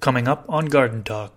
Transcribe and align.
Coming 0.00 0.28
up 0.28 0.46
on 0.48 0.66
Garden 0.66 1.02
Talk. 1.02 1.34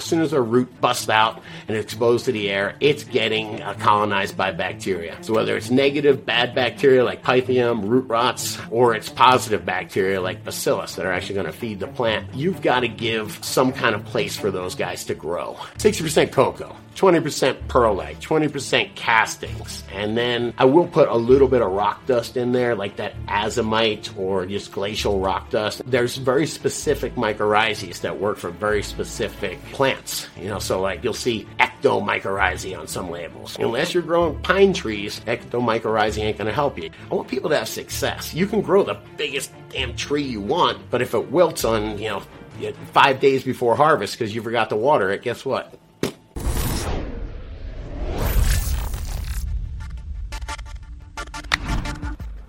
As 0.00 0.06
soon 0.06 0.20
as 0.20 0.32
a 0.32 0.42
root 0.42 0.80
busts 0.80 1.08
out 1.08 1.40
and 1.66 1.76
it's 1.76 1.84
exposed 1.84 2.26
to 2.26 2.32
the 2.32 2.50
air, 2.50 2.76
it's 2.80 3.04
getting 3.04 3.62
uh, 3.62 3.72
colonized 3.74 4.36
by 4.36 4.50
bacteria. 4.50 5.16
So 5.22 5.32
whether 5.32 5.56
it's 5.56 5.70
negative, 5.70 6.26
bad 6.26 6.54
bacteria 6.54 7.04
like 7.04 7.22
pythium, 7.22 7.88
root 7.88 8.08
rots, 8.08 8.58
or 8.70 8.94
it's 8.94 9.08
positive 9.08 9.64
bacteria 9.64 10.20
like 10.20 10.44
bacillus 10.44 10.96
that 10.96 11.06
are 11.06 11.12
actually 11.12 11.36
going 11.36 11.46
to 11.46 11.52
feed 11.52 11.80
the 11.80 11.86
plant, 11.86 12.34
you've 12.34 12.60
got 12.60 12.80
to 12.80 12.88
give 12.88 13.42
some 13.42 13.72
kind 13.72 13.94
of 13.94 14.04
place 14.04 14.36
for 14.36 14.50
those 14.50 14.74
guys 14.74 15.04
to 15.06 15.14
grow. 15.14 15.54
60% 15.78 16.32
coco. 16.32 16.76
20% 16.96 17.68
perlite, 17.68 18.20
20% 18.20 18.94
castings, 18.94 19.82
and 19.92 20.16
then 20.16 20.54
I 20.58 20.64
will 20.64 20.86
put 20.86 21.08
a 21.08 21.16
little 21.16 21.48
bit 21.48 21.62
of 21.62 21.72
rock 21.72 22.06
dust 22.06 22.36
in 22.36 22.52
there, 22.52 22.74
like 22.74 22.96
that 22.96 23.14
azomite 23.26 24.16
or 24.18 24.46
just 24.46 24.72
glacial 24.72 25.20
rock 25.20 25.50
dust. 25.50 25.82
There's 25.86 26.16
very 26.16 26.46
specific 26.46 27.14
mycorrhizas 27.14 28.00
that 28.02 28.18
work 28.18 28.38
for 28.38 28.50
very 28.50 28.82
specific 28.82 29.62
plants. 29.72 30.28
You 30.38 30.48
know, 30.48 30.58
so 30.58 30.80
like 30.80 31.02
you'll 31.02 31.14
see 31.14 31.46
ectomycorrhizae 31.58 32.78
on 32.78 32.86
some 32.86 33.10
labels. 33.10 33.56
Unless 33.58 33.94
you're 33.94 34.02
growing 34.02 34.40
pine 34.42 34.72
trees, 34.72 35.20
ectomycorrhizae 35.20 36.18
ain't 36.22 36.38
gonna 36.38 36.52
help 36.52 36.78
you. 36.78 36.90
I 37.10 37.14
want 37.14 37.28
people 37.28 37.50
to 37.50 37.58
have 37.58 37.68
success. 37.68 38.34
You 38.34 38.46
can 38.46 38.60
grow 38.60 38.82
the 38.82 38.98
biggest 39.16 39.52
damn 39.70 39.96
tree 39.96 40.22
you 40.22 40.40
want, 40.40 40.90
but 40.90 41.02
if 41.02 41.14
it 41.14 41.30
wilts 41.30 41.64
on, 41.64 41.98
you 41.98 42.08
know, 42.08 42.22
five 42.92 43.20
days 43.20 43.42
before 43.42 43.74
harvest 43.74 44.18
because 44.18 44.34
you 44.34 44.42
forgot 44.42 44.68
to 44.70 44.76
water 44.76 45.10
it, 45.10 45.22
guess 45.22 45.44
what? 45.44 45.74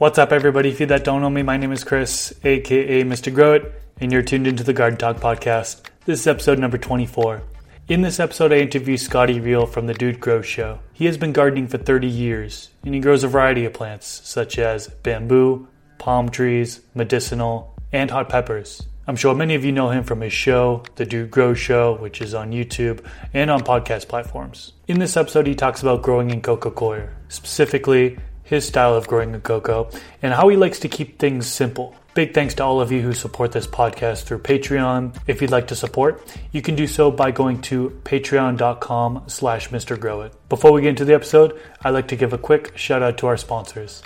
What's 0.04 0.20
up, 0.20 0.34
everybody? 0.34 0.68
If 0.68 0.82
you 0.82 0.86
that 0.88 1.06
don't 1.06 1.22
know 1.22 1.30
me, 1.30 1.44
my 1.44 1.56
name 1.56 1.72
is 1.72 1.86
Chris, 1.86 2.34
aka 2.44 3.06
Mr. 3.06 3.34
Grow 3.34 3.54
It, 3.54 3.82
and 4.02 4.12
you're 4.12 4.22
tuned 4.22 4.48
into 4.48 4.62
the 4.62 4.74
Garden 4.74 5.00
Talk 5.00 5.16
podcast. 5.16 5.86
This 6.04 6.20
is 6.20 6.28
episode 6.28 6.60
number 6.60 6.78
24. 6.78 7.42
In 7.88 8.02
this 8.02 8.20
episode, 8.20 8.52
I 8.52 8.58
interview 8.58 8.98
Scotty 8.98 9.40
Reel 9.40 9.66
from 9.66 9.88
the 9.88 9.94
Dude 9.94 10.20
Grow 10.20 10.42
Show. 10.42 10.80
He 10.92 11.06
has 11.06 11.18
been 11.18 11.32
gardening 11.32 11.70
for 11.70 11.78
30 11.78 12.08
years, 12.08 12.70
and 12.84 12.94
he 12.94 13.00
grows 13.00 13.24
a 13.24 13.30
variety 13.30 13.64
of 13.64 13.72
plants, 13.72 14.20
such 14.26 14.60
as 14.60 14.90
bamboo, 14.90 15.70
palm 16.00 16.28
trees, 16.28 16.82
medicinal, 16.94 17.74
and 17.94 18.12
hot 18.12 18.28
peppers. 18.28 18.86
I'm 19.08 19.16
sure 19.16 19.34
many 19.34 19.56
of 19.56 19.64
you 19.64 19.72
know 19.72 19.90
him 19.90 20.04
from 20.04 20.20
his 20.20 20.34
show, 20.34 20.84
The 20.96 21.06
Dude 21.06 21.32
Grow 21.32 21.54
Show, 21.54 21.96
which 21.96 22.22
is 22.22 22.34
on 22.34 22.52
YouTube 22.52 23.06
and 23.34 23.50
on 23.50 23.62
podcast 23.62 24.10
platforms. 24.10 24.74
In 24.86 25.00
this 25.00 25.16
episode, 25.16 25.48
he 25.48 25.56
talks 25.56 25.82
about 25.82 26.02
growing 26.02 26.30
in 26.30 26.42
coco 26.42 26.72
coir, 26.72 27.14
specifically 27.30 28.18
his 28.44 28.68
style 28.68 28.94
of 28.96 29.08
growing 29.08 29.34
a 29.36 29.40
coco, 29.40 29.90
and 30.22 30.34
how 30.34 30.50
he 30.50 30.58
likes 30.58 30.80
to 30.80 30.90
keep 30.90 31.20
things 31.20 31.48
simple. 31.48 31.96
Big 32.14 32.36
thanks 32.36 32.54
to 32.54 32.64
all 32.64 32.80
of 32.80 32.92
you 32.92 33.02
who 33.02 33.14
support 33.14 33.52
this 33.52 33.66
podcast 33.66 34.24
through 34.24 34.38
Patreon. 34.40 35.18
If 35.26 35.42
you'd 35.42 35.50
like 35.50 35.68
to 35.70 35.76
support, 35.76 36.22
you 36.52 36.62
can 36.62 36.76
do 36.76 36.86
so 36.86 37.10
by 37.10 37.32
going 37.32 37.60
to 37.64 37.90
patreon.com 38.04 39.24
slash 39.26 39.70
mrgrowit. 39.70 40.34
Before 40.48 40.72
we 40.72 40.84
get 40.84 40.90
into 40.90 41.06
the 41.06 41.16
episode, 41.16 41.60
I'd 41.82 41.90
like 41.90 42.08
to 42.10 42.16
give 42.16 42.32
a 42.32 42.38
quick 42.38 42.78
shout 42.78 43.02
out 43.02 43.18
to 43.18 43.28
our 43.28 43.38
sponsors. 43.38 44.04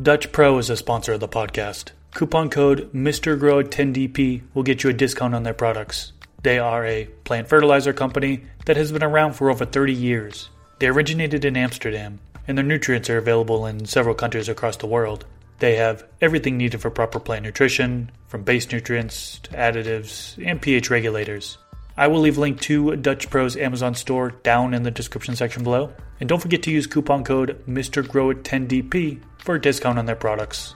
Dutch 0.00 0.30
Pro 0.30 0.58
is 0.58 0.70
a 0.70 0.76
sponsor 0.76 1.14
of 1.14 1.20
the 1.20 1.28
podcast. 1.28 1.90
Coupon 2.14 2.50
code 2.50 2.92
MrGrowit10DP 2.92 4.42
will 4.54 4.62
get 4.62 4.84
you 4.84 4.90
a 4.90 4.94
discount 4.94 5.34
on 5.34 5.42
their 5.42 5.54
products. 5.54 6.12
They 6.42 6.58
are 6.60 6.86
a 6.86 7.06
plant 7.24 7.48
fertilizer 7.48 7.92
company 7.92 8.44
that 8.66 8.76
has 8.76 8.92
been 8.92 9.02
around 9.02 9.32
for 9.32 9.50
over 9.50 9.64
30 9.64 9.92
years. 9.92 10.50
They 10.78 10.86
originated 10.86 11.44
in 11.44 11.56
Amsterdam 11.56 12.20
and 12.46 12.56
their 12.56 12.64
nutrients 12.64 13.10
are 13.10 13.18
available 13.18 13.66
in 13.66 13.86
several 13.86 14.14
countries 14.14 14.48
across 14.48 14.76
the 14.76 14.86
world. 14.86 15.24
They 15.58 15.76
have 15.76 16.04
everything 16.20 16.56
needed 16.56 16.80
for 16.80 16.90
proper 16.90 17.20
plant 17.20 17.44
nutrition, 17.44 18.10
from 18.28 18.44
base 18.44 18.70
nutrients 18.72 19.38
to 19.40 19.50
additives 19.50 20.42
and 20.44 20.60
pH 20.60 20.88
regulators. 20.88 21.58
I 21.96 22.06
will 22.06 22.20
leave 22.20 22.38
link 22.38 22.60
to 22.62 22.96
Dutch 22.96 23.28
Pro's 23.28 23.56
Amazon 23.56 23.94
store 23.94 24.30
down 24.30 24.72
in 24.72 24.84
the 24.84 24.90
description 24.90 25.36
section 25.36 25.62
below. 25.62 25.92
And 26.18 26.28
don't 26.28 26.40
forget 26.40 26.62
to 26.62 26.70
use 26.70 26.86
coupon 26.86 27.24
code 27.24 27.62
MrGrowIt10DP 27.68 29.20
for 29.38 29.56
a 29.56 29.60
discount 29.60 29.98
on 29.98 30.06
their 30.06 30.16
products. 30.16 30.74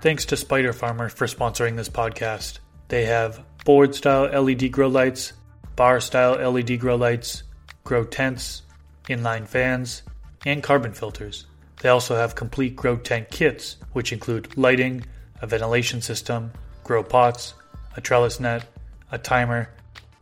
Thanks 0.00 0.24
to 0.26 0.36
Spider 0.36 0.72
Farmer 0.72 1.08
for 1.08 1.26
sponsoring 1.26 1.76
this 1.76 1.88
podcast. 1.88 2.58
They 2.88 3.04
have 3.04 3.44
board 3.64 3.94
style 3.94 4.24
LED 4.24 4.72
grow 4.72 4.88
lights, 4.88 5.32
bar 5.76 6.00
style 6.00 6.34
LED 6.50 6.80
grow 6.80 6.96
lights, 6.96 7.44
grow 7.84 8.04
tents, 8.04 8.62
inline 9.08 9.46
fans, 9.46 10.02
and 10.44 10.62
carbon 10.62 10.92
filters. 10.92 11.46
They 11.80 11.88
also 11.88 12.16
have 12.16 12.34
complete 12.34 12.76
grow 12.76 12.96
tent 12.96 13.30
kits, 13.30 13.76
which 13.92 14.12
include 14.12 14.56
lighting, 14.56 15.04
a 15.42 15.46
ventilation 15.46 16.00
system, 16.00 16.52
grow 16.82 17.02
pots, 17.02 17.54
a 17.96 18.00
trellis 18.00 18.40
net, 18.40 18.66
a 19.10 19.18
timer, 19.18 19.70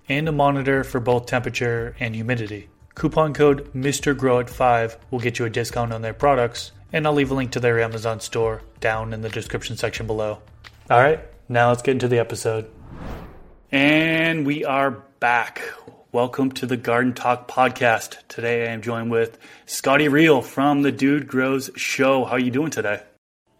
and 0.08 0.28
a 0.28 0.32
monitor 0.32 0.84
for 0.84 1.00
both 1.00 1.26
temperature 1.26 1.94
and 2.00 2.14
humidity. 2.14 2.68
Coupon 2.94 3.32
code 3.32 3.72
MrGrowIt5 3.72 4.96
will 5.10 5.20
get 5.20 5.38
you 5.38 5.46
a 5.46 5.50
discount 5.50 5.92
on 5.92 6.02
their 6.02 6.12
products, 6.12 6.72
and 6.92 7.06
I'll 7.06 7.14
leave 7.14 7.30
a 7.30 7.34
link 7.34 7.52
to 7.52 7.60
their 7.60 7.80
Amazon 7.80 8.20
store 8.20 8.62
down 8.80 9.12
in 9.12 9.22
the 9.22 9.30
description 9.30 9.76
section 9.76 10.06
below. 10.06 10.42
All 10.90 11.00
right, 11.00 11.20
now 11.48 11.68
let's 11.68 11.82
get 11.82 11.92
into 11.92 12.08
the 12.08 12.18
episode. 12.18 12.70
And 13.70 14.44
we 14.44 14.64
are 14.64 14.90
back. 15.20 15.62
Welcome 16.12 16.52
to 16.52 16.66
the 16.66 16.76
Garden 16.76 17.14
Talk 17.14 17.48
podcast. 17.48 18.18
Today 18.28 18.68
I 18.68 18.72
am 18.72 18.82
joined 18.82 19.10
with 19.10 19.38
Scotty 19.64 20.08
Reel 20.08 20.42
from 20.42 20.82
the 20.82 20.92
Dude 20.92 21.26
Grows 21.26 21.70
Show. 21.76 22.26
How 22.26 22.32
are 22.32 22.38
you 22.38 22.50
doing 22.50 22.70
today? 22.70 23.00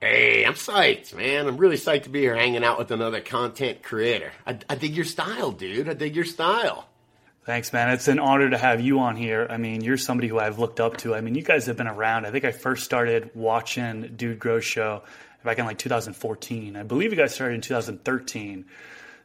Hey, 0.03 0.45
I'm 0.45 0.53
psyched, 0.53 1.15
man. 1.15 1.47
I'm 1.47 1.57
really 1.57 1.79
psyched 1.79 2.03
to 2.03 2.11
be 2.11 2.21
here 2.21 2.37
hanging 2.37 2.63
out 2.63 2.79
with 2.79 2.91
another 2.91 3.23
content 3.23 3.83
creator. 3.83 4.33
I, 4.47 4.59
I 4.69 4.75
dig 4.75 4.95
your 4.95 5.07
style, 5.07 5.51
dude. 5.53 5.89
I 5.89 5.95
dig 5.95 6.15
your 6.15 6.27
style. 6.27 6.87
Thanks, 7.47 7.73
man. 7.73 7.89
It's 7.89 8.07
an 8.09 8.19
honor 8.19 8.51
to 8.51 8.59
have 8.59 8.83
you 8.83 8.99
on 9.01 9.17
here. 9.17 9.47
I 9.49 9.57
mean, 9.57 9.81
you're 9.81 9.97
somebody 9.97 10.29
who 10.29 10.39
I've 10.39 10.59
looked 10.59 10.79
up 10.79 10.99
to. 10.99 11.15
I 11.15 11.23
mean, 11.23 11.35
you 11.35 11.43
guys 11.43 11.65
have 11.65 11.79
been 11.79 11.89
around. 11.89 12.27
I 12.27 12.33
think 12.33 12.45
I 12.45 12.53
first 12.53 12.85
started 12.85 13.31
watching 13.35 14.13
Dude 14.15 14.39
Grows 14.39 14.67
Show 14.67 15.05
back 15.43 15.59
in 15.59 15.65
like 15.65 15.79
2014. 15.79 16.77
I 16.77 16.83
believe 16.83 17.13
you 17.13 17.17
guys 17.17 17.35
started 17.35 17.55
in 17.55 17.61
2013. 17.63 18.67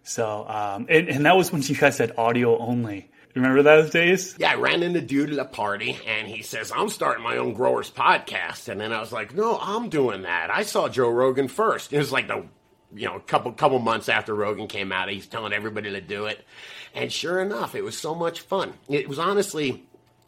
So, 0.04 0.48
um, 0.48 0.86
and, 0.88 1.10
and 1.10 1.26
that 1.26 1.36
was 1.36 1.52
when 1.52 1.62
you 1.62 1.76
guys 1.76 1.98
had 1.98 2.14
audio 2.18 2.58
only. 2.58 3.10
Remember 3.38 3.64
those 3.64 3.90
days? 3.90 4.36
Yeah, 4.38 4.52
I 4.52 4.56
ran 4.56 4.84
into 4.84 5.02
dude 5.02 5.32
at 5.32 5.40
a 5.40 5.46
party 5.46 5.98
and 6.06 6.28
he 6.28 6.42
says, 6.42 6.72
I'm 6.76 6.90
starting 6.90 7.24
my 7.24 7.38
own 7.38 7.54
growers 7.54 7.90
podcast. 7.90 8.68
And 8.70 8.80
then 8.80 8.92
I 8.92 9.00
was 9.00 9.12
like, 9.12 9.34
no, 9.34 9.58
I'm 9.62 9.90
doing 9.90 10.24
that. 10.24 10.50
I 10.50 10.64
saw 10.64 10.90
Joe 10.90 11.10
Rogan 11.10 11.48
first. 11.48 11.94
It 11.94 11.98
was 11.98 12.12
like 12.12 12.28
the, 12.28 12.46
you 12.94 13.06
know, 13.06 13.16
a 13.16 13.20
couple, 13.20 13.52
couple 13.52 13.80
months 13.80 14.10
after 14.10 14.34
Rogan 14.34 14.68
came 14.68 14.92
out, 14.92 15.10
he's 15.10 15.28
telling 15.28 15.54
everybody 15.54 15.92
to 15.92 16.02
do 16.02 16.26
it. 16.26 16.46
And 16.94 17.12
sure 17.12 17.40
enough, 17.42 17.76
it 17.76 17.84
was 17.84 17.98
so 17.98 18.16
much 18.16 18.42
fun. 18.42 18.74
It 18.90 19.08
was 19.08 19.20
honestly, 19.20 19.84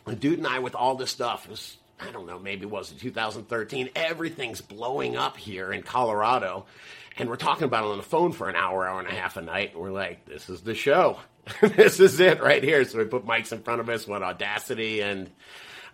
a 0.05 0.15
dude 0.15 0.37
and 0.37 0.47
I 0.47 0.59
with 0.59 0.75
all 0.75 0.95
this 0.95 1.11
stuff, 1.11 1.49
was, 1.49 1.77
I 1.99 2.11
don't 2.11 2.25
know, 2.25 2.39
maybe 2.39 2.63
it 2.63 2.71
was 2.71 2.91
2013. 2.91 3.89
Everything's 3.95 4.61
blowing 4.61 5.17
up 5.17 5.37
here 5.37 5.71
in 5.71 5.81
Colorado. 5.81 6.65
And 7.17 7.29
we're 7.29 7.35
talking 7.35 7.65
about 7.65 7.83
it 7.83 7.91
on 7.91 7.97
the 7.97 8.03
phone 8.03 8.31
for 8.31 8.47
an 8.47 8.55
hour, 8.55 8.87
hour 8.87 8.99
and 8.99 9.07
a 9.07 9.13
half 9.13 9.35
a 9.35 9.41
night. 9.41 9.73
And 9.73 9.81
we're 9.81 9.91
like, 9.91 10.25
this 10.25 10.49
is 10.49 10.61
the 10.61 10.73
show. 10.73 11.19
this 11.61 11.99
is 11.99 12.19
it 12.19 12.41
right 12.41 12.63
here. 12.63 12.85
So 12.85 12.99
we 12.99 13.05
put 13.05 13.25
mics 13.25 13.51
in 13.51 13.61
front 13.61 13.81
of 13.81 13.89
us 13.89 14.07
with 14.07 14.21
Audacity, 14.21 15.01
and 15.01 15.29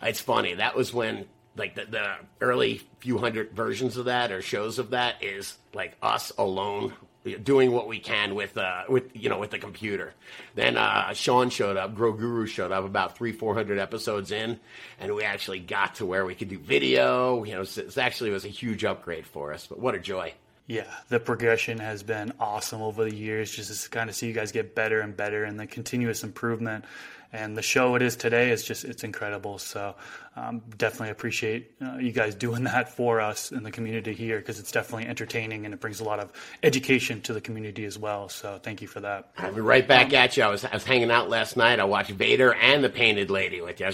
it's 0.02 0.20
funny. 0.20 0.56
That 0.56 0.76
was 0.76 0.94
when 0.94 1.26
like 1.58 1.76
the, 1.76 1.86
the 1.86 2.16
early 2.42 2.82
few 3.00 3.18
hundred 3.18 3.52
versions 3.54 3.98
of 3.98 4.06
that 4.06 4.32
or 4.32 4.42
shows 4.42 4.78
of 4.78 4.92
that 4.92 5.24
is 5.24 5.58
like 5.74 5.96
us 6.02 6.32
alone 6.38 6.94
doing 7.44 7.72
what 7.72 7.88
we 7.88 8.00
can 8.00 8.36
with 8.36 8.58
uh 8.58 8.84
with 8.88 9.16
you 9.16 9.30
know 9.30 9.40
with 9.40 9.52
the 9.52 9.60
computer. 9.60 10.14
Then 10.54 10.78
uh 10.78 11.14
Sean 11.14 11.50
showed 11.50 11.78
up, 11.78 11.96
Grow 11.96 12.14
Guru 12.14 12.46
showed 12.46 12.72
up 12.72 12.86
about 12.86 13.18
three 13.18 13.32
four 13.32 13.54
hundred 13.54 13.80
episodes 13.80 14.32
in, 14.32 14.60
and 15.00 15.16
we 15.16 15.24
actually 15.24 15.60
got 15.60 15.96
to 15.96 16.06
where 16.06 16.26
we 16.26 16.36
could 16.36 16.50
do 16.50 16.60
video. 16.60 17.44
You 17.44 17.56
know, 17.56 17.62
it 17.62 17.98
actually 17.98 18.30
was 18.32 18.46
a 18.46 18.50
huge 18.50 18.86
upgrade 18.86 19.26
for 19.26 19.54
us. 19.54 19.68
But 19.68 19.80
what 19.80 19.96
a 19.96 20.00
joy! 20.00 20.34
Yeah, 20.68 20.88
the 21.10 21.20
progression 21.20 21.78
has 21.78 22.02
been 22.02 22.34
awesome 22.40 22.82
over 22.82 23.04
the 23.04 23.16
years. 23.16 23.52
Just 23.52 23.84
to 23.84 23.90
kind 23.90 24.10
of 24.10 24.16
see 24.16 24.28
you 24.28 24.34
guys 24.34 24.52
get 24.52 24.74
better 24.74 25.02
and 25.02 25.16
better, 25.16 25.44
and 25.44 25.60
the 25.60 25.68
continuous 25.68 26.24
improvement. 26.24 26.86
And 27.36 27.58
the 27.58 27.62
show 27.62 27.96
it 27.96 28.02
is 28.02 28.16
today 28.16 28.50
is 28.50 28.64
just 28.64 28.86
it's 28.86 29.04
incredible. 29.04 29.58
So 29.58 29.96
um, 30.38 30.62
definitely 30.78 31.10
appreciate 31.10 31.72
uh, 31.82 31.98
you 31.98 32.14
guys 32.14 32.34
doing 32.34 32.64
that 32.72 32.96
for 32.96 33.20
us 33.20 33.52
in 33.52 33.64
the 33.64 33.72
community 33.72 34.14
here 34.14 34.40
because 34.40 34.60
it's 34.60 34.72
definitely 34.72 35.08
entertaining 35.08 35.66
and 35.66 35.74
it 35.74 35.82
brings 35.82 36.00
a 36.00 36.06
lot 36.06 36.20
of 36.20 36.32
education 36.64 37.22
to 37.22 37.34
the 37.34 37.42
community 37.42 37.84
as 37.84 37.98
well. 38.00 38.30
So 38.30 38.60
thank 38.64 38.82
you 38.82 38.88
for 38.88 39.02
that. 39.02 39.32
I'll 39.38 39.54
be 39.54 39.62
right 39.62 39.86
back 39.86 40.14
at 40.14 40.38
you. 40.38 40.44
I 40.44 40.48
was 40.48 40.64
I 40.64 40.74
was 40.74 40.86
hanging 40.86 41.12
out 41.12 41.30
last 41.30 41.58
night. 41.58 41.80
I 41.80 41.84
watched 41.84 42.12
Vader 42.12 42.54
and 42.54 42.84
the 42.84 42.90
Painted 42.90 43.30
Lady 43.30 43.60
with 43.60 43.82
you. 43.82 43.92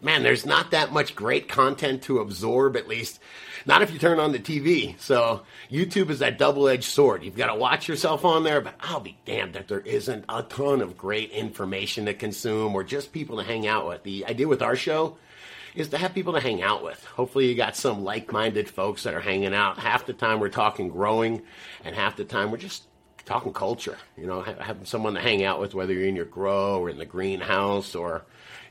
Man, 0.00 0.22
there's 0.22 0.44
not 0.44 0.72
that 0.72 0.92
much 0.92 1.14
great 1.14 1.48
content 1.48 2.02
to 2.02 2.18
absorb, 2.18 2.76
at 2.76 2.88
least 2.88 3.18
not 3.66 3.82
if 3.82 3.90
you 3.90 3.98
turn 3.98 4.20
on 4.20 4.32
the 4.32 4.38
TV. 4.38 4.98
So 5.00 5.42
YouTube 5.70 6.10
is 6.10 6.18
that 6.18 6.38
double 6.38 6.68
edged 6.68 6.84
sword. 6.84 7.24
You've 7.24 7.36
got 7.36 7.46
to 7.46 7.54
watch 7.54 7.88
yourself 7.88 8.24
on 8.24 8.44
there, 8.44 8.60
but 8.60 8.74
I'll 8.80 9.00
be 9.00 9.16
damned 9.24 9.56
if 9.56 9.66
there 9.66 9.80
isn't 9.80 10.26
a 10.28 10.42
ton 10.42 10.82
of 10.82 10.98
great 10.98 11.30
information 11.30 12.06
to 12.06 12.14
consume 12.14 12.74
or 12.74 12.84
just 12.84 13.12
people 13.12 13.38
to 13.38 13.42
hang 13.42 13.66
out 13.66 13.88
with. 13.88 14.02
The 14.02 14.26
idea 14.26 14.48
with 14.48 14.62
our 14.62 14.76
show 14.76 15.16
is 15.74 15.88
to 15.88 15.98
have 15.98 16.14
people 16.14 16.34
to 16.34 16.40
hang 16.40 16.62
out 16.62 16.84
with. 16.84 17.02
Hopefully, 17.04 17.48
you 17.48 17.54
got 17.54 17.76
some 17.76 18.04
like 18.04 18.32
minded 18.32 18.68
folks 18.68 19.04
that 19.04 19.14
are 19.14 19.20
hanging 19.20 19.54
out. 19.54 19.78
Half 19.78 20.06
the 20.06 20.12
time 20.12 20.40
we're 20.40 20.48
talking 20.48 20.88
growing, 20.88 21.42
and 21.84 21.96
half 21.96 22.16
the 22.16 22.24
time 22.24 22.50
we're 22.50 22.58
just 22.58 22.84
talking 23.24 23.52
culture. 23.52 23.96
You 24.16 24.26
know, 24.26 24.42
having 24.42 24.84
someone 24.84 25.14
to 25.14 25.20
hang 25.20 25.42
out 25.42 25.60
with, 25.60 25.74
whether 25.74 25.92
you're 25.92 26.06
in 26.06 26.16
your 26.16 26.26
grow 26.26 26.80
or 26.80 26.90
in 26.90 26.98
the 26.98 27.06
greenhouse 27.06 27.94
or 27.94 28.24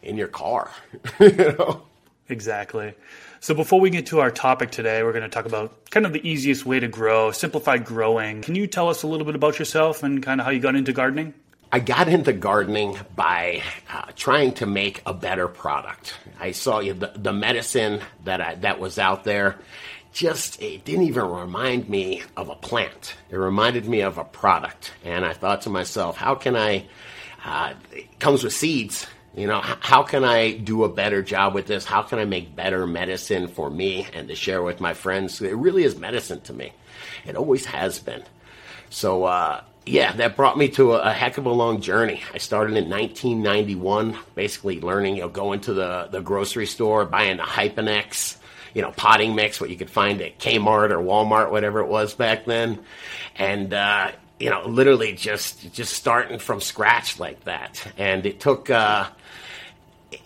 in 0.04 0.18
your 0.18 0.28
car. 0.28 0.72
you 1.20 1.32
know? 1.32 1.84
Exactly. 2.30 2.94
So 3.40 3.54
before 3.54 3.82
we 3.82 3.90
get 3.90 4.06
to 4.08 4.22
our 4.22 4.32
topic 4.32 4.72
today, 4.72 5.04
we're 5.04 5.12
going 5.12 5.24
to 5.24 5.30
talk 5.30 5.46
about 5.46 5.90
kind 5.90 6.06
of 6.06 6.14
the 6.14 6.28
easiest 6.28 6.66
way 6.66 6.80
to 6.80 6.88
grow, 6.88 7.32
simplified 7.32 7.84
growing. 7.84 8.42
Can 8.42 8.56
you 8.56 8.68
tell 8.68 8.88
us 8.88 9.04
a 9.04 9.08
little 9.08 9.26
bit 9.26 9.36
about 9.36 9.60
yourself 9.60 10.02
and 10.04 10.24
kind 10.24 10.40
of 10.40 10.46
how 10.46 10.52
you 10.52 10.62
got 10.62 10.76
into 10.76 10.94
gardening? 10.94 11.34
I 11.72 11.80
got 11.80 12.08
into 12.08 12.32
gardening 12.34 12.98
by 13.16 13.64
uh, 13.92 14.12
trying 14.16 14.54
to 14.54 14.66
make 14.66 15.02
a 15.06 15.14
better 15.14 15.48
product. 15.48 16.14
I 16.40 16.52
saw 16.52 16.82
the, 16.82 17.12
the 17.16 17.34
medicine 17.34 18.00
that 18.24 18.40
I, 18.40 18.56
that 18.56 18.80
was 18.80 19.00
out 19.00 19.24
there. 19.24 19.58
Just 20.14 20.62
it 20.62 20.86
didn't 20.86 21.06
even 21.06 21.26
remind 21.26 21.90
me 21.90 22.22
of 22.38 22.50
a 22.50 22.56
plant. 22.56 23.16
It 23.32 23.38
reminded 23.38 23.88
me 23.88 24.02
of 24.02 24.20
a 24.20 24.24
product, 24.24 24.94
and 25.04 25.26
I 25.26 25.34
thought 25.34 25.64
to 25.64 25.72
myself, 25.72 26.16
how 26.16 26.36
can 26.36 26.56
I? 26.56 26.86
Uh, 27.44 27.74
it 27.92 28.20
comes 28.20 28.44
with 28.44 28.54
seeds 28.54 29.08
you 29.36 29.48
know, 29.48 29.62
how 29.62 30.04
can 30.04 30.24
I 30.24 30.52
do 30.52 30.84
a 30.84 30.90
better 30.90 31.24
job 31.24 31.56
with 31.56 31.66
this? 31.66 31.86
How 31.86 32.04
can 32.04 32.20
I 32.20 32.26
make 32.26 32.56
better 32.56 32.86
medicine 32.86 33.48
for 33.48 33.70
me 33.70 34.08
and 34.14 34.28
to 34.28 34.36
share 34.36 34.62
with 34.62 34.80
my 34.80 34.94
friends? 34.94 35.42
It 35.42 35.56
really 35.56 35.84
is 35.84 35.98
medicine 35.98 36.42
to 36.42 36.54
me. 36.54 36.72
It 37.26 37.36
always 37.36 37.66
has 37.66 37.98
been. 38.00 38.24
So, 38.92 39.24
uh, 39.24 39.64
yeah, 39.88 40.14
that 40.14 40.36
brought 40.36 40.58
me 40.58 40.70
to 40.70 40.94
a, 40.94 41.10
a, 41.10 41.12
heck 41.12 41.40
of 41.40 41.48
a 41.48 41.52
long 41.52 41.82
journey. 41.82 42.22
I 42.32 42.38
started 42.38 42.78
in 42.78 42.90
1991, 42.90 44.16
basically 44.36 44.80
learning, 44.80 45.16
you 45.16 45.22
know, 45.24 45.30
going 45.30 45.62
to 45.62 45.74
the, 45.74 46.10
the 46.12 46.22
grocery 46.22 46.68
store, 46.68 47.04
buying 47.04 47.38
the 47.38 47.44
Hyponex, 47.44 48.38
you 48.76 48.84
know, 48.84 48.92
potting 48.92 49.34
mix, 49.34 49.60
what 49.60 49.72
you 49.72 49.76
could 49.76 49.90
find 49.90 50.22
at 50.22 50.38
Kmart 50.38 50.92
or 50.92 51.00
Walmart, 51.00 51.50
whatever 51.50 51.80
it 51.80 51.88
was 51.88 52.14
back 52.14 52.46
then. 52.46 52.80
And, 53.36 53.74
uh, 53.74 54.12
you 54.40 54.52
know, 54.52 54.68
literally 54.68 55.14
just, 55.14 55.74
just 55.74 55.94
starting 55.94 56.38
from 56.38 56.62
scratch 56.62 57.20
like 57.20 57.44
that. 57.46 57.86
And 57.98 58.26
it 58.28 58.40
took, 58.40 58.70
uh, 58.70 59.10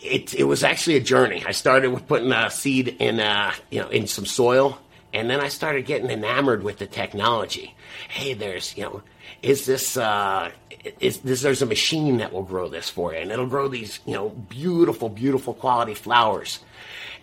it, 0.07 0.33
it 0.33 0.43
was 0.43 0.63
actually 0.63 0.95
a 0.95 1.01
journey. 1.01 1.43
I 1.45 1.51
started 1.51 1.89
with 1.89 2.07
putting 2.07 2.31
a 2.31 2.49
seed 2.49 2.95
in, 2.99 3.19
uh, 3.19 3.53
you 3.69 3.81
know, 3.81 3.89
in 3.89 4.07
some 4.07 4.25
soil, 4.25 4.79
and 5.13 5.29
then 5.29 5.39
I 5.39 5.49
started 5.49 5.85
getting 5.85 6.09
enamored 6.09 6.63
with 6.63 6.79
the 6.79 6.87
technology. 6.87 7.75
Hey, 8.09 8.33
there's, 8.33 8.75
you 8.77 8.83
know, 8.83 9.01
is 9.41 9.65
this, 9.65 9.97
uh, 9.97 10.51
is 10.99 11.19
this, 11.19 11.41
there's 11.41 11.61
a 11.61 11.65
machine 11.65 12.17
that 12.17 12.33
will 12.33 12.43
grow 12.43 12.69
this 12.69 12.89
for 12.89 13.13
you, 13.13 13.19
and 13.19 13.31
it'll 13.31 13.47
grow 13.47 13.67
these, 13.67 13.99
you 14.05 14.13
know, 14.13 14.29
beautiful, 14.29 15.09
beautiful 15.09 15.53
quality 15.53 15.93
flowers. 15.93 16.59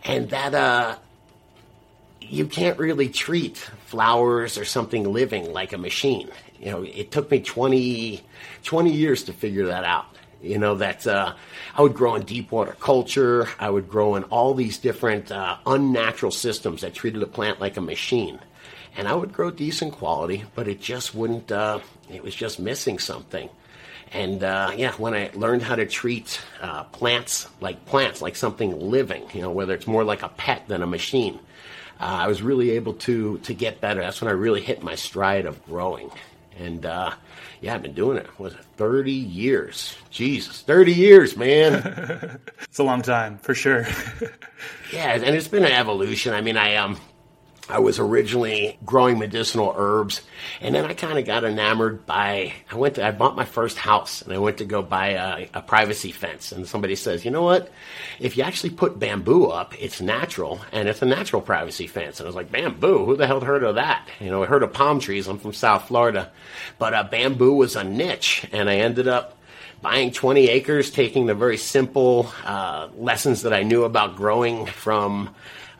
And 0.04 0.30
that, 0.30 0.54
uh, 0.54 0.96
you 2.20 2.46
can't 2.46 2.78
really 2.78 3.08
treat 3.08 3.58
flowers 3.86 4.56
or 4.56 4.64
something 4.64 5.12
living 5.12 5.52
like 5.52 5.72
a 5.72 5.78
machine. 5.78 6.30
You 6.58 6.70
know, 6.70 6.82
it 6.82 7.10
took 7.10 7.30
me 7.30 7.40
20, 7.40 8.22
20 8.62 8.92
years 8.92 9.24
to 9.24 9.32
figure 9.32 9.66
that 9.66 9.84
out. 9.84 10.06
You 10.44 10.58
know, 10.58 10.74
that 10.76 11.06
uh, 11.06 11.34
I 11.74 11.82
would 11.82 11.94
grow 11.94 12.14
in 12.14 12.22
deep 12.22 12.52
water 12.52 12.76
culture. 12.78 13.48
I 13.58 13.70
would 13.70 13.88
grow 13.88 14.14
in 14.16 14.24
all 14.24 14.54
these 14.54 14.78
different 14.78 15.32
uh, 15.32 15.56
unnatural 15.66 16.32
systems 16.32 16.82
that 16.82 16.94
treated 16.94 17.22
a 17.22 17.26
plant 17.26 17.60
like 17.60 17.76
a 17.76 17.80
machine. 17.80 18.38
And 18.96 19.08
I 19.08 19.14
would 19.14 19.32
grow 19.32 19.50
decent 19.50 19.94
quality, 19.94 20.44
but 20.54 20.68
it 20.68 20.80
just 20.80 21.14
wouldn't, 21.14 21.50
uh, 21.50 21.80
it 22.12 22.22
was 22.22 22.34
just 22.34 22.60
missing 22.60 22.98
something. 22.98 23.48
And 24.12 24.44
uh, 24.44 24.72
yeah, 24.76 24.92
when 24.92 25.14
I 25.14 25.30
learned 25.34 25.62
how 25.62 25.74
to 25.74 25.86
treat 25.86 26.40
uh, 26.60 26.84
plants 26.84 27.48
like 27.60 27.84
plants, 27.86 28.22
like 28.22 28.36
something 28.36 28.78
living, 28.78 29.24
you 29.32 29.42
know, 29.42 29.50
whether 29.50 29.74
it's 29.74 29.88
more 29.88 30.04
like 30.04 30.22
a 30.22 30.28
pet 30.28 30.68
than 30.68 30.82
a 30.82 30.86
machine, 30.86 31.40
uh, 32.00 32.04
I 32.04 32.28
was 32.28 32.42
really 32.42 32.70
able 32.72 32.94
to 32.94 33.38
to 33.38 33.54
get 33.54 33.80
better. 33.80 34.00
That's 34.00 34.20
when 34.20 34.28
I 34.28 34.34
really 34.34 34.60
hit 34.60 34.82
my 34.82 34.94
stride 34.94 35.46
of 35.46 35.64
growing. 35.66 36.10
And 36.58 36.86
uh, 36.86 37.14
yeah, 37.64 37.74
I've 37.74 37.82
been 37.82 37.94
doing 37.94 38.18
it. 38.18 38.26
Was 38.38 38.52
it 38.52 38.60
30 38.76 39.10
years? 39.10 39.96
Jesus, 40.10 40.60
30 40.60 40.92
years, 40.92 41.34
man. 41.34 42.38
it's 42.60 42.78
a 42.78 42.82
long 42.82 43.00
time, 43.00 43.38
for 43.38 43.54
sure. 43.54 43.86
yeah, 44.92 45.14
and 45.14 45.34
it's 45.34 45.48
been 45.48 45.64
an 45.64 45.72
evolution. 45.72 46.34
I 46.34 46.42
mean, 46.42 46.58
I 46.58 46.76
um 46.76 47.00
I 47.68 47.78
was 47.78 47.98
originally 47.98 48.78
growing 48.84 49.18
medicinal 49.18 49.72
herbs, 49.74 50.20
and 50.60 50.74
then 50.74 50.84
I 50.84 50.92
kind 50.92 51.18
of 51.18 51.24
got 51.24 51.44
enamored 51.44 52.04
by. 52.04 52.52
I 52.70 52.74
went 52.74 52.96
to, 52.96 53.06
I 53.06 53.10
bought 53.10 53.36
my 53.36 53.46
first 53.46 53.78
house, 53.78 54.20
and 54.20 54.34
I 54.34 54.38
went 54.38 54.58
to 54.58 54.66
go 54.66 54.82
buy 54.82 55.08
a, 55.08 55.48
a, 55.54 55.62
privacy 55.62 56.12
fence, 56.12 56.52
and 56.52 56.68
somebody 56.68 56.94
says, 56.94 57.24
you 57.24 57.30
know 57.30 57.42
what? 57.42 57.72
If 58.20 58.36
you 58.36 58.42
actually 58.42 58.70
put 58.70 58.98
bamboo 58.98 59.46
up, 59.46 59.80
it's 59.80 60.02
natural, 60.02 60.60
and 60.72 60.88
it's 60.88 61.00
a 61.00 61.06
natural 61.06 61.40
privacy 61.40 61.86
fence. 61.86 62.20
And 62.20 62.26
I 62.26 62.28
was 62.28 62.36
like, 62.36 62.52
bamboo? 62.52 63.06
Who 63.06 63.16
the 63.16 63.26
hell 63.26 63.40
heard 63.40 63.64
of 63.64 63.76
that? 63.76 64.06
You 64.20 64.30
know, 64.30 64.42
I 64.42 64.46
heard 64.46 64.62
of 64.62 64.74
palm 64.74 65.00
trees. 65.00 65.26
I'm 65.26 65.38
from 65.38 65.54
South 65.54 65.88
Florida, 65.88 66.30
but 66.78 66.92
uh, 66.92 67.04
bamboo 67.04 67.54
was 67.54 67.76
a 67.76 67.84
niche, 67.84 68.46
and 68.52 68.68
I 68.68 68.76
ended 68.76 69.08
up 69.08 69.38
buying 69.80 70.12
20 70.12 70.48
acres, 70.48 70.90
taking 70.90 71.26
the 71.26 71.34
very 71.34 71.56
simple 71.56 72.30
uh, 72.44 72.88
lessons 72.96 73.42
that 73.42 73.54
I 73.54 73.62
knew 73.62 73.84
about 73.84 74.16
growing 74.16 74.66
from 74.66 75.34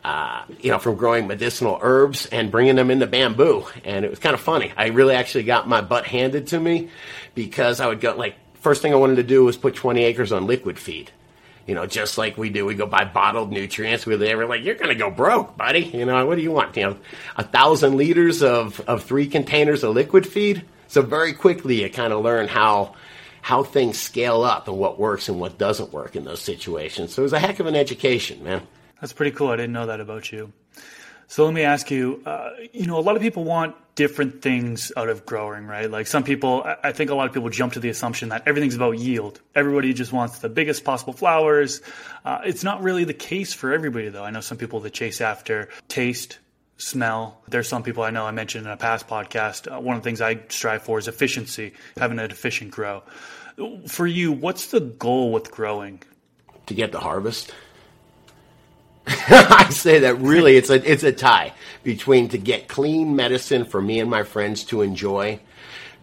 uh, 0.05 0.43
you 0.61 0.69
know, 0.69 0.77
from 0.77 0.95
growing 0.95 1.25
medicinal 1.25 1.79
herbs 1.81 2.27
and 2.27 2.51
bringing 2.51 2.75
them 2.75 2.91
into 2.91 3.07
bamboo. 3.07 3.65
And 3.83 4.05
it 4.05 4.11
was 4.11 4.19
kind 4.19 4.35
of 4.35 4.39
funny. 4.39 4.71
I 4.77 4.89
really 4.89 5.15
actually 5.15 5.45
got 5.45 5.67
my 5.67 5.81
butt 5.81 6.05
handed 6.05 6.45
to 6.49 6.59
me 6.59 6.89
because 7.33 7.79
I 7.79 7.87
would 7.87 8.01
go, 8.01 8.15
like, 8.15 8.35
first 8.59 8.83
thing 8.83 8.93
I 8.93 8.97
wanted 8.97 9.15
to 9.15 9.23
do 9.23 9.43
was 9.43 9.57
put 9.57 9.73
20 9.73 10.03
acres 10.03 10.31
on 10.31 10.45
liquid 10.45 10.77
feed. 10.77 11.09
You 11.65 11.73
know, 11.73 11.87
just 11.87 12.19
like 12.19 12.37
we 12.37 12.51
do, 12.51 12.67
we 12.67 12.75
go 12.75 12.85
buy 12.85 13.05
bottled 13.05 13.51
nutrients. 13.51 14.05
We 14.05 14.15
were 14.15 14.45
like, 14.45 14.63
you're 14.63 14.75
to 14.75 14.93
go 14.93 15.09
broke, 15.09 15.57
buddy. 15.57 15.79
You 15.79 16.05
know, 16.05 16.23
what 16.27 16.35
do 16.35 16.43
you 16.43 16.51
want? 16.51 16.77
You 16.77 16.83
know, 16.83 16.97
a 17.35 17.43
thousand 17.43 17.97
liters 17.97 18.43
of, 18.43 18.79
of 18.81 19.05
three 19.05 19.25
containers 19.25 19.83
of 19.83 19.95
liquid 19.95 20.27
feed. 20.27 20.65
So 20.87 21.01
very 21.01 21.33
quickly, 21.33 21.81
you 21.81 21.89
kind 21.89 22.13
of 22.13 22.23
learn 22.23 22.47
how 22.47 22.93
how 23.41 23.63
things 23.63 23.99
scale 23.99 24.43
up 24.43 24.67
and 24.67 24.77
what 24.77 24.99
works 24.99 25.29
and 25.29 25.39
what 25.39 25.57
doesn't 25.57 25.91
work 25.91 26.15
in 26.15 26.25
those 26.25 26.41
situations. 26.41 27.13
So 27.13 27.21
it 27.21 27.25
was 27.25 27.33
a 27.33 27.39
heck 27.39 27.59
of 27.59 27.65
an 27.65 27.75
education, 27.75 28.43
man. 28.43 28.61
That's 29.01 29.13
pretty 29.13 29.35
cool. 29.35 29.49
I 29.49 29.55
didn't 29.55 29.73
know 29.73 29.87
that 29.87 29.99
about 29.99 30.31
you. 30.31 30.51
So 31.27 31.43
let 31.45 31.53
me 31.53 31.63
ask 31.63 31.89
you, 31.89 32.21
uh, 32.25 32.51
you 32.71 32.85
know, 32.85 32.99
a 32.99 33.01
lot 33.01 33.15
of 33.15 33.21
people 33.21 33.43
want 33.43 33.75
different 33.95 34.41
things 34.41 34.91
out 34.95 35.09
of 35.09 35.25
growing, 35.25 35.65
right? 35.65 35.89
Like 35.89 36.05
some 36.05 36.23
people, 36.23 36.63
I 36.83 36.91
think 36.91 37.09
a 37.09 37.15
lot 37.15 37.27
of 37.27 37.33
people 37.33 37.49
jump 37.49 37.73
to 37.73 37.79
the 37.79 37.89
assumption 37.89 38.29
that 38.29 38.43
everything's 38.45 38.75
about 38.75 38.99
yield. 38.99 39.41
Everybody 39.55 39.93
just 39.93 40.11
wants 40.11 40.39
the 40.39 40.49
biggest 40.49 40.83
possible 40.83 41.13
flowers. 41.13 41.81
Uh, 42.23 42.41
it's 42.45 42.63
not 42.63 42.83
really 42.83 43.05
the 43.05 43.13
case 43.13 43.53
for 43.53 43.73
everybody, 43.73 44.09
though. 44.09 44.23
I 44.23 44.31
know 44.31 44.41
some 44.41 44.57
people 44.57 44.81
that 44.81 44.93
chase 44.93 45.21
after 45.21 45.69
taste, 45.87 46.39
smell. 46.77 47.41
There's 47.47 47.67
some 47.67 47.83
people 47.83 48.03
I 48.03 48.11
know 48.11 48.25
I 48.25 48.31
mentioned 48.31 48.65
in 48.65 48.71
a 48.71 48.77
past 48.77 49.07
podcast. 49.07 49.71
Uh, 49.71 49.79
one 49.79 49.95
of 49.95 50.03
the 50.03 50.07
things 50.07 50.21
I 50.21 50.41
strive 50.49 50.83
for 50.83 50.99
is 50.99 51.07
efficiency, 51.07 51.73
having 51.97 52.19
an 52.19 52.29
efficient 52.31 52.71
grow. 52.71 53.01
For 53.87 54.05
you, 54.05 54.33
what's 54.33 54.67
the 54.67 54.81
goal 54.81 55.31
with 55.31 55.51
growing? 55.51 56.03
To 56.67 56.73
get 56.73 56.91
the 56.91 56.99
harvest. 56.99 57.53
I 59.07 59.69
say 59.69 59.99
that 59.99 60.15
really 60.15 60.57
it's 60.57 60.69
a 60.69 60.91
it's 60.91 61.03
a 61.03 61.11
tie 61.11 61.53
between 61.83 62.29
to 62.29 62.37
get 62.37 62.67
clean 62.67 63.15
medicine 63.15 63.65
for 63.65 63.81
me 63.81 63.99
and 63.99 64.09
my 64.09 64.23
friends 64.23 64.63
to 64.65 64.81
enjoy, 64.81 65.39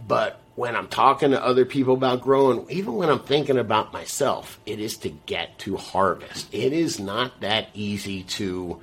but 0.06 0.38
when 0.54 0.76
I'm 0.76 0.88
talking 0.88 1.30
to 1.30 1.42
other 1.42 1.64
people 1.64 1.94
about 1.94 2.21
growing, 2.21 2.66
even 2.71 2.94
when 2.94 3.09
I'm 3.09 3.21
thinking 3.21 3.59
about 3.59 3.92
myself, 3.92 4.61
it 4.66 4.80
is 4.80 4.99
to 4.99 5.09
get 5.09 5.59
to 5.61 5.76
harvest. 5.76 6.52
It 6.52 6.73
is 6.73 7.00
not 7.00 7.40
that 7.40 7.68
easy 7.73 8.23
to 8.25 8.80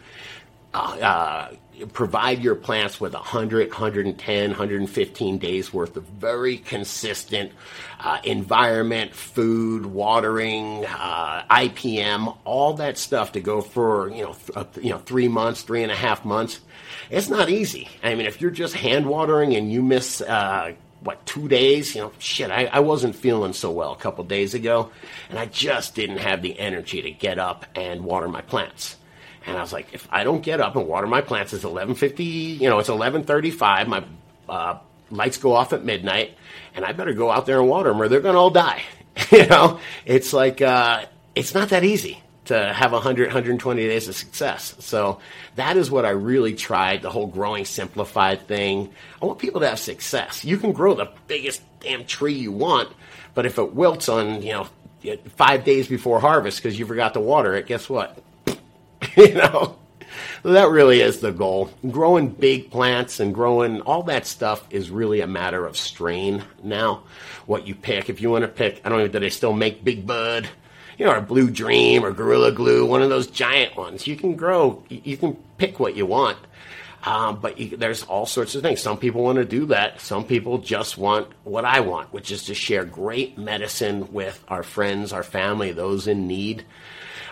uh, 0.74 0.78
uh, 0.78 1.56
provide 1.94 2.44
your 2.44 2.56
plants 2.56 3.00
with 3.00 3.14
100, 3.14 3.70
110, 3.70 4.50
115 4.50 5.38
days 5.38 5.74
worth 5.74 5.96
of 5.98 6.04
very 6.04 6.58
consistent 6.58 7.52
uh, 8.00 8.20
environment, 8.24 9.14
food, 9.16 9.86
watering, 9.86 10.86
uh, 10.86 11.44
IPM, 11.50 12.38
all 12.46 12.74
that 12.76 12.98
stuff 12.98 13.32
to 13.34 13.40
go 13.40 13.62
for 13.62 14.10
you 14.10 14.24
know 14.24 14.34
th- 14.34 14.58
uh, 14.58 14.66
you 14.82 14.90
know 14.92 15.00
three 15.00 15.28
months, 15.28 15.62
three 15.64 15.84
and 15.84 15.92
a 15.92 15.96
half 15.96 16.26
months. 16.26 16.60
It's 17.10 17.30
not 17.30 17.50
easy. 17.50 17.88
I 18.04 18.16
mean, 18.16 18.26
if 18.28 18.42
you're 18.42 18.52
just 18.52 18.76
hand 18.76 19.08
watering 19.08 19.56
and 19.56 19.72
you 19.72 19.82
miss 19.82 20.22
uh, 20.22 20.74
what 21.02 21.26
two 21.26 21.48
days 21.48 21.96
you 21.96 22.02
know 22.02 22.12
shit 22.20 22.52
I, 22.52 22.66
I 22.66 22.80
wasn't 22.82 23.16
feeling 23.16 23.54
so 23.54 23.72
well 23.72 23.94
a 23.94 23.96
couple 23.96 24.24
days 24.26 24.54
ago 24.54 24.92
and 25.30 25.40
i 25.40 25.46
just 25.46 25.96
didn't 25.96 26.18
have 26.18 26.42
the 26.42 26.60
energy 26.60 27.02
to 27.02 27.12
get 27.12 27.40
up 27.40 27.66
and 27.74 28.04
water 28.04 28.28
my 28.28 28.42
plants 28.42 28.98
and 29.50 29.58
I 29.58 29.62
was 29.62 29.74
like, 29.74 29.94
if 29.94 30.08
I 30.12 30.24
don't 30.24 30.42
get 30.42 30.62
up 30.62 30.76
and 30.76 30.88
water 30.88 31.08
my 31.08 31.22
plants, 31.22 31.54
it's 31.54 31.64
11:50. 31.64 32.60
You 32.60 32.70
know, 32.70 32.80
it's 32.80 32.90
11:35. 32.90 33.88
My 33.88 34.04
uh, 34.48 34.78
lights 35.10 35.38
go 35.38 35.54
off 35.54 35.74
at 35.74 35.84
midnight, 35.84 36.38
and 36.76 36.86
I 36.86 36.94
better 36.94 37.14
go 37.14 37.32
out 37.32 37.46
there 37.46 37.60
and 37.60 37.68
water 37.68 37.90
them, 37.90 38.02
or 38.02 38.08
they're 38.08 38.22
going 38.22 38.36
to 38.36 38.40
all 38.40 38.52
die. 38.52 38.84
you 39.32 39.48
know, 39.48 39.80
it's 40.06 40.34
like 40.34 40.62
uh, 40.62 41.06
it's 41.36 41.54
not 41.54 41.70
that 41.70 41.84
easy 41.84 42.22
to 42.46 42.74
have 42.74 42.92
100, 42.92 43.28
120 43.28 43.88
days 43.88 44.08
of 44.08 44.16
success. 44.16 44.76
So 44.80 45.20
that 45.56 45.78
is 45.78 45.92
what 45.92 46.06
I 46.06 46.10
really 46.10 46.56
tried. 46.56 47.02
The 47.02 47.12
whole 47.12 47.28
growing 47.28 47.66
simplified 47.66 48.48
thing. 48.48 48.92
I 49.22 49.26
want 49.26 49.40
people 49.40 49.62
to 49.62 49.70
have 49.70 49.80
success. 49.80 50.44
You 50.44 50.58
can 50.58 50.72
grow 50.72 50.96
the 50.96 51.12
biggest 51.28 51.62
damn 51.80 52.06
tree 52.06 52.34
you 52.34 52.52
want, 52.52 52.90
but 53.34 53.46
if 53.46 53.58
it 53.58 53.74
wilts 53.74 54.10
on 54.10 54.42
you 54.42 54.54
know 54.54 54.68
five 55.36 55.64
days 55.64 55.88
before 55.88 56.20
harvest 56.20 56.62
because 56.62 56.78
you 56.78 56.86
forgot 56.86 57.14
to 57.16 57.20
water 57.20 57.56
it, 57.56 57.66
guess 57.68 57.90
what? 57.90 58.18
you 59.18 59.34
know, 59.34 59.78
that 60.44 60.70
really 60.70 61.02
is 61.02 61.20
the 61.20 61.32
goal. 61.32 61.70
Growing 61.90 62.30
big 62.30 62.72
plants 62.72 63.20
and 63.20 63.34
growing 63.34 63.82
all 63.82 64.04
that 64.04 64.26
stuff 64.26 64.66
is 64.70 64.90
really 64.90 65.22
a 65.22 65.28
matter 65.28 65.66
of 65.66 65.78
strain 65.78 66.44
now. 66.64 67.04
What 67.46 67.68
you 67.68 67.76
pick, 67.76 68.10
if 68.10 68.22
you 68.22 68.30
want 68.30 68.44
to 68.44 68.48
pick, 68.48 68.82
I 68.86 68.90
don't 68.90 69.00
know, 69.00 69.08
do 69.08 69.20
they 69.20 69.30
still 69.30 69.54
make 69.54 69.84
Big 69.84 70.06
Bud? 70.06 70.48
You 70.98 71.06
know, 71.06 71.14
or 71.14 71.22
Blue 71.22 71.50
Dream 71.50 72.04
or 72.04 72.12
Gorilla 72.12 72.52
Glue, 72.52 72.86
one 72.86 73.02
of 73.02 73.10
those 73.10 73.28
giant 73.28 73.78
ones. 73.78 74.06
You 74.06 74.16
can 74.16 74.36
grow, 74.36 74.84
you 74.90 75.16
can 75.18 75.36
pick 75.58 75.80
what 75.80 75.96
you 75.96 76.06
want. 76.06 76.38
Um, 77.04 77.40
but 77.40 77.58
you, 77.58 77.78
there's 77.78 78.04
all 78.04 78.26
sorts 78.26 78.56
of 78.56 78.62
things. 78.62 78.82
Some 78.82 78.98
people 78.98 79.24
want 79.24 79.38
to 79.38 79.46
do 79.46 79.68
that. 79.68 80.02
Some 80.02 80.26
people 80.26 80.58
just 80.58 80.98
want 80.98 81.30
what 81.46 81.64
I 81.64 81.80
want, 81.80 82.12
which 82.12 82.30
is 82.32 82.46
to 82.46 82.54
share 82.54 82.84
great 82.84 83.38
medicine 83.38 84.12
with 84.12 84.44
our 84.50 84.64
friends, 84.64 85.14
our 85.14 85.24
family, 85.24 85.72
those 85.72 86.08
in 86.08 86.28
need. 86.28 86.66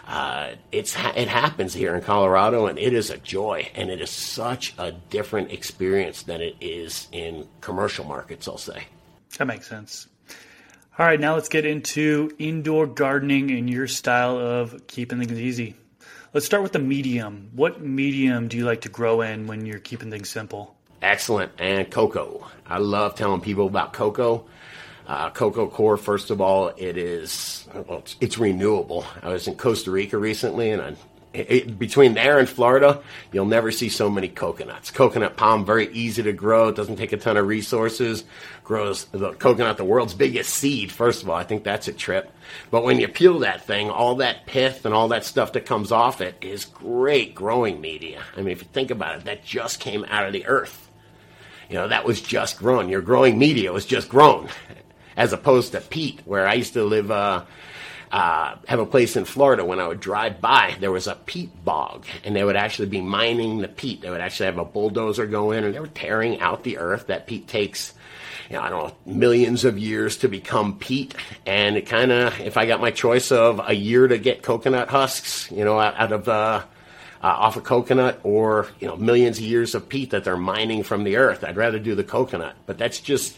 Uh, 0.08 0.52
it's 0.72 0.96
it 0.96 1.28
happens 1.28 1.74
here 1.74 1.94
in 1.94 2.02
Colorado, 2.02 2.68
and 2.68 2.80
it 2.80 2.94
is 2.94 3.10
a 3.10 3.18
joy, 3.18 3.70
and 3.76 3.90
it 3.90 4.00
is 4.00 4.10
such 4.10 4.74
a 4.78 4.94
different 4.94 5.52
experience 5.52 6.24
than 6.24 6.42
it 6.42 6.56
is 6.62 7.10
in 7.12 7.46
commercial 7.60 8.06
markets. 8.06 8.48
I'll 8.48 8.58
say. 8.58 8.86
That 9.38 9.46
makes 9.46 9.68
sense. 9.68 10.08
All 10.98 11.06
right, 11.06 11.20
now 11.20 11.36
let's 11.36 11.50
get 11.50 11.66
into 11.66 12.32
indoor 12.40 12.88
gardening 12.88 13.52
and 13.52 13.70
your 13.70 13.88
style 13.88 14.38
of 14.38 14.88
keeping 14.88 15.20
things 15.20 15.40
easy. 15.40 15.76
Let's 16.34 16.46
start 16.46 16.64
with 16.64 16.72
the 16.72 16.80
medium. 16.80 17.52
What 17.54 17.82
medium 17.82 18.48
do 18.48 18.58
you 18.58 18.66
like 18.66 18.82
to 18.82 18.90
grow 18.90 19.22
in 19.22 19.46
when 19.46 19.66
you're 19.66 19.80
keeping 19.80 20.10
things 20.10 20.30
simple? 20.30 20.76
Excellent. 21.02 21.52
And 21.60 21.92
coco. 21.92 22.48
I 22.66 22.80
love 22.80 23.16
telling 23.16 23.42
people 23.42 23.68
about 23.68 23.94
coco. 23.94 24.46
Uh, 25.08 25.30
coco 25.30 25.68
coir, 25.68 25.96
first 25.96 26.30
of 26.32 26.42
all, 26.42 26.68
it 26.76 26.98
is 26.98 27.66
well, 27.74 28.00
it's, 28.00 28.18
it's, 28.20 28.38
renewable. 28.38 29.06
I 29.24 29.30
was 29.30 29.48
in 29.48 29.56
Costa 29.56 29.90
Rica 29.90 30.18
recently, 30.18 30.72
and 30.72 30.82
I 30.82 30.96
it, 31.38 31.78
between 31.78 32.14
there 32.14 32.40
and 32.40 32.50
Florida, 32.50 33.02
you'll 33.32 33.46
never 33.46 33.72
see 33.72 33.90
so 33.90 34.10
many 34.10 34.28
coconuts. 34.28 34.92
Coconut 34.92 35.38
palm, 35.38 35.66
very 35.66 35.92
easy 35.94 36.24
to 36.24 36.34
grow. 36.34 36.70
It 36.70 36.76
doesn't 36.76 36.96
take 36.96 37.12
a 37.12 37.18
ton 37.18 37.38
of 37.38 37.48
resources. 37.48 38.24
Grows 38.64 39.06
the 39.06 39.34
coconut, 39.34 39.78
the 39.78 39.86
world's 39.86 40.14
biggest 40.14 40.54
seed. 40.54 40.92
First 40.92 41.24
of 41.24 41.30
all, 41.30 41.36
I 41.36 41.44
think 41.44 41.64
that's 41.64 41.88
a 41.88 41.94
trip. 41.94 42.32
But 42.72 42.84
when 42.84 43.00
you 43.00 43.08
peel 43.08 43.40
that 43.40 43.66
thing, 43.66 43.90
all 43.90 44.16
that 44.16 44.46
pith 44.46 44.86
and 44.86 44.94
all 44.94 45.10
that 45.10 45.26
stuff 45.26 45.54
that 45.54 45.66
comes 45.66 45.92
off 45.92 46.22
it 46.22 46.36
is 46.42 46.66
great 46.66 47.36
growing 47.36 47.82
media. 47.82 48.24
I 48.36 48.40
mean, 48.40 48.50
if 48.50 48.62
you 48.62 48.68
think 48.72 48.92
about 48.92 49.18
it, 49.18 49.26
that 49.26 49.46
just 49.46 49.80
came 49.80 50.06
out 50.06 50.26
of 50.26 50.34
the 50.34 50.48
earth. 50.48 50.90
You 51.70 51.76
know, 51.76 51.90
that 51.90 52.06
was 52.06 52.22
just 52.22 52.58
grown. 52.58 52.88
Your 52.88 53.02
growing 53.02 53.38
media 53.38 53.74
was 53.74 53.86
just 53.86 54.08
grown, 54.08 54.48
as 55.18 55.34
opposed 55.34 55.74
to 55.74 55.82
peat, 55.82 56.22
where 56.24 56.48
I 56.48 56.54
used 56.54 56.74
to 56.74 56.84
live. 56.84 57.12
Uh, 57.12 57.44
uh, 58.12 58.56
have 58.68 58.80
a 58.80 58.86
place 58.86 59.18
in 59.18 59.26
Florida. 59.26 59.66
When 59.66 59.80
I 59.80 59.88
would 59.88 60.00
drive 60.00 60.40
by, 60.40 60.76
there 60.80 60.92
was 60.92 61.08
a 61.08 61.16
peat 61.16 61.50
bog, 61.66 62.06
and 62.24 62.34
they 62.36 62.44
would 62.44 62.56
actually 62.56 62.88
be 62.88 63.02
mining 63.02 63.60
the 63.60 63.68
peat. 63.68 64.02
They 64.02 64.10
would 64.10 64.22
actually 64.22 64.46
have 64.46 64.58
a 64.58 64.66
bulldozer 64.66 65.26
go 65.26 65.52
in, 65.52 65.66
and 65.66 65.74
they 65.74 65.80
were 65.80 65.88
tearing 65.88 66.40
out 66.40 66.64
the 66.64 66.78
earth. 66.78 67.08
That 67.08 67.28
peat 67.28 67.50
takes, 67.50 67.94
you 68.50 68.56
know, 68.56 68.62
I 68.62 68.70
don't 68.70 68.88
know, 68.88 69.14
millions 69.14 69.66
of 69.66 69.78
years 69.78 70.16
to 70.18 70.30
become 70.30 70.78
peat. 70.78 71.16
And 71.46 71.76
it 71.76 71.86
kind 71.86 72.14
of, 72.14 72.40
if 72.40 72.56
I 72.56 72.66
got 72.66 72.80
my 72.80 72.92
choice 72.92 73.32
of 73.32 73.60
a 73.68 73.74
year 73.74 74.08
to 74.08 74.18
get 74.18 74.42
coconut 74.42 74.88
husks, 74.88 75.52
you 75.52 75.66
know, 75.66 75.78
out, 75.78 76.14
of 76.14 76.30
uh, 76.30 76.64
uh, 77.22 77.28
off 77.28 77.58
a 77.58 77.62
coconut 77.62 78.20
or 78.24 78.68
you 78.80 78.88
know 78.88 78.96
millions 78.96 79.40
of 79.40 79.44
years 79.44 79.76
of 79.76 79.90
peat 79.90 80.12
that 80.12 80.24
they're 80.24 80.38
mining 80.38 80.84
from 80.84 81.04
the 81.04 81.18
earth. 81.18 81.44
I'd 81.44 81.58
rather 81.58 81.80
do 81.80 81.96
the 81.96 82.04
coconut, 82.04 82.56
but 82.66 82.78
that's 82.78 83.00
just 83.02 83.38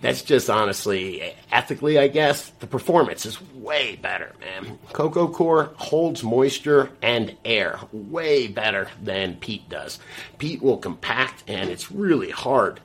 that's 0.00 0.22
just 0.22 0.50
honestly, 0.50 1.34
ethically, 1.50 1.98
I 1.98 2.08
guess, 2.08 2.50
the 2.60 2.66
performance 2.66 3.26
is 3.26 3.40
way 3.54 3.96
better, 3.96 4.32
man. 4.40 4.78
Coco 4.92 5.28
Coir 5.28 5.70
holds 5.76 6.22
moisture 6.22 6.90
and 7.02 7.36
air 7.44 7.78
way 7.92 8.46
better 8.46 8.88
than 9.02 9.36
peat 9.36 9.68
does. 9.68 9.98
Peat 10.38 10.62
will 10.62 10.78
compact, 10.78 11.44
and 11.48 11.70
it's 11.70 11.90
really 11.90 12.30
hard 12.30 12.80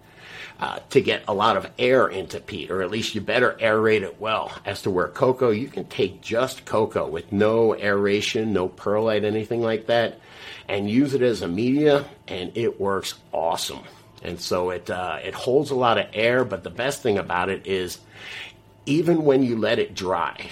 uh, 0.60 0.80
to 0.90 1.02
get 1.02 1.24
a 1.28 1.34
lot 1.34 1.58
of 1.58 1.70
air 1.78 2.08
into 2.08 2.40
peat, 2.40 2.72
or 2.72 2.82
at 2.82 2.92
least 2.92 3.16
you 3.16 3.22
better 3.22 3.58
aerate 3.60 4.02
it 4.02 4.20
well. 4.20 4.52
As 4.66 4.82
to 4.84 4.90
where 4.90 5.08
coco, 5.08 5.50
you 5.50 5.68
can 5.68 5.86
take 5.86 6.22
just 6.22 6.66
coco 6.66 7.08
with 7.08 7.32
no 7.32 7.76
aeration, 7.76 8.54
no 8.54 8.68
perlite, 8.70 9.24
anything 9.24 9.62
like 9.62 9.88
that, 9.88 10.20
and 10.68 10.90
use 10.90 11.14
it 11.14 11.22
as 11.22 11.42
a 11.42 11.48
media, 11.48 12.06
and 12.28 12.52
it 12.56 12.80
works 12.80 13.16
awesome 13.32 13.84
and 14.24 14.40
so 14.40 14.70
it 14.70 14.90
uh, 14.90 15.20
it 15.24 15.34
holds 15.34 15.72
a 15.72 15.76
lot 15.76 15.98
of 15.98 16.08
air. 16.14 16.44
But 16.46 16.64
the 16.64 16.70
best 16.70 17.02
thing 17.02 17.18
about 17.18 17.50
it 17.50 17.68
is, 17.68 18.00
even 18.86 19.24
when 19.24 19.44
you 19.44 19.58
let 19.58 19.80
it 19.80 19.94
dry, 19.94 20.50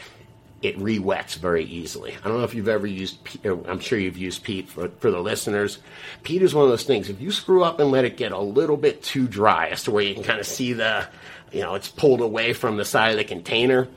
it 0.62 0.78
re-wets 0.78 1.36
very 1.36 1.66
easily. 1.66 2.16
I 2.24 2.28
don't 2.28 2.38
know 2.38 2.44
if 2.44 2.54
you've 2.54 2.68
ever 2.68 2.88
used. 2.88 3.18
Uh, 3.46 3.58
I'm 3.68 3.80
sure 3.80 3.98
you've 3.98 4.18
used 4.18 4.44
peat 4.44 4.70
for 4.70 4.90
for 5.00 5.12
the 5.12 5.20
listeners. 5.20 5.80
Peat 6.24 6.42
is 6.42 6.54
one 6.54 6.64
of 6.66 6.70
those 6.70 6.84
things. 6.84 7.10
If 7.10 7.22
you 7.22 7.32
screw 7.32 7.64
up 7.64 7.80
and 7.80 7.92
let 7.92 8.06
it 8.06 8.18
get 8.18 8.32
a 8.32 8.40
little 8.40 8.78
bit 8.78 9.04
too 9.04 9.28
dry, 9.28 9.68
as 9.70 9.84
to 9.84 9.92
where 9.92 10.04
you 10.04 10.14
can 10.14 10.24
kind 10.24 10.40
of 10.40 10.46
see 10.46 10.74
the, 10.74 11.08
you 11.52 11.62
know, 11.62 11.76
it's 11.76 11.88
pulled 11.88 12.22
away 12.22 12.54
from 12.54 12.78
the 12.78 12.86
side 12.86 13.12
of 13.12 13.18
the 13.18 13.24
container 13.24 13.88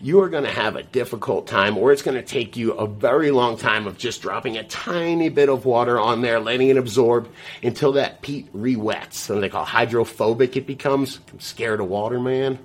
you 0.00 0.20
are 0.20 0.28
going 0.28 0.44
to 0.44 0.50
have 0.50 0.76
a 0.76 0.82
difficult 0.82 1.46
time, 1.46 1.76
or 1.76 1.92
it's 1.92 2.02
going 2.02 2.16
to 2.16 2.22
take 2.22 2.56
you 2.56 2.72
a 2.72 2.86
very 2.86 3.30
long 3.30 3.56
time 3.56 3.86
of 3.86 3.98
just 3.98 4.22
dropping 4.22 4.56
a 4.56 4.62
tiny 4.64 5.28
bit 5.28 5.48
of 5.48 5.64
water 5.64 5.98
on 5.98 6.22
there, 6.22 6.38
letting 6.38 6.68
it 6.68 6.76
absorb 6.76 7.28
until 7.62 7.92
that 7.92 8.22
peat 8.22 8.48
re-wets. 8.52 9.18
Something 9.18 9.40
they 9.40 9.48
call 9.48 9.64
hydrophobic 9.64 10.56
it 10.56 10.66
becomes. 10.66 11.18
I'm 11.32 11.40
scared 11.40 11.80
of 11.80 11.88
water, 11.88 12.20
man. 12.20 12.58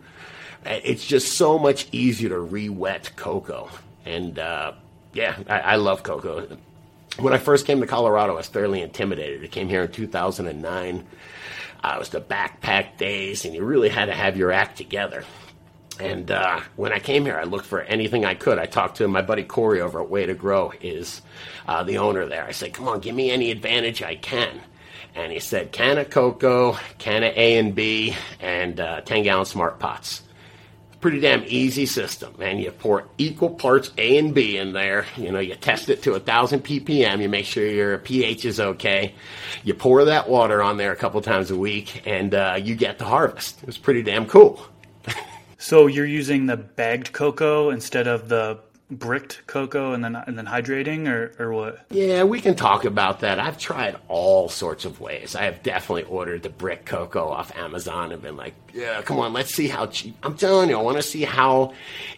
It's 0.65 1.05
just 1.05 1.34
so 1.38 1.60
much 1.60 1.88
easier 1.91 2.29
to 2.29 2.39
re-wet 2.39 3.12
coco. 3.15 3.70
And 4.05 4.38
uh, 4.39 4.74
yeah, 5.13 5.38
I, 5.48 5.60
I 5.60 5.75
love 5.75 6.03
coco. 6.03 6.58
When 7.20 7.34
I 7.34 7.38
first 7.38 7.65
came 7.65 7.79
to 7.82 7.88
Colorado, 7.88 8.34
I 8.34 8.38
was 8.38 8.48
fairly 8.48 8.82
intimidated. 8.82 9.43
I 9.43 9.48
came 9.48 9.70
here 9.70 9.84
in 9.84 9.91
2009. 9.91 11.05
Uh, 11.84 11.93
it 11.96 12.00
was 12.00 12.10
the 12.10 12.22
backpack 12.22 12.98
days, 12.98 13.46
and 13.46 13.53
you 13.53 13.63
really 13.63 13.89
had 13.89 14.05
to 14.05 14.13
have 14.13 14.38
your 14.38 14.51
act 14.51 14.77
together. 14.77 15.24
And 16.00 16.32
uh, 16.32 16.62
when 16.75 16.91
I 16.91 17.00
came 17.00 17.25
here, 17.25 17.38
I 17.38 17.43
looked 17.43 17.65
for 17.65 17.82
anything 17.82 18.25
I 18.25 18.34
could. 18.34 18.58
I 18.58 18.65
talked 18.65 18.98
to 18.98 19.08
my 19.08 19.22
buddy 19.22 19.43
Corey 19.43 19.82
over 19.82 20.01
at 20.01 20.10
Way 20.10 20.25
to 20.25 20.34
Grow, 20.34 20.74
is 20.82 21.22
uh, 21.67 21.84
the 21.84 22.00
owner 22.00 22.25
there. 22.25 22.46
I 22.46 22.51
said, 22.51 22.74
"Come 22.74 22.88
on, 22.88 23.00
give 23.00 23.13
me 23.13 23.29
any 23.29 23.51
advantage 23.51 24.01
I 24.01 24.15
can." 24.15 24.62
And 25.13 25.32
he 25.32 25.39
said, 25.39 25.72
"Can 25.72 26.00
of 26.00 26.10
coco, 26.10 26.77
can 26.98 27.24
of 27.24 27.38
A 27.38 27.58
and 27.60 27.75
B, 27.75 28.15
and 28.39 28.79
uh, 28.79 29.01
ten 29.01 29.22
gallon 29.24 29.46
smart 29.46 29.77
pots." 29.77 30.24
Pretty 31.03 31.19
damn 31.19 31.43
easy 31.48 31.86
system, 31.86 32.33
man. 32.39 32.60
You 32.60 32.72
pour 32.72 33.10
equal 33.17 33.50
parts 33.50 33.91
A 33.98 34.17
and 34.17 34.33
B 34.33 34.55
in 34.55 34.72
there. 34.72 35.05
You 35.17 35.33
know, 35.33 35.39
you 35.39 35.53
test 35.55 35.89
it 35.89 36.01
to 36.03 36.13
a 36.13 36.19
thousand 36.22 36.63
ppm. 36.63 37.22
You 37.22 37.27
make 37.27 37.45
sure 37.45 37.67
your 37.67 37.98
pH 37.98 38.45
is 38.45 38.62
okay. 38.62 39.13
You 39.65 39.74
pour 39.74 40.05
that 40.05 40.29
water 40.29 40.63
on 40.63 40.77
there 40.77 40.93
a 40.93 40.95
couple 40.95 41.19
times 41.22 41.51
a 41.51 41.57
week, 41.57 42.03
and 42.05 42.33
uh, 42.33 42.57
you 42.57 42.75
get 42.75 43.00
the 43.00 43.03
harvest. 43.03 43.62
It 43.62 43.65
was 43.65 43.77
pretty 43.77 44.01
damn 44.01 44.25
cool. 44.27 44.65
So 45.57 45.88
you're 45.88 46.05
using 46.05 46.45
the 46.45 46.57
bagged 46.57 47.13
coco 47.13 47.69
instead 47.69 48.05
of 48.05 48.27
the 48.27 48.60
bricked 48.96 49.46
coco 49.48 49.94
and 49.94 50.04
then 50.04 50.16
and 50.16 50.38
then 50.38 50.46
hydrating 50.46 51.08
or, 51.08 51.34
or 51.40 51.54
what? 51.54 51.86
Yeah, 51.90 52.24
we 52.24 52.42
can 52.42 52.56
talk 52.56 52.86
about 52.86 53.22
that. 53.22 53.40
I've 53.40 53.58
tried 53.58 53.98
all 54.08 54.50
sorts 54.50 54.86
of 54.86 55.00
ways. 55.00 55.36
I 55.36 55.44
have 55.44 55.64
definitely 55.64 56.04
ordered 56.04 56.44
the 56.44 56.50
brick 56.50 56.86
coco 56.86 57.30
off 57.30 57.56
Amazon 57.56 58.12
and 58.12 58.22
been 58.22 58.38
like, 58.38 58.54
yeah, 58.74 59.02
come 59.02 59.20
on, 59.20 59.34
let's 59.34 59.54
see 59.54 59.68
how 59.68 59.88
cheap. 59.88 60.16
I'm 60.24 60.36
telling 60.36 60.70
you, 60.70 60.78
I 60.78 60.82
want 60.82 60.98
to 60.98 61.04
see 61.04 61.24
how 61.24 61.74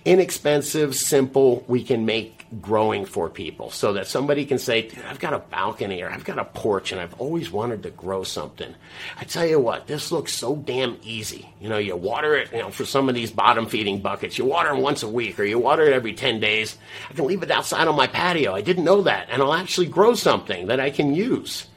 inexpensive, 0.06 0.96
simple 0.96 1.64
we 1.68 1.84
can 1.84 2.06
make 2.06 2.46
growing 2.62 3.06
for 3.06 3.30
people 3.30 3.70
so 3.70 3.94
that 3.94 4.08
somebody 4.08 4.46
can 4.46 4.58
say, 4.58 4.90
I've 5.10 5.20
got 5.20 5.34
a 5.34 5.40
balcony 5.40 6.02
or 6.02 6.10
I've 6.10 6.24
got 6.24 6.40
a 6.40 6.46
porch 6.46 6.92
and 6.92 7.02
I've 7.02 7.14
always 7.20 7.52
wanted 7.52 7.84
to 7.84 7.90
grow 7.90 8.24
something. 8.24 8.74
I 9.18 9.24
tell 9.26 9.46
you 9.46 9.60
what, 9.60 9.88
this 9.88 10.12
looks 10.12 10.34
so 10.34 10.56
damn 10.56 10.98
easy. 11.04 11.50
You 11.60 11.70
know, 11.70 11.78
you 11.78 11.96
water 11.96 12.36
it, 12.36 12.52
you 12.52 12.60
know, 12.60 12.70
for 12.70 12.86
some 12.86 13.10
of 13.10 13.16
these 13.16 13.32
bottom 13.32 13.66
feeding 13.66 14.00
buckets, 14.00 14.38
you 14.38 14.46
water 14.46 14.70
them 14.70 14.82
once 14.82 15.04
a 15.04 15.10
week 15.10 15.40
or 15.40 15.44
you 15.44 15.60
water 15.60 15.84
it 15.84 15.94
every 15.94 16.14
10 16.14 16.40
days. 16.40 16.65
I 17.10 17.14
can 17.14 17.26
leave 17.26 17.44
it 17.44 17.52
outside 17.52 17.88
on 17.88 17.96
my 17.96 18.08
patio. 18.08 18.54
I 18.54 18.62
didn't 18.62 18.84
know 18.84 19.02
that. 19.04 19.28
And 19.30 19.42
I'll 19.42 19.54
actually 19.54 19.88
grow 19.88 20.16
something 20.16 20.68
that 20.68 20.80
I 20.80 20.90
can 20.90 21.14
use. 21.14 21.68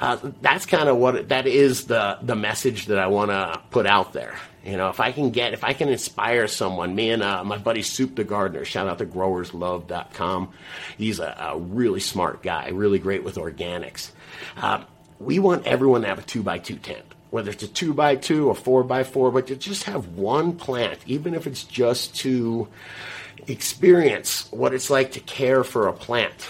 Uh, 0.00 0.16
that's 0.40 0.64
kind 0.64 0.88
of 0.88 0.96
what 0.96 1.28
that 1.28 1.46
is 1.46 1.86
the 1.86 2.18
the 2.22 2.34
message 2.34 2.86
that 2.86 2.98
I 2.98 3.08
want 3.08 3.30
to 3.30 3.60
put 3.70 3.86
out 3.86 4.14
there. 4.14 4.34
You 4.64 4.76
know, 4.76 4.88
if 4.88 5.00
I 5.00 5.12
can 5.12 5.30
get, 5.30 5.54
if 5.54 5.64
I 5.64 5.72
can 5.72 5.88
inspire 5.88 6.46
someone, 6.46 6.94
me 6.94 7.10
and 7.10 7.22
uh, 7.22 7.44
my 7.44 7.56
buddy 7.56 7.82
Soup 7.82 8.14
the 8.14 8.24
Gardener, 8.24 8.64
shout 8.64 8.88
out 8.88 8.98
to 8.98 9.06
growerslove.com. 9.06 10.52
He's 10.98 11.18
a, 11.18 11.36
a 11.38 11.58
really 11.58 12.00
smart 12.00 12.42
guy, 12.42 12.68
really 12.68 12.98
great 12.98 13.24
with 13.24 13.36
organics. 13.36 14.10
Uh, 14.56 14.84
we 15.18 15.38
want 15.38 15.66
everyone 15.66 16.02
to 16.02 16.08
have 16.08 16.18
a 16.18 16.22
two 16.22 16.42
by 16.42 16.58
two 16.58 16.76
tent, 16.76 17.04
whether 17.30 17.50
it's 17.50 17.62
a 17.62 17.68
two 17.68 17.94
by 17.94 18.16
two, 18.16 18.50
a 18.50 18.54
four 18.54 18.84
by 18.84 19.02
four, 19.02 19.30
but 19.30 19.46
to 19.46 19.56
just 19.56 19.84
have 19.84 20.08
one 20.08 20.56
plant, 20.56 20.98
even 21.06 21.34
if 21.34 21.46
it's 21.46 21.64
just 21.64 22.14
to 22.16 22.68
experience 23.48 24.48
what 24.50 24.74
it's 24.74 24.90
like 24.90 25.12
to 25.12 25.20
care 25.20 25.64
for 25.64 25.88
a 25.88 25.92
plant. 25.92 26.48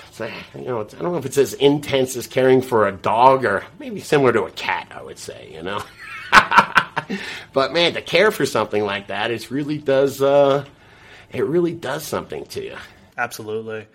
You 0.54 0.62
know, 0.62 0.80
I 0.80 0.84
don't 0.84 1.02
know 1.02 1.16
if 1.16 1.26
it's 1.26 1.38
as 1.38 1.54
intense 1.54 2.16
as 2.16 2.26
caring 2.26 2.62
for 2.62 2.86
a 2.86 2.92
dog 2.92 3.44
or 3.44 3.64
maybe 3.78 4.00
similar 4.00 4.32
to 4.32 4.44
a 4.44 4.50
cat, 4.50 4.92
I 4.94 5.02
would 5.02 5.18
say, 5.18 5.50
you 5.52 5.62
know. 5.62 5.82
but 7.52 7.72
man, 7.72 7.94
to 7.94 8.02
care 8.02 8.30
for 8.30 8.46
something 8.46 8.84
like 8.84 9.08
that, 9.08 9.30
it 9.30 9.50
really 9.50 9.78
does. 9.78 10.22
Uh, 10.22 10.64
it 11.32 11.44
really 11.44 11.72
does 11.72 12.04
something 12.04 12.44
to 12.46 12.64
you. 12.64 12.76
Absolutely. 13.16 13.86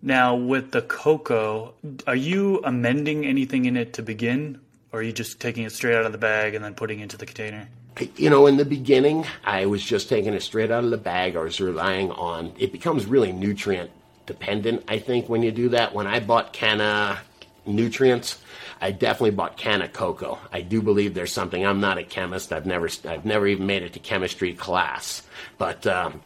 Now, 0.00 0.36
with 0.36 0.70
the 0.70 0.82
coco, 0.82 1.74
are 2.06 2.14
you 2.14 2.60
amending 2.62 3.26
anything 3.26 3.64
in 3.64 3.76
it 3.76 3.94
to 3.94 4.02
begin, 4.02 4.60
or 4.92 5.00
are 5.00 5.02
you 5.02 5.12
just 5.12 5.40
taking 5.40 5.64
it 5.64 5.72
straight 5.72 5.96
out 5.96 6.06
of 6.06 6.12
the 6.12 6.18
bag 6.18 6.54
and 6.54 6.64
then 6.64 6.74
putting 6.74 7.00
it 7.00 7.04
into 7.04 7.16
the 7.16 7.26
container? 7.26 7.68
You 8.16 8.30
know, 8.30 8.46
in 8.46 8.56
the 8.56 8.64
beginning, 8.64 9.26
I 9.44 9.66
was 9.66 9.82
just 9.82 10.08
taking 10.08 10.34
it 10.34 10.42
straight 10.42 10.70
out 10.70 10.84
of 10.84 10.90
the 10.90 10.98
bag. 10.98 11.36
I 11.36 11.40
was 11.40 11.60
relying 11.60 12.10
on 12.12 12.52
it 12.58 12.72
becomes 12.72 13.06
really 13.06 13.32
nutrient 13.32 13.90
dependent. 14.26 14.84
I 14.88 14.98
think 14.98 15.28
when 15.28 15.42
you 15.42 15.50
do 15.50 15.70
that. 15.70 15.94
When 15.94 16.06
I 16.06 16.20
bought 16.20 16.52
Canna 16.52 17.18
nutrients, 17.66 18.40
I 18.80 18.92
definitely 18.92 19.32
bought 19.32 19.56
Canna 19.56 19.88
coco. 19.88 20.38
I 20.52 20.60
do 20.60 20.80
believe 20.82 21.14
there's 21.14 21.32
something. 21.32 21.64
I'm 21.66 21.80
not 21.80 21.98
a 21.98 22.04
chemist. 22.04 22.52
I've 22.52 22.66
never 22.66 22.88
I've 23.08 23.24
never 23.24 23.46
even 23.46 23.66
made 23.66 23.82
it 23.82 23.94
to 23.94 23.98
chemistry 23.98 24.54
class, 24.54 25.22
but. 25.56 25.86
Um, 25.86 26.20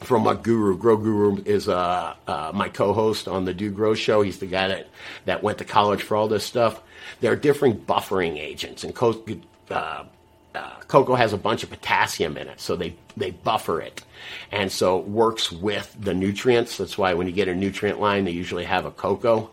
from 0.00 0.28
a 0.28 0.36
guru, 0.36 0.76
Grow 0.78 0.96
Guru 0.96 1.42
is 1.44 1.68
uh, 1.68 2.14
uh, 2.28 2.52
my 2.54 2.68
co-host 2.68 3.26
on 3.26 3.44
the 3.44 3.52
Dude 3.52 3.74
Grow 3.74 3.94
show. 3.94 4.22
He's 4.22 4.38
the 4.38 4.46
guy 4.46 4.68
that, 4.68 4.88
that 5.24 5.42
went 5.42 5.58
to 5.58 5.64
college 5.64 6.02
for 6.02 6.16
all 6.16 6.28
this 6.28 6.44
stuff. 6.44 6.80
There 7.20 7.32
are 7.32 7.36
different 7.36 7.84
buffering 7.84 8.38
agents, 8.38 8.84
and 8.84 8.94
co- 8.94 9.24
uh, 9.70 10.04
uh, 10.54 10.74
coco 10.88 11.14
has 11.14 11.32
a 11.32 11.38
bunch 11.38 11.62
of 11.62 11.70
potassium 11.70 12.36
in 12.36 12.48
it, 12.48 12.60
so 12.60 12.76
they 12.76 12.94
they 13.16 13.30
buffer 13.30 13.80
it, 13.80 14.02
and 14.50 14.70
so 14.72 14.98
it 14.98 15.06
works 15.06 15.52
with 15.52 15.94
the 15.98 16.14
nutrients. 16.14 16.78
That's 16.78 16.96
why 16.96 17.14
when 17.14 17.26
you 17.26 17.32
get 17.32 17.48
a 17.48 17.54
nutrient 17.54 18.00
line, 18.00 18.24
they 18.24 18.30
usually 18.32 18.64
have 18.64 18.84
a 18.84 18.90
coco. 18.90 19.50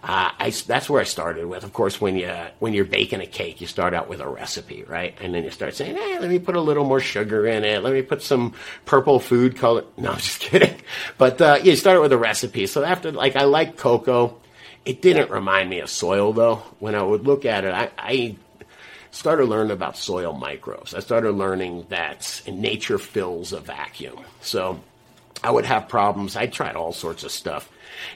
Uh, 0.00 0.30
I, 0.38 0.50
that's 0.50 0.88
where 0.88 1.00
I 1.00 1.04
started 1.04 1.46
with. 1.46 1.64
Of 1.64 1.72
course, 1.72 2.00
when 2.00 2.16
you 2.16 2.32
when 2.60 2.72
you're 2.72 2.84
baking 2.84 3.20
a 3.20 3.26
cake, 3.26 3.60
you 3.60 3.66
start 3.66 3.94
out 3.94 4.08
with 4.08 4.20
a 4.20 4.28
recipe, 4.28 4.84
right? 4.84 5.16
And 5.20 5.34
then 5.34 5.42
you 5.42 5.50
start 5.50 5.74
saying, 5.74 5.96
"Hey, 5.96 6.18
let 6.20 6.30
me 6.30 6.38
put 6.38 6.54
a 6.54 6.60
little 6.60 6.84
more 6.84 7.00
sugar 7.00 7.46
in 7.46 7.64
it. 7.64 7.82
Let 7.82 7.92
me 7.92 8.02
put 8.02 8.22
some 8.22 8.54
purple 8.86 9.18
food 9.18 9.56
color." 9.56 9.84
No, 9.96 10.12
I'm 10.12 10.18
just 10.18 10.40
kidding. 10.40 10.80
But 11.18 11.40
uh, 11.40 11.58
you 11.64 11.74
start 11.74 12.00
with 12.00 12.12
a 12.12 12.18
recipe. 12.18 12.66
So 12.68 12.84
after, 12.84 13.10
like, 13.10 13.34
I 13.34 13.44
like 13.44 13.76
coco. 13.76 14.40
It 14.84 15.02
didn't 15.02 15.30
remind 15.30 15.68
me 15.68 15.80
of 15.80 15.90
soil 15.90 16.32
though. 16.32 16.62
When 16.78 16.94
I 16.94 17.02
would 17.02 17.26
look 17.26 17.44
at 17.44 17.64
it, 17.64 17.74
I, 17.74 17.90
I 17.98 18.36
started 19.10 19.46
learning 19.46 19.72
about 19.72 19.96
soil 19.96 20.32
microbes. 20.32 20.94
I 20.94 21.00
started 21.00 21.32
learning 21.32 21.86
that 21.88 22.42
nature 22.46 22.98
fills 22.98 23.52
a 23.52 23.60
vacuum. 23.60 24.18
So 24.40 24.80
I 25.42 25.50
would 25.50 25.64
have 25.64 25.88
problems. 25.88 26.36
I 26.36 26.46
tried 26.46 26.76
all 26.76 26.92
sorts 26.92 27.24
of 27.24 27.30
stuff. 27.30 27.70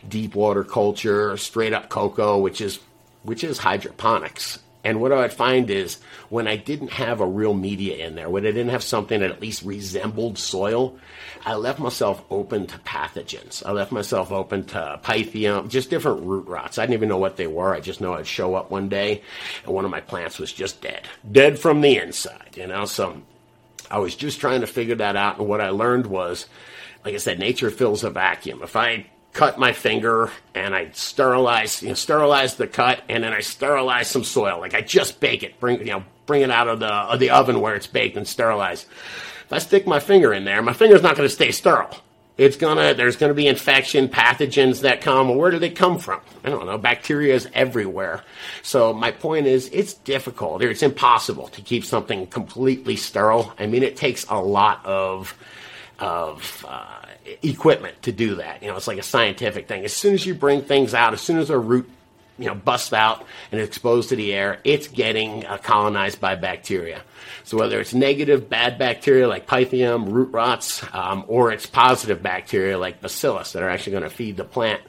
Deep 0.08 0.34
water 0.34 0.64
culture, 0.64 1.36
straight 1.36 1.72
up 1.72 1.88
coco, 1.88 2.38
which 2.38 2.60
is 2.60 2.78
which 3.22 3.44
is 3.44 3.58
hydroponics. 3.58 4.58
And 4.84 5.00
what 5.00 5.12
I 5.12 5.16
would 5.16 5.32
find 5.32 5.70
is 5.70 5.98
when 6.28 6.48
I 6.48 6.56
didn't 6.56 6.92
have 6.92 7.20
a 7.20 7.26
real 7.26 7.54
media 7.54 8.04
in 8.04 8.16
there, 8.16 8.28
when 8.28 8.44
I 8.44 8.50
didn't 8.50 8.70
have 8.70 8.82
something 8.82 9.20
that 9.20 9.30
at 9.30 9.40
least 9.40 9.62
resembled 9.62 10.38
soil, 10.38 10.98
I 11.44 11.54
left 11.54 11.78
myself 11.78 12.24
open 12.30 12.66
to 12.66 12.78
pathogens. 12.78 13.64
I 13.64 13.72
left 13.72 13.92
myself 13.92 14.32
open 14.32 14.64
to 14.66 15.00
pythium, 15.02 15.68
just 15.68 15.90
different 15.90 16.24
root 16.24 16.46
rots. 16.48 16.78
I 16.78 16.82
didn't 16.82 16.94
even 16.94 17.08
know 17.08 17.18
what 17.18 17.36
they 17.36 17.46
were. 17.46 17.74
I 17.74 17.80
just 17.80 18.00
know 18.00 18.14
I'd 18.14 18.26
show 18.26 18.54
up 18.54 18.70
one 18.70 18.88
day 18.88 19.22
and 19.64 19.72
one 19.72 19.84
of 19.84 19.90
my 19.90 20.00
plants 20.00 20.38
was 20.38 20.52
just 20.52 20.80
dead. 20.80 21.06
Dead 21.30 21.58
from 21.58 21.80
the 21.80 21.98
inside, 21.98 22.56
you 22.56 22.66
know? 22.66 22.84
So 22.84 23.22
I 23.90 23.98
was 23.98 24.16
just 24.16 24.40
trying 24.40 24.62
to 24.62 24.66
figure 24.66 24.96
that 24.96 25.16
out. 25.16 25.38
And 25.38 25.48
what 25.48 25.60
I 25.60 25.70
learned 25.70 26.06
was, 26.06 26.46
like 27.04 27.14
I 27.14 27.18
said, 27.18 27.38
nature 27.38 27.70
fills 27.70 28.02
a 28.04 28.10
vacuum. 28.10 28.62
If 28.62 28.74
I 28.74 29.06
cut 29.32 29.58
my 29.58 29.72
finger 29.72 30.30
and 30.54 30.74
I 30.74 30.90
sterilize, 30.92 31.82
you 31.82 31.88
know, 31.88 31.94
sterilize 31.94 32.56
the 32.56 32.66
cut, 32.66 33.02
and 33.08 33.24
then 33.24 33.32
I 33.32 33.40
sterilize 33.40 34.08
some 34.08 34.24
soil. 34.24 34.60
Like 34.60 34.74
I 34.74 34.80
just 34.80 35.20
bake 35.20 35.42
it, 35.42 35.58
bring 35.58 35.80
you 35.80 35.92
know, 35.92 36.04
bring 36.26 36.42
it 36.42 36.50
out 36.50 36.68
of 36.68 36.80
the 36.80 36.92
of 36.92 37.20
the 37.20 37.30
oven 37.30 37.60
where 37.60 37.74
it's 37.74 37.86
baked 37.86 38.16
and 38.16 38.26
sterilize. 38.26 38.86
If 39.44 39.52
I 39.52 39.58
stick 39.58 39.86
my 39.86 40.00
finger 40.00 40.32
in 40.32 40.44
there, 40.44 40.62
my 40.62 40.72
finger's 40.72 41.02
not 41.02 41.16
going 41.16 41.28
to 41.28 41.34
stay 41.34 41.52
sterile. 41.52 41.94
It's 42.38 42.56
gonna 42.56 42.94
there's 42.94 43.16
gonna 43.16 43.34
be 43.34 43.46
infection 43.46 44.08
pathogens 44.08 44.80
that 44.80 45.02
come. 45.02 45.28
Well, 45.28 45.36
where 45.36 45.50
do 45.50 45.58
they 45.58 45.68
come 45.70 45.98
from? 45.98 46.22
I 46.42 46.48
don't 46.48 46.64
know. 46.64 46.78
Bacteria 46.78 47.34
is 47.34 47.46
everywhere. 47.52 48.22
So 48.62 48.94
my 48.94 49.10
point 49.10 49.46
is, 49.46 49.68
it's 49.68 49.92
difficult 49.92 50.62
or 50.62 50.70
it's 50.70 50.82
impossible 50.82 51.48
to 51.48 51.60
keep 51.60 51.84
something 51.84 52.26
completely 52.26 52.96
sterile. 52.96 53.52
I 53.58 53.66
mean, 53.66 53.82
it 53.82 53.96
takes 53.96 54.24
a 54.30 54.40
lot 54.40 54.84
of 54.86 55.36
of 55.98 56.64
uh, 56.66 57.01
equipment 57.42 58.00
to 58.02 58.12
do 58.12 58.36
that. 58.36 58.62
You 58.62 58.68
know, 58.68 58.76
it's 58.76 58.86
like 58.86 58.98
a 58.98 59.02
scientific 59.02 59.68
thing. 59.68 59.84
As 59.84 59.92
soon 59.92 60.14
as 60.14 60.24
you 60.24 60.34
bring 60.34 60.62
things 60.62 60.94
out, 60.94 61.12
as 61.12 61.20
soon 61.20 61.38
as 61.38 61.50
a 61.50 61.58
root 61.58 61.88
you 62.38 62.46
know 62.46 62.54
busts 62.54 62.92
out 62.92 63.24
and 63.50 63.60
exposed 63.60 64.08
to 64.08 64.16
the 64.16 64.32
air, 64.32 64.58
it's 64.64 64.88
getting 64.88 65.44
uh, 65.46 65.58
colonized 65.58 66.20
by 66.20 66.34
bacteria. 66.34 67.02
So 67.44 67.56
whether 67.56 67.80
it's 67.80 67.94
negative 67.94 68.48
bad 68.48 68.78
bacteria 68.78 69.28
like 69.28 69.46
pythium, 69.46 70.10
root 70.10 70.32
rots, 70.32 70.84
um, 70.92 71.24
or 71.28 71.52
it's 71.52 71.66
positive 71.66 72.22
bacteria 72.22 72.78
like 72.78 73.00
bacillus 73.00 73.52
that 73.52 73.62
are 73.62 73.68
actually 73.68 73.92
going 73.92 74.04
to 74.04 74.10
feed 74.10 74.36
the 74.36 74.44
plant, 74.44 74.82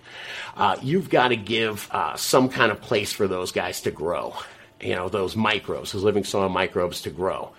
uh, 0.55 0.77
you've 0.81 1.09
got 1.09 1.29
to 1.29 1.35
give 1.35 1.89
uh, 1.91 2.15
some 2.15 2.49
kind 2.49 2.71
of 2.71 2.81
place 2.81 3.11
for 3.11 3.27
those 3.27 3.51
guys 3.51 3.81
to 3.81 3.91
grow. 3.91 4.33
You 4.81 4.95
know, 4.95 5.07
those 5.07 5.35
microbes, 5.35 5.93
those 5.93 6.03
living 6.03 6.25
soil 6.25 6.49
microbes 6.49 7.01
to 7.03 7.09
grow. 7.09 7.51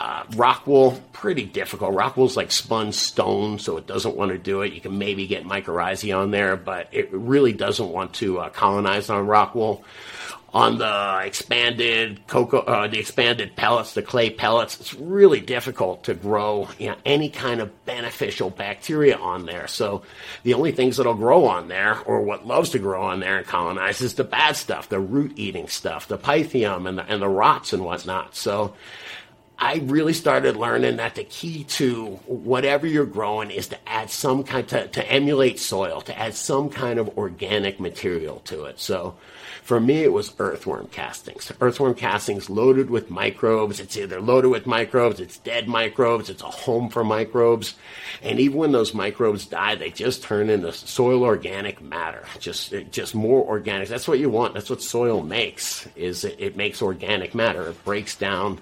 Uh, 0.00 0.22
rock 0.36 0.64
wool, 0.64 0.92
pretty 1.12 1.44
difficult. 1.44 1.92
Rock 1.92 2.16
wool's 2.16 2.36
like 2.36 2.52
spun 2.52 2.92
stone, 2.92 3.58
so 3.58 3.76
it 3.78 3.86
doesn't 3.88 4.14
want 4.14 4.30
to 4.30 4.38
do 4.38 4.62
it. 4.62 4.72
You 4.72 4.80
can 4.80 4.96
maybe 4.96 5.26
get 5.26 5.42
mycorrhizae 5.44 6.16
on 6.16 6.30
there, 6.30 6.56
but 6.56 6.86
it 6.92 7.12
really 7.12 7.52
doesn't 7.52 7.88
want 7.88 8.14
to 8.14 8.38
uh, 8.38 8.48
colonize 8.50 9.10
on 9.10 9.26
rock 9.26 9.56
wool. 9.56 9.82
On 10.54 10.78
the 10.78 11.22
expanded 11.24 12.24
cocoa, 12.28 12.60
uh, 12.60 12.86
the 12.86 13.00
expanded 13.00 13.56
pellets, 13.56 13.94
the 13.94 14.02
clay 14.02 14.30
pellets, 14.30 14.80
it's 14.80 14.94
really 14.94 15.40
difficult 15.40 16.04
to 16.04 16.14
grow 16.14 16.68
you 16.78 16.90
know, 16.90 16.96
any 17.04 17.28
kind 17.28 17.60
of 17.60 17.84
beneficial 17.84 18.50
bacteria 18.50 19.16
on 19.16 19.46
there. 19.46 19.66
So 19.66 20.02
the 20.44 20.54
only 20.54 20.70
things 20.70 20.96
that'll 20.96 21.14
grow 21.14 21.44
on 21.46 21.66
there, 21.66 22.00
or 22.04 22.22
what 22.22 22.46
loves 22.46 22.70
to 22.70 22.78
grow 22.78 23.02
on 23.02 23.18
there 23.18 23.38
and 23.38 23.46
colonize, 23.46 24.00
is 24.00 24.14
the 24.14 24.24
bad 24.24 24.54
stuff, 24.56 24.88
the 24.88 25.00
root-eating 25.00 25.66
stuff, 25.66 26.06
the 26.06 26.18
pythium 26.18 26.88
and 26.88 26.98
the, 26.98 27.04
and 27.04 27.20
the 27.20 27.28
rots 27.28 27.72
and 27.72 27.84
whatnot. 27.84 28.36
So 28.36 28.74
I 29.60 29.82
really 29.84 30.12
started 30.12 30.56
learning 30.56 30.98
that 30.98 31.16
the 31.16 31.24
key 31.24 31.64
to 31.64 32.20
whatever 32.26 32.86
you're 32.86 33.04
growing 33.04 33.50
is 33.50 33.66
to 33.68 33.78
add 33.88 34.08
some 34.08 34.44
kind 34.44 34.68
to, 34.68 34.86
to 34.86 35.10
emulate 35.10 35.58
soil, 35.58 36.00
to 36.02 36.16
add 36.16 36.36
some 36.36 36.70
kind 36.70 37.00
of 37.00 37.18
organic 37.18 37.80
material 37.80 38.38
to 38.44 38.66
it. 38.66 38.78
So 38.78 39.16
for 39.64 39.80
me, 39.80 40.04
it 40.04 40.12
was 40.12 40.32
earthworm 40.38 40.86
castings. 40.86 41.50
Earthworm 41.60 41.94
castings 41.94 42.48
loaded 42.48 42.88
with 42.88 43.10
microbes. 43.10 43.80
It's 43.80 43.96
either 43.96 44.20
loaded 44.20 44.48
with 44.48 44.64
microbes, 44.64 45.18
it's 45.18 45.38
dead 45.38 45.66
microbes, 45.66 46.30
it's 46.30 46.42
a 46.42 46.46
home 46.46 46.88
for 46.88 47.02
microbes. 47.02 47.74
And 48.22 48.38
even 48.38 48.58
when 48.58 48.72
those 48.72 48.94
microbes 48.94 49.44
die, 49.44 49.74
they 49.74 49.90
just 49.90 50.22
turn 50.22 50.50
into 50.50 50.72
soil 50.72 51.24
organic 51.24 51.82
matter. 51.82 52.24
Just, 52.38 52.72
just 52.92 53.12
more 53.12 53.44
organic. 53.44 53.88
That's 53.88 54.06
what 54.06 54.20
you 54.20 54.30
want. 54.30 54.54
That's 54.54 54.70
what 54.70 54.82
soil 54.82 55.20
makes, 55.20 55.88
is 55.96 56.24
it, 56.24 56.36
it 56.38 56.56
makes 56.56 56.80
organic 56.80 57.34
matter. 57.34 57.68
It 57.68 57.84
breaks 57.84 58.14
down 58.14 58.60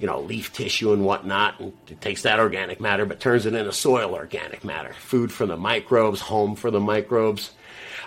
you 0.00 0.06
know, 0.06 0.20
leaf 0.20 0.52
tissue 0.52 0.92
and 0.92 1.04
whatnot, 1.04 1.60
and 1.60 1.72
it 1.88 2.00
takes 2.00 2.22
that 2.22 2.38
organic 2.38 2.80
matter 2.80 3.06
but 3.06 3.20
turns 3.20 3.46
it 3.46 3.54
into 3.54 3.72
soil 3.72 4.14
organic 4.14 4.64
matter, 4.64 4.92
food 4.94 5.32
for 5.32 5.46
the 5.46 5.56
microbes, 5.56 6.20
home 6.20 6.56
for 6.56 6.70
the 6.70 6.80
microbes. 6.80 7.52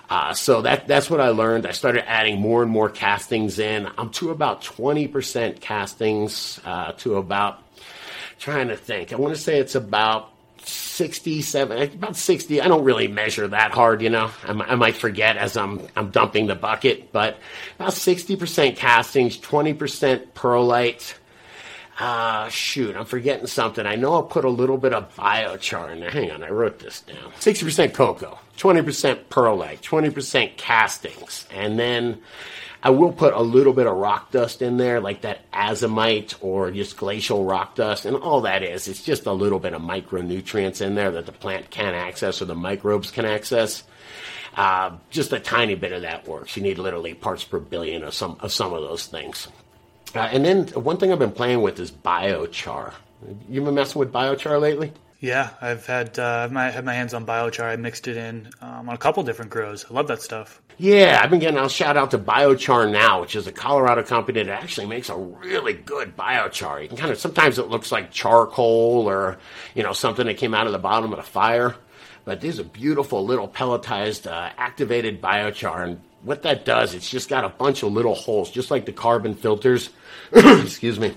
Uh, 0.09 0.33
so 0.33 0.61
that 0.61 0.87
that's 0.87 1.09
what 1.09 1.19
I 1.19 1.29
learned. 1.29 1.65
I 1.65 1.71
started 1.71 2.07
adding 2.09 2.39
more 2.39 2.61
and 2.61 2.71
more 2.71 2.89
castings 2.89 3.57
in. 3.59 3.89
I'm 3.97 4.09
to 4.11 4.29
about 4.29 4.61
20% 4.61 5.59
castings 5.61 6.59
uh, 6.63 6.91
to 6.97 7.15
about 7.15 7.63
trying 8.37 8.67
to 8.67 8.77
think. 8.77 9.13
I 9.13 9.15
want 9.15 9.35
to 9.35 9.41
say 9.41 9.57
it's 9.59 9.75
about 9.75 10.31
67 10.67 11.93
about 11.93 12.15
60 12.15 12.61
i 12.61 12.67
don't 12.67 12.83
really 12.83 13.07
measure 13.07 13.47
that 13.47 13.71
hard 13.71 14.01
you 14.01 14.09
know 14.09 14.31
I, 14.43 14.51
I, 14.51 14.75
might 14.75 14.95
forget 14.95 15.37
as 15.37 15.57
i'm 15.57 15.87
i'm 15.95 16.09
dumping 16.09 16.47
the 16.47 16.55
bucket 16.55 17.11
but 17.11 17.37
about 17.75 17.91
60% 17.91 18.75
castings 18.75 19.37
20% 19.37 20.33
perlite 20.33 21.15
Ah, 21.97 22.45
uh, 22.45 22.49
shoot, 22.49 22.95
I'm 22.95 23.05
forgetting 23.05 23.47
something. 23.47 23.85
I 23.85 23.95
know 23.95 24.13
I'll 24.13 24.23
put 24.23 24.43
a 24.43 24.49
little 24.49 24.77
bit 24.77 24.93
of 24.93 25.15
biochar 25.15 25.93
in 25.93 26.01
there. 26.01 26.09
Hang 26.09 26.29
on, 26.29 26.43
I 26.43 26.49
wrote 26.49 26.79
this 26.79 27.01
down. 27.01 27.31
60% 27.39 27.93
coco, 27.93 28.37
20% 28.57 29.29
perlite, 29.29 29.81
20% 29.81 30.57
castings, 30.57 31.47
and 31.51 31.79
then 31.79 32.21
I 32.85 32.91
will 32.91 33.11
put 33.11 33.33
a 33.33 33.41
little 33.41 33.73
bit 33.73 33.87
of 33.87 33.97
rock 33.97 34.29
dust 34.29 34.61
in 34.61 34.77
there, 34.77 34.99
like 34.99 35.21
that 35.21 35.49
azomite 35.51 36.35
or 36.39 36.69
just 36.69 36.97
glacial 36.97 37.43
rock 37.43 37.73
dust. 37.73 38.05
And 38.05 38.15
all 38.15 38.41
that 38.41 38.61
is, 38.61 38.87
it's 38.87 39.03
just 39.03 39.25
a 39.25 39.33
little 39.33 39.57
bit 39.57 39.73
of 39.73 39.81
micronutrients 39.81 40.81
in 40.81 40.93
there 40.93 41.09
that 41.09 41.25
the 41.25 41.31
plant 41.31 41.71
can 41.71 41.95
access 41.95 42.43
or 42.43 42.45
the 42.45 42.53
microbes 42.53 43.09
can 43.09 43.25
access. 43.25 43.83
Uh, 44.55 44.97
just 45.09 45.33
a 45.33 45.39
tiny 45.39 45.73
bit 45.73 45.93
of 45.93 46.03
that 46.03 46.27
works. 46.27 46.55
You 46.55 46.61
need 46.61 46.77
literally 46.77 47.15
parts 47.15 47.43
per 47.43 47.59
billion 47.59 48.03
of 48.03 48.13
some 48.13 48.37
of 48.39 48.51
some 48.53 48.71
of 48.71 48.83
those 48.83 49.07
things. 49.07 49.47
Uh, 50.15 50.29
and 50.31 50.45
then 50.45 50.67
one 50.69 50.97
thing 50.97 51.11
I've 51.11 51.19
been 51.19 51.31
playing 51.31 51.61
with 51.61 51.79
is 51.79 51.91
biochar. 51.91 52.93
You 53.49 53.61
been 53.61 53.75
messing 53.75 53.99
with 53.99 54.11
biochar 54.11 54.59
lately? 54.59 54.93
Yeah, 55.19 55.49
I've 55.61 55.85
had 55.85 56.19
uh, 56.19 56.43
I've 56.43 56.51
my, 56.51 56.69
had 56.69 56.85
my 56.85 56.93
hands 56.93 57.13
on 57.13 57.25
biochar. 57.25 57.63
I 57.63 57.75
mixed 57.77 58.07
it 58.07 58.17
in 58.17 58.49
um, 58.61 58.89
on 58.89 58.95
a 58.95 58.97
couple 58.97 59.23
different 59.23 59.51
grows. 59.51 59.85
I 59.89 59.93
love 59.93 60.07
that 60.07 60.21
stuff. 60.21 60.61
Yeah, 60.77 61.21
I've 61.23 61.29
been 61.29 61.39
getting 61.39 61.57
a 61.57 61.69
shout 61.69 61.95
out 61.95 62.11
to 62.11 62.17
Biochar 62.17 62.91
Now, 62.91 63.21
which 63.21 63.35
is 63.35 63.47
a 63.47 63.51
Colorado 63.51 64.03
company 64.03 64.43
that 64.43 64.51
actually 64.51 64.87
makes 64.87 65.07
a 65.09 65.15
really 65.15 65.71
good 65.73 66.17
biochar. 66.17 66.81
You 66.81 66.89
can 66.89 66.97
kind 66.97 67.11
of 67.11 67.17
sometimes 67.17 67.57
it 67.57 67.69
looks 67.69 67.93
like 67.93 68.11
charcoal 68.11 69.09
or 69.09 69.37
you 69.73 69.83
know 69.83 69.93
something 69.93 70.25
that 70.27 70.37
came 70.37 70.53
out 70.53 70.67
of 70.67 70.73
the 70.73 70.79
bottom 70.79 71.13
of 71.13 71.17
the 71.17 71.23
fire, 71.23 71.75
but 72.25 72.41
these 72.41 72.59
are 72.59 72.65
beautiful 72.65 73.25
little 73.25 73.47
pelletized 73.47 74.29
uh, 74.29 74.51
activated 74.57 75.21
biochar, 75.21 75.83
and 75.83 76.01
what 76.25 76.43
that 76.43 76.65
does, 76.65 76.93
it's 76.93 77.09
just 77.09 77.29
got 77.29 77.45
a 77.45 77.49
bunch 77.49 77.83
of 77.83 77.93
little 77.93 78.15
holes, 78.15 78.49
just 78.49 78.71
like 78.71 78.85
the 78.85 78.91
carbon 78.91 79.35
filters. 79.35 79.89
Excuse 80.31 80.99
me. 80.99 81.13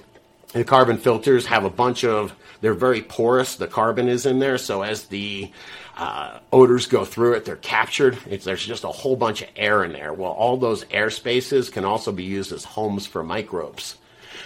The 0.52 0.64
carbon 0.64 0.98
filters 0.98 1.46
have 1.46 1.64
a 1.64 1.70
bunch 1.70 2.04
of 2.04 2.34
they're 2.60 2.74
very 2.74 3.02
porous. 3.02 3.56
The 3.56 3.66
carbon 3.66 4.08
is 4.08 4.26
in 4.26 4.38
there, 4.38 4.58
so 4.58 4.82
as 4.82 5.04
the 5.04 5.50
uh, 5.96 6.38
odors 6.52 6.86
go 6.86 7.04
through 7.04 7.34
it, 7.34 7.44
they're 7.44 7.56
captured. 7.56 8.18
It's, 8.28 8.44
there's 8.44 8.64
just 8.64 8.84
a 8.84 8.88
whole 8.88 9.16
bunch 9.16 9.42
of 9.42 9.48
air 9.56 9.84
in 9.84 9.92
there. 9.92 10.12
Well, 10.12 10.32
all 10.32 10.56
those 10.56 10.84
air 10.90 11.10
spaces 11.10 11.70
can 11.70 11.84
also 11.84 12.12
be 12.12 12.24
used 12.24 12.52
as 12.52 12.64
homes 12.64 13.06
for 13.06 13.22
microbes. 13.22 13.96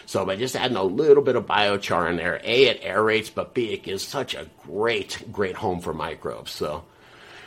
So 0.07 0.25
by 0.25 0.37
just 0.37 0.57
adding 0.57 0.77
a 0.77 0.83
little 0.83 1.23
bit 1.23 1.37
of 1.37 1.47
biochar 1.47 2.11
in 2.11 2.17
there, 2.17 2.41
A, 2.43 2.65
it 2.65 2.83
aerates, 2.83 3.31
but 3.33 3.55
B, 3.55 3.73
it 3.73 3.83
gives 3.83 4.03
such 4.03 4.35
a 4.35 4.49
great, 4.65 5.25
great 5.31 5.57
home 5.57 5.81
for 5.81 5.95
microbes. 5.95 6.51
So 6.51 6.85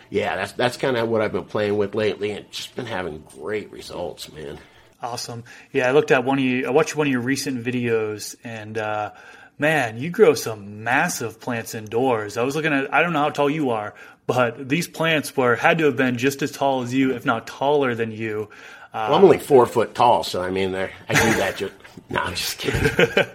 yeah, 0.09 0.35
that's 0.35 0.51
that's 0.53 0.77
kind 0.77 0.97
of 0.97 1.09
what 1.09 1.21
I've 1.21 1.31
been 1.31 1.45
playing 1.45 1.77
with 1.77 1.95
lately, 1.95 2.31
and 2.31 2.49
just 2.51 2.75
been 2.75 2.85
having 2.85 3.23
great 3.39 3.71
results, 3.71 4.31
man. 4.31 4.59
Awesome. 5.01 5.43
Yeah, 5.71 5.87
I 5.87 5.91
looked 5.91 6.11
at 6.11 6.23
one 6.23 6.39
of 6.39 6.43
you. 6.43 6.67
I 6.67 6.71
watched 6.71 6.95
one 6.95 7.07
of 7.07 7.11
your 7.11 7.21
recent 7.21 7.63
videos, 7.63 8.35
and 8.43 8.77
uh, 8.77 9.11
man, 9.59 9.99
you 9.99 10.09
grow 10.09 10.33
some 10.33 10.83
massive 10.83 11.39
plants 11.39 11.75
indoors. 11.75 12.37
I 12.37 12.43
was 12.43 12.55
looking 12.55 12.73
at, 12.73 12.93
I 12.93 13.01
don't 13.01 13.13
know 13.13 13.19
how 13.19 13.29
tall 13.29 13.49
you 13.49 13.71
are, 13.71 13.93
but 14.27 14.67
these 14.67 14.87
plants 14.87 15.35
were 15.35 15.55
had 15.55 15.77
to 15.79 15.85
have 15.85 15.95
been 15.95 16.17
just 16.17 16.41
as 16.41 16.51
tall 16.51 16.81
as 16.81 16.93
you, 16.93 17.13
if 17.13 17.25
not 17.25 17.47
taller 17.47 17.93
than 17.95 18.11
you. 18.11 18.49
Uh, 18.93 19.07
well, 19.09 19.19
I'm 19.19 19.23
only 19.25 19.39
four 19.39 19.65
foot 19.65 19.93
tall, 19.93 20.23
so 20.23 20.41
I 20.41 20.49
mean, 20.49 20.73
I 20.73 20.87
do 21.09 21.37
that 21.37 21.57
just. 21.57 21.73
no, 22.09 22.21
I'm 22.21 22.35
just 22.35 22.57
kidding. 22.57 22.81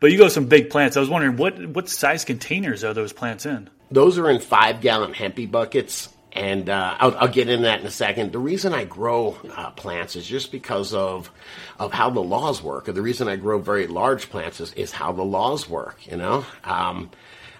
but 0.00 0.10
you 0.10 0.16
grow 0.16 0.28
some 0.28 0.46
big 0.46 0.70
plants. 0.70 0.96
I 0.96 1.00
was 1.00 1.08
wondering 1.08 1.36
what 1.36 1.66
what 1.68 1.88
size 1.88 2.24
containers 2.24 2.82
are 2.84 2.94
those 2.94 3.12
plants 3.12 3.46
in? 3.46 3.68
Those 3.90 4.18
are 4.18 4.30
in 4.30 4.40
five 4.40 4.80
gallon 4.80 5.12
hempy 5.14 5.50
buckets 5.50 6.08
and 6.32 6.68
uh, 6.68 6.96
I'll, 6.98 7.16
I'll, 7.18 7.28
get 7.28 7.48
into 7.48 7.64
that 7.64 7.80
in 7.80 7.86
a 7.86 7.90
second. 7.90 8.32
The 8.32 8.38
reason 8.38 8.72
I 8.72 8.84
grow 8.84 9.36
uh, 9.56 9.70
plants 9.70 10.16
is 10.16 10.26
just 10.26 10.52
because 10.52 10.94
of 10.94 11.30
of 11.78 11.92
how 11.92 12.10
the 12.10 12.20
laws 12.20 12.62
work. 12.62 12.88
Or 12.88 12.92
the 12.92 13.02
reason 13.02 13.28
I 13.28 13.36
grow 13.36 13.58
very 13.58 13.86
large 13.86 14.30
plants 14.30 14.60
is, 14.60 14.72
is 14.74 14.92
how 14.92 15.12
the 15.12 15.24
laws 15.24 15.68
work. 15.68 16.06
You 16.06 16.16
know, 16.16 16.44
um, 16.64 17.10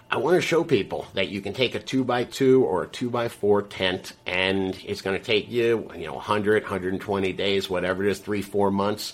I 0.09 0.17
want 0.17 0.35
to 0.35 0.41
show 0.41 0.63
people 0.63 1.05
that 1.13 1.29
you 1.29 1.41
can 1.41 1.53
take 1.53 1.75
a 1.75 1.79
two 1.79 2.03
by 2.03 2.23
two 2.23 2.63
or 2.63 2.83
a 2.83 2.87
two 2.87 3.09
by 3.09 3.27
four 3.27 3.61
tent, 3.61 4.13
and 4.25 4.77
it's 4.85 5.01
going 5.01 5.17
to 5.17 5.23
take 5.23 5.49
you, 5.49 5.91
you 5.95 6.05
know, 6.05 6.13
100, 6.13 6.63
120 6.63 7.33
days, 7.33 7.69
whatever 7.69 8.05
it 8.05 8.11
is, 8.11 8.19
three, 8.19 8.41
four 8.41 8.71
months 8.71 9.13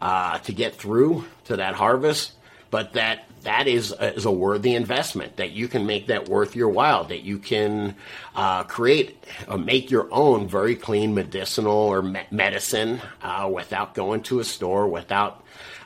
uh, 0.00 0.38
to 0.38 0.52
get 0.52 0.74
through 0.74 1.24
to 1.44 1.56
that 1.56 1.74
harvest. 1.74 2.32
But 2.70 2.94
that 2.94 3.26
that 3.44 3.66
is 3.66 3.92
a, 3.92 4.14
is 4.14 4.24
a 4.24 4.30
worthy 4.30 4.74
investment 4.74 5.36
that 5.36 5.52
you 5.52 5.68
can 5.68 5.86
make 5.86 6.08
that 6.08 6.28
worth 6.28 6.56
your 6.56 6.68
while 6.68 7.04
that 7.04 7.22
you 7.22 7.38
can 7.38 7.94
uh, 8.34 8.64
create 8.64 9.24
uh, 9.48 9.56
make 9.56 9.90
your 9.90 10.08
own 10.12 10.48
very 10.48 10.74
clean 10.74 11.14
medicinal 11.14 11.72
or 11.72 12.02
me- 12.02 12.26
medicine 12.30 13.00
uh, 13.22 13.48
without 13.52 13.94
going 13.94 14.22
to 14.22 14.40
a 14.40 14.44
store 14.44 14.88
without 14.88 15.44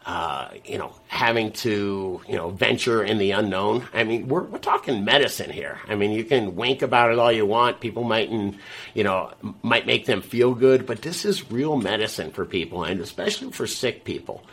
uh, 0.09 0.49
you 0.65 0.79
know, 0.79 0.95
having 1.07 1.53
to, 1.53 2.19
you 2.27 2.35
know, 2.35 2.49
venture 2.49 3.05
in 3.05 3.19
the 3.19 3.33
unknown. 3.33 3.87
I 3.93 4.05
mean, 4.05 4.27
we're, 4.27 4.45
we're 4.45 4.57
talking 4.57 5.05
medicine 5.05 5.51
here. 5.51 5.81
I 5.87 5.97
mean, 5.97 6.13
you 6.13 6.25
can 6.25 6.57
wink 6.57 6.81
about 6.81 7.13
it 7.13 7.19
all 7.19 7.31
you 7.31 7.45
want. 7.45 7.81
People 7.81 8.05
might, 8.05 8.31
you 8.31 9.05
know, 9.05 9.31
might 9.63 9.85
make 9.85 10.07
them 10.07 10.23
feel 10.23 10.55
good, 10.55 10.87
but 10.87 11.03
this 11.03 11.27
is 11.27 11.53
real 11.53 11.77
medicine 11.77 12.31
for 12.31 12.47
people 12.47 12.85
and 12.85 13.03
especially 13.03 13.51
for 13.51 13.67
sick 13.67 14.05
people 14.05 14.47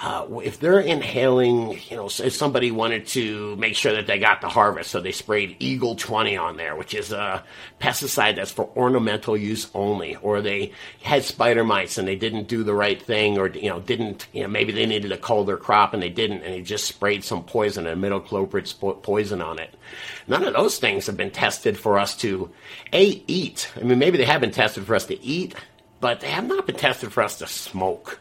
uh, 0.00 0.26
if 0.44 0.60
they're 0.60 0.78
inhaling, 0.78 1.76
you 1.88 1.96
know, 1.96 2.06
if 2.06 2.32
somebody 2.32 2.70
wanted 2.70 3.06
to 3.08 3.56
make 3.56 3.74
sure 3.74 3.92
that 3.92 4.06
they 4.06 4.18
got 4.18 4.40
the 4.40 4.48
harvest, 4.48 4.90
so 4.90 5.00
they 5.00 5.10
sprayed 5.10 5.56
Eagle 5.58 5.96
20 5.96 6.36
on 6.36 6.56
there, 6.56 6.76
which 6.76 6.94
is 6.94 7.10
a 7.10 7.42
pesticide 7.80 8.36
that's 8.36 8.52
for 8.52 8.70
ornamental 8.76 9.36
use 9.36 9.68
only, 9.74 10.14
or 10.16 10.40
they 10.40 10.70
had 11.02 11.24
spider 11.24 11.64
mites 11.64 11.98
and 11.98 12.06
they 12.06 12.14
didn't 12.14 12.46
do 12.46 12.62
the 12.62 12.74
right 12.74 13.02
thing, 13.02 13.38
or, 13.38 13.48
you 13.48 13.68
know, 13.68 13.80
didn't, 13.80 14.28
you 14.32 14.42
know, 14.42 14.48
maybe 14.48 14.70
they 14.70 14.86
needed 14.86 15.08
to 15.08 15.16
cull 15.16 15.44
their 15.44 15.56
crop 15.56 15.94
and 15.94 16.02
they 16.02 16.10
didn't, 16.10 16.42
and 16.42 16.54
they 16.54 16.62
just 16.62 16.84
sprayed 16.86 17.24
some 17.24 17.42
poison, 17.42 17.84
a 17.86 17.96
imidacloprid 17.96 19.02
poison 19.02 19.42
on 19.42 19.58
it. 19.58 19.74
None 20.28 20.44
of 20.44 20.54
those 20.54 20.78
things 20.78 21.06
have 21.06 21.16
been 21.16 21.32
tested 21.32 21.76
for 21.76 21.98
us 21.98 22.14
to, 22.18 22.50
A, 22.92 23.24
eat. 23.26 23.68
I 23.74 23.80
mean, 23.80 23.98
maybe 23.98 24.16
they 24.16 24.26
have 24.26 24.42
been 24.42 24.52
tested 24.52 24.86
for 24.86 24.94
us 24.94 25.06
to 25.06 25.20
eat, 25.20 25.56
but 26.00 26.20
they 26.20 26.28
have 26.28 26.46
not 26.46 26.66
been 26.66 26.76
tested 26.76 27.12
for 27.12 27.24
us 27.24 27.38
to 27.38 27.48
smoke. 27.48 28.20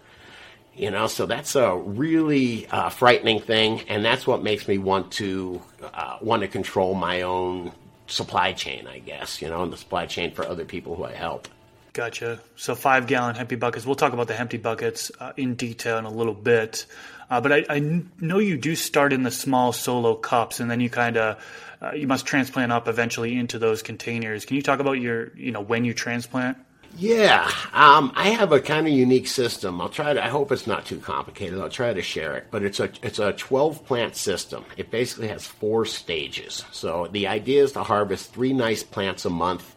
You 0.78 0.92
know, 0.92 1.08
so 1.08 1.26
that's 1.26 1.56
a 1.56 1.76
really 1.76 2.68
uh, 2.68 2.90
frightening 2.90 3.42
thing, 3.42 3.82
and 3.88 4.06
that's 4.06 4.28
what 4.28 4.44
makes 4.44 4.68
me 4.68 4.78
want 4.78 5.12
to 5.14 5.60
uh, 5.82 6.20
want 6.22 6.44
to 6.44 6.48
control 6.48 6.94
my 6.94 7.24
own 7.24 7.72
supply 8.06 8.54
chain, 8.54 8.86
I 8.88 9.00
guess. 9.00 9.42
You 9.42 9.50
know, 9.50 9.64
and 9.64 9.74
the 9.74 9.78
supply 9.78 10.06
chain 10.06 10.36
for 10.36 10.46
other 10.46 10.66
people 10.66 10.96
who 10.96 11.04
I 11.04 11.14
help. 11.14 11.48
Gotcha. 11.94 12.40
So 12.56 12.76
five 12.76 13.08
gallon 13.08 13.36
Hempy 13.36 13.60
buckets. 13.60 13.88
We'll 13.88 13.96
talk 13.96 14.14
about 14.14 14.28
the 14.28 14.36
Hempy 14.36 14.62
buckets 14.62 15.12
uh, 15.20 15.34
in 15.36 15.56
detail 15.56 15.98
in 15.98 16.06
a 16.06 16.12
little 16.12 16.36
bit. 16.36 16.86
Uh, 17.28 17.42
but 17.42 17.52
I, 17.52 17.66
I, 17.68 18.04
know 18.22 18.38
you 18.38 18.56
do 18.56 18.76
start 18.76 19.14
in 19.14 19.24
the 19.24 19.32
small 19.32 19.74
solo 19.74 20.14
cups, 20.14 20.60
and 20.60 20.70
then 20.70 20.80
you 20.80 20.92
kind 20.92 21.18
of 21.18 21.44
uh, 21.82 21.94
you 21.94 22.06
must 22.06 22.28
transplant 22.28 22.72
up 22.72 22.88
eventually 22.88 23.36
into 23.36 23.58
those 23.58 23.82
containers. 23.82 24.46
Can 24.46 24.58
you 24.58 24.62
talk 24.62 24.80
about 24.80 24.94
your 24.94 25.36
you 25.36 25.52
know 25.52 25.62
when 25.62 25.86
you 25.86 25.96
transplant? 25.96 26.58
Yeah, 27.00 27.52
um, 27.74 28.12
I 28.16 28.30
have 28.30 28.52
a 28.52 28.60
kind 28.60 28.88
of 28.88 28.94
unique 28.94 29.28
system. 29.28 29.80
I'll 29.80 29.90
try 29.90 30.14
to. 30.14 30.24
I 30.24 30.30
hope 30.30 30.52
it's 30.52 30.66
not 30.66 30.86
too 30.86 30.98
complicated. 31.00 31.60
I'll 31.60 31.70
try 31.70 31.94
to 31.94 32.02
share 32.02 32.36
it. 32.38 32.48
But 32.50 32.64
it's 32.64 32.80
a 32.80 32.90
it's 33.04 33.20
a 33.20 33.34
twelve 33.34 33.86
plant 33.86 34.16
system. 34.16 34.66
It 34.78 34.90
basically 34.90 35.28
has 35.28 35.46
four 35.46 35.86
stages. 35.86 36.66
So 36.72 37.08
the 37.12 37.28
idea 37.28 37.64
is 37.64 37.74
to 37.74 37.84
harvest 37.84 38.34
three 38.34 38.52
nice 38.52 38.82
plants 38.82 39.26
a 39.26 39.30
month. 39.30 39.76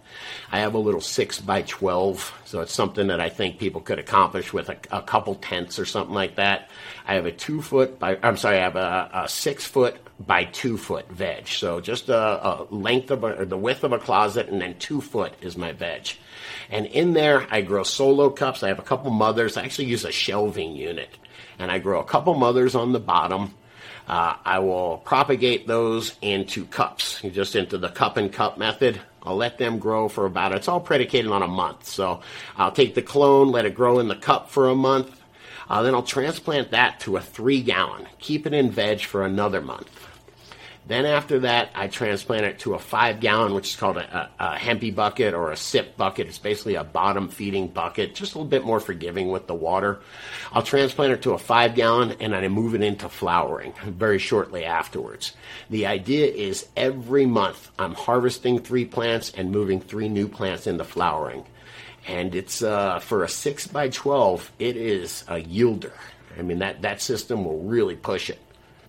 I 0.51 0.61
have 0.61 0.75
a 0.75 0.79
little 0.79 1.03
six 1.03 1.41
by 1.41 1.61
twelve, 1.63 2.33
so 2.47 2.61
it's 2.61 2.73
something 2.73 3.09
that 3.09 3.21
I 3.21 3.29
think 3.29 3.59
people 3.59 3.83
could 3.83 3.99
accomplish 3.99 4.53
with 4.55 4.71
a, 4.71 4.79
a 4.91 5.03
couple 5.03 5.35
tents 5.35 5.79
or 5.79 5.85
something 5.85 6.15
like 6.15 6.37
that. 6.37 6.71
I 7.11 7.15
have 7.15 7.27
a 7.27 7.33
two 7.33 7.61
foot 7.61 7.99
by. 7.99 8.21
I'm 8.23 8.37
sorry, 8.37 8.59
I 8.59 8.63
have 8.63 8.77
a, 8.77 9.11
a 9.13 9.29
six 9.29 9.67
foot 9.67 9.97
by 10.21 10.45
two 10.45 10.77
foot 10.77 11.11
veg. 11.11 11.49
So 11.49 11.81
just 11.81 12.09
a, 12.09 12.17
a 12.17 12.67
length 12.71 13.11
of 13.11 13.25
a, 13.25 13.45
the 13.45 13.57
width 13.57 13.83
of 13.83 13.91
a 13.91 13.99
closet, 13.99 14.49
and 14.49 14.61
then 14.61 14.79
two 14.79 15.01
foot 15.01 15.35
is 15.41 15.57
my 15.57 15.73
veg. 15.73 16.11
And 16.71 16.87
in 16.87 17.13
there, 17.13 17.49
I 17.51 17.63
grow 17.63 17.83
solo 17.83 18.31
cups. 18.31 18.63
I 18.63 18.69
have 18.69 18.79
a 18.79 18.83
couple 18.83 19.11
mothers. 19.11 19.57
I 19.57 19.65
actually 19.65 19.87
use 19.87 20.05
a 20.05 20.13
shelving 20.13 20.77
unit. 20.77 21.09
And 21.59 21.73
I 21.73 21.81
grow 21.81 21.99
a 21.99 22.05
couple 22.05 22.35
mothers 22.35 22.77
on 22.77 22.93
the 22.93 23.01
bottom. 23.01 23.57
Uh, 24.07 24.37
I 24.45 24.61
will 24.61 24.99
propagate 24.99 25.67
those 25.67 26.17
into 26.23 26.65
cups, 26.65 27.21
just 27.23 27.57
into 27.57 27.77
the 27.77 27.89
cup 27.89 28.19
and 28.19 28.33
cup 28.33 28.57
method. 28.57 29.01
I'll 29.25 29.37
let 29.37 29.59
them 29.59 29.81
grow 29.81 30.09
for 30.09 30.27
about, 30.27 30.55
it's 30.55 30.69
all 30.69 30.81
predicated 30.81 31.33
on 31.33 31.43
a 31.43 31.49
month. 31.49 31.87
So 31.87 32.23
I'll 32.57 32.71
take 32.71 32.95
the 32.95 33.03
clone, 33.03 33.51
let 33.51 33.67
it 33.67 33.75
grow 33.75 33.99
in 33.99 34.07
the 34.07 34.15
cup 34.15 34.49
for 34.49 34.69
a 34.69 34.77
month. 34.77 35.20
Uh, 35.71 35.83
then 35.83 35.95
I'll 35.95 36.03
transplant 36.03 36.73
that 36.73 36.99
to 37.01 37.17
a 37.17 37.21
three 37.21 37.63
gallon, 37.63 38.09
keep 38.19 38.45
it 38.45 38.53
in 38.53 38.73
veg 38.73 39.03
for 39.03 39.25
another 39.25 39.61
month. 39.61 40.09
Then 40.89 41.07
after 41.07 41.39
that, 41.41 41.71
I 41.77 41.87
transplant 41.87 42.45
it 42.45 42.59
to 42.61 42.75
a 42.75 42.81
five 42.81 43.21
gallon, 43.21 43.55
which 43.55 43.69
is 43.69 43.77
called 43.77 43.97
a, 43.97 44.31
a, 44.41 44.55
a 44.55 44.57
hempy 44.57 44.93
bucket 44.93 45.35
or 45.35 45.53
a 45.53 45.57
sip 45.57 45.97
bucket. 45.97 46.27
It's 46.27 46.39
basically 46.39 46.75
a 46.75 46.83
bottom 46.83 47.29
feeding 47.29 47.69
bucket, 47.69 48.17
just 48.17 48.35
a 48.35 48.39
little 48.39 48.51
bit 48.51 48.65
more 48.65 48.81
forgiving 48.81 49.29
with 49.29 49.47
the 49.47 49.55
water. 49.55 50.01
I'll 50.51 50.65
transplant 50.65 51.13
it 51.13 51.23
to 51.23 51.35
a 51.35 51.39
five 51.39 51.77
gallon 51.77 52.17
and 52.19 52.35
I 52.35 52.49
move 52.49 52.75
it 52.75 52.83
into 52.83 53.09
flowering 53.09 53.73
very 53.85 54.19
shortly 54.19 54.65
afterwards. 54.65 55.35
The 55.69 55.87
idea 55.87 56.27
is 56.27 56.67
every 56.77 57.27
month 57.27 57.71
I'm 57.79 57.95
harvesting 57.95 58.59
three 58.59 58.87
plants 58.87 59.31
and 59.31 59.53
moving 59.53 59.81
three 59.81 60.09
new 60.09 60.27
plants 60.27 60.67
into 60.67 60.83
flowering. 60.83 61.45
And 62.07 62.35
it's 62.35 62.63
uh, 62.63 62.99
for 62.99 63.25
a 63.25 63.29
six 63.29 63.67
by 63.67 63.89
12, 63.89 64.53
it 64.59 64.77
is 64.77 65.25
a 65.29 65.37
yielder. 65.37 65.93
I 66.39 66.43
mean, 66.43 66.61
that, 66.61 66.83
that 66.83 67.01
system 67.01 67.45
will 67.45 67.59
really 67.59 67.97
push 67.97 68.31
it. 68.31 68.39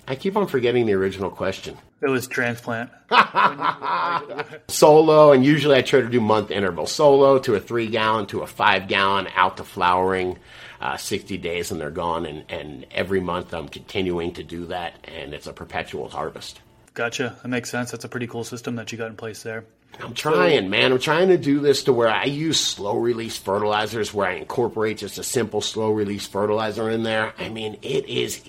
I 0.07 0.15
keep 0.15 0.35
on 0.35 0.47
forgetting 0.47 0.85
the 0.85 0.93
original 0.93 1.29
question. 1.29 1.77
It 2.01 2.09
was 2.09 2.27
transplant. 2.27 2.89
solo, 4.67 5.31
and 5.31 5.45
usually 5.45 5.77
I 5.77 5.81
try 5.81 6.01
to 6.01 6.09
do 6.09 6.19
month 6.19 6.49
interval. 6.49 6.87
Solo 6.87 7.37
to 7.39 7.55
a 7.55 7.59
three 7.59 7.87
gallon 7.87 8.25
to 8.27 8.41
a 8.41 8.47
five 8.47 8.87
gallon, 8.87 9.27
out 9.35 9.57
to 9.57 9.63
flowering, 9.63 10.39
uh, 10.81 10.97
60 10.97 11.37
days 11.37 11.71
and 11.71 11.79
they're 11.79 11.91
gone. 11.91 12.25
And, 12.25 12.43
and 12.49 12.85
every 12.91 13.19
month 13.19 13.53
I'm 13.53 13.69
continuing 13.69 14.33
to 14.33 14.43
do 14.43 14.65
that, 14.67 14.95
and 15.03 15.33
it's 15.33 15.47
a 15.47 15.53
perpetual 15.53 16.09
harvest. 16.09 16.59
Gotcha. 16.93 17.37
That 17.41 17.47
makes 17.47 17.69
sense. 17.69 17.91
That's 17.91 18.03
a 18.03 18.09
pretty 18.09 18.27
cool 18.27 18.43
system 18.43 18.75
that 18.75 18.91
you 18.91 18.97
got 18.97 19.07
in 19.07 19.15
place 19.15 19.43
there. 19.43 19.65
I'm 19.99 20.13
trying, 20.13 20.69
man. 20.69 20.91
I'm 20.91 20.99
trying 20.99 21.27
to 21.27 21.37
do 21.37 21.59
this 21.59 21.83
to 21.83 21.93
where 21.93 22.09
I 22.09 22.25
use 22.25 22.59
slow 22.59 22.97
release 22.97 23.37
fertilizers, 23.37 24.13
where 24.13 24.27
I 24.27 24.33
incorporate 24.33 24.97
just 24.97 25.19
a 25.19 25.23
simple 25.23 25.61
slow 25.61 25.91
release 25.91 26.27
fertilizer 26.27 26.89
in 26.89 27.03
there. 27.03 27.33
I 27.37 27.49
mean, 27.49 27.77
it 27.81 28.07
is 28.07 28.41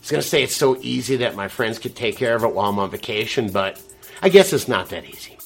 I 0.00 0.02
was 0.02 0.10
going 0.10 0.22
to 0.22 0.28
say 0.28 0.42
it's 0.42 0.56
so 0.56 0.78
easy 0.80 1.16
that 1.16 1.36
my 1.36 1.48
friends 1.48 1.78
could 1.78 1.94
take 1.94 2.16
care 2.16 2.34
of 2.34 2.42
it 2.42 2.54
while 2.54 2.70
I'm 2.70 2.78
on 2.78 2.90
vacation, 2.90 3.52
but 3.52 3.82
I 4.22 4.30
guess 4.30 4.54
it's 4.54 4.66
not 4.66 4.88
that 4.88 5.04
easy. 5.04 5.36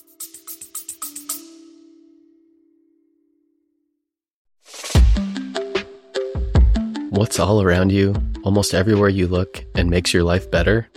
What's 7.11 7.41
all 7.41 7.63
around 7.63 7.91
you, 7.91 8.15
almost 8.45 8.75
everywhere 8.75 9.09
you 9.09 9.27
look, 9.27 9.65
and 9.75 9.91
makes 9.91 10.15
your 10.15 10.23
life 10.23 10.49
better? 10.53 10.89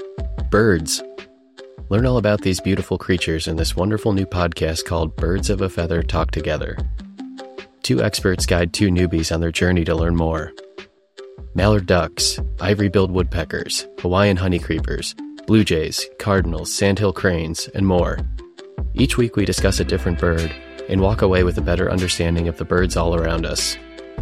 Birds. 0.52 1.02
Learn 1.89 2.06
all 2.06 2.17
about 2.17 2.41
these 2.41 2.60
beautiful 2.60 2.97
creatures 2.97 3.47
in 3.47 3.56
this 3.56 3.73
wonderful 3.73 4.12
new 4.12 4.26
podcast 4.26 4.84
called 4.84 5.15
Birds 5.15 5.50
of 5.50 5.62
a 5.62 5.69
Feather 5.69 6.04
Talk 6.04 6.32
Together. 6.32 6.78
Two 7.82 8.04
experts 8.04 8.45
guide 8.45 8.73
two 8.73 8.89
newbies 8.89 9.34
on 9.34 9.39
their 9.39 9.54
journey 9.54 9.86
to 9.86 9.95
learn 9.95 10.13
more. 10.13 10.52
Mallard 11.56 11.86
ducks, 11.86 12.41
ivory 12.60 12.89
billed 12.89 13.12
woodpeckers, 13.12 13.88
Hawaiian 14.00 14.36
honeycreepers, 14.36 15.15
blue 15.45 15.63
jays, 15.63 16.06
cardinals, 16.19 16.73
sandhill 16.73 17.13
cranes, 17.13 17.69
and 17.69 17.88
more. 17.88 18.19
Each 18.93 19.17
week 19.17 19.38
we 19.38 19.45
discuss 19.45 19.80
a 19.80 19.86
different 19.86 20.19
bird 20.19 20.54
and 20.89 21.00
walk 21.00 21.21
away 21.21 21.45
with 21.45 21.58
a 21.58 21.62
better 21.62 21.89
understanding 21.89 22.50
of 22.50 22.58
the 22.58 22.65
birds 22.65 22.97
all 22.97 23.15
around 23.15 23.45
us. 23.45 23.78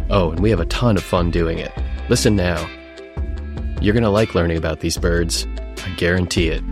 Oh, 0.08 0.30
and 0.30 0.38
we 0.38 0.50
have 0.50 0.60
a 0.60 0.66
ton 0.66 0.96
of 0.96 1.02
fun 1.02 1.32
doing 1.32 1.58
it. 1.58 1.72
Listen 2.08 2.36
now. 2.36 2.64
You're 3.80 3.94
going 3.94 4.04
to 4.04 4.08
like 4.08 4.36
learning 4.36 4.56
about 4.56 4.80
these 4.80 4.96
birds. 4.96 5.48
I 5.84 5.92
guarantee 5.96 6.48
it. 6.48 6.62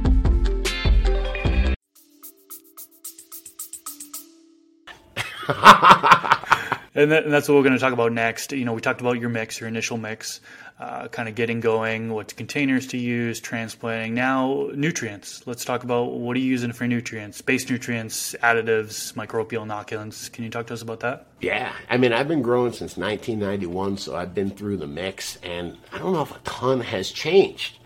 and, 6.94 7.10
that, 7.10 7.24
and, 7.24 7.32
that's 7.32 7.48
what 7.48 7.56
we're 7.56 7.62
going 7.62 7.74
to 7.74 7.78
talk 7.78 7.92
about 7.92 8.12
next. 8.12 8.52
You 8.52 8.64
know, 8.64 8.72
we 8.72 8.80
talked 8.80 9.00
about 9.00 9.18
your 9.20 9.28
mix, 9.28 9.60
your 9.60 9.68
initial 9.68 9.98
mix, 9.98 10.40
uh, 10.78 11.08
kind 11.08 11.28
of 11.28 11.34
getting 11.34 11.60
going, 11.60 12.12
what 12.12 12.34
containers 12.36 12.86
to 12.88 12.96
use, 12.96 13.40
transplanting. 13.40 14.14
Now, 14.14 14.70
nutrients. 14.74 15.46
Let's 15.46 15.64
talk 15.64 15.84
about 15.84 16.12
what 16.12 16.36
are 16.36 16.40
you 16.40 16.46
using 16.46 16.72
for 16.72 16.86
nutrients, 16.86 17.42
base 17.42 17.68
nutrients, 17.68 18.34
additives, 18.42 19.12
microbial 19.14 19.66
inoculants. 19.66 20.32
Can 20.32 20.44
you 20.44 20.50
talk 20.50 20.66
to 20.68 20.74
us 20.74 20.82
about 20.82 21.00
that? 21.00 21.26
Yeah, 21.40 21.72
I 21.90 21.96
mean, 21.96 22.12
I've 22.12 22.28
been 22.28 22.42
growing 22.42 22.72
since 22.72 22.96
1991, 22.96 23.98
so 23.98 24.16
I've 24.16 24.34
been 24.34 24.50
through 24.50 24.78
the 24.78 24.86
mix, 24.86 25.36
and 25.42 25.76
I 25.92 25.98
don't 25.98 26.12
know 26.12 26.22
if 26.22 26.34
a 26.34 26.40
ton 26.40 26.80
has 26.80 27.10
changed. 27.10 27.78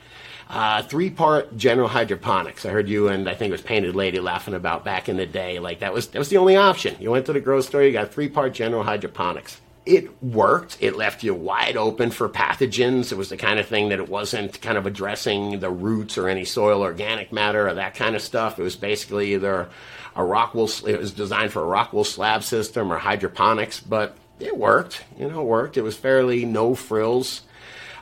Uh, 0.49 0.83
three 0.83 1.11
part 1.11 1.55
general 1.59 1.89
hydroponics. 1.89 2.65
I 2.65 2.71
heard 2.71 2.89
you 2.89 3.09
and 3.09 3.29
I 3.29 3.35
think 3.35 3.51
it 3.51 3.53
was 3.53 3.61
Painted 3.61 3.95
Lady 3.95 4.19
laughing 4.19 4.55
about 4.55 4.83
back 4.83 5.09
in 5.11 5.19
the 5.19 5.27
day. 5.27 5.59
Like 5.59 5.81
that 5.81 5.93
was 5.93 6.09
that 6.09 6.19
was 6.19 6.31
the 6.31 6.39
only 6.39 6.57
option. 6.57 6.97
You 6.99 7.11
went 7.11 7.27
to 7.27 7.35
the 7.35 7.41
grocery 7.41 7.69
store, 7.69 7.83
you 7.83 7.93
got 7.93 8.15
three 8.15 8.31
part 8.31 8.55
general 8.55 8.83
hydroponics. 8.83 9.61
It 9.85 10.23
worked. 10.23 10.79
It 10.81 10.97
left 10.97 11.23
you 11.23 11.35
wide 11.35 11.77
open 11.77 12.11
for 12.11 12.29
pathogens. 12.29 13.13
It 13.13 13.17
was 13.17 13.29
the 13.29 13.37
kind 13.37 13.59
of 13.59 13.67
thing 13.67 13.91
that 13.91 13.99
it 13.99 14.09
wasn't 14.09 14.61
kind 14.63 14.79
of 14.79 14.87
addressing 14.87 15.61
the 15.61 15.71
roots 15.71 16.17
or 16.17 16.29
any 16.29 16.45
soil 16.47 16.81
organic 16.83 17.31
matter 17.31 17.69
or 17.69 17.75
that 17.75 17.95
kind 17.95 18.17
of 18.17 18.23
stuff. 18.23 18.59
It 18.59 18.63
was 18.63 18.77
basically 18.77 19.35
either 19.35 19.69
a 20.17 20.25
rock 20.25 20.55
wool. 20.55 20.71
It 20.87 20.99
was 20.99 21.13
designed 21.13 21.53
for 21.53 21.63
a 21.63 21.67
rock 21.67 21.93
wool 21.93 22.05
slab 22.05 22.43
system 22.43 22.91
or 22.91 22.99
hydroponics, 22.99 23.81
but 23.81 24.17
it 24.41 24.57
worked. 24.57 25.05
You 25.19 25.29
know, 25.29 25.43
it 25.43 25.47
worked. 25.47 25.77
It 25.77 25.83
was 25.83 25.97
fairly 25.97 26.45
no 26.47 26.75
frills. 26.75 27.43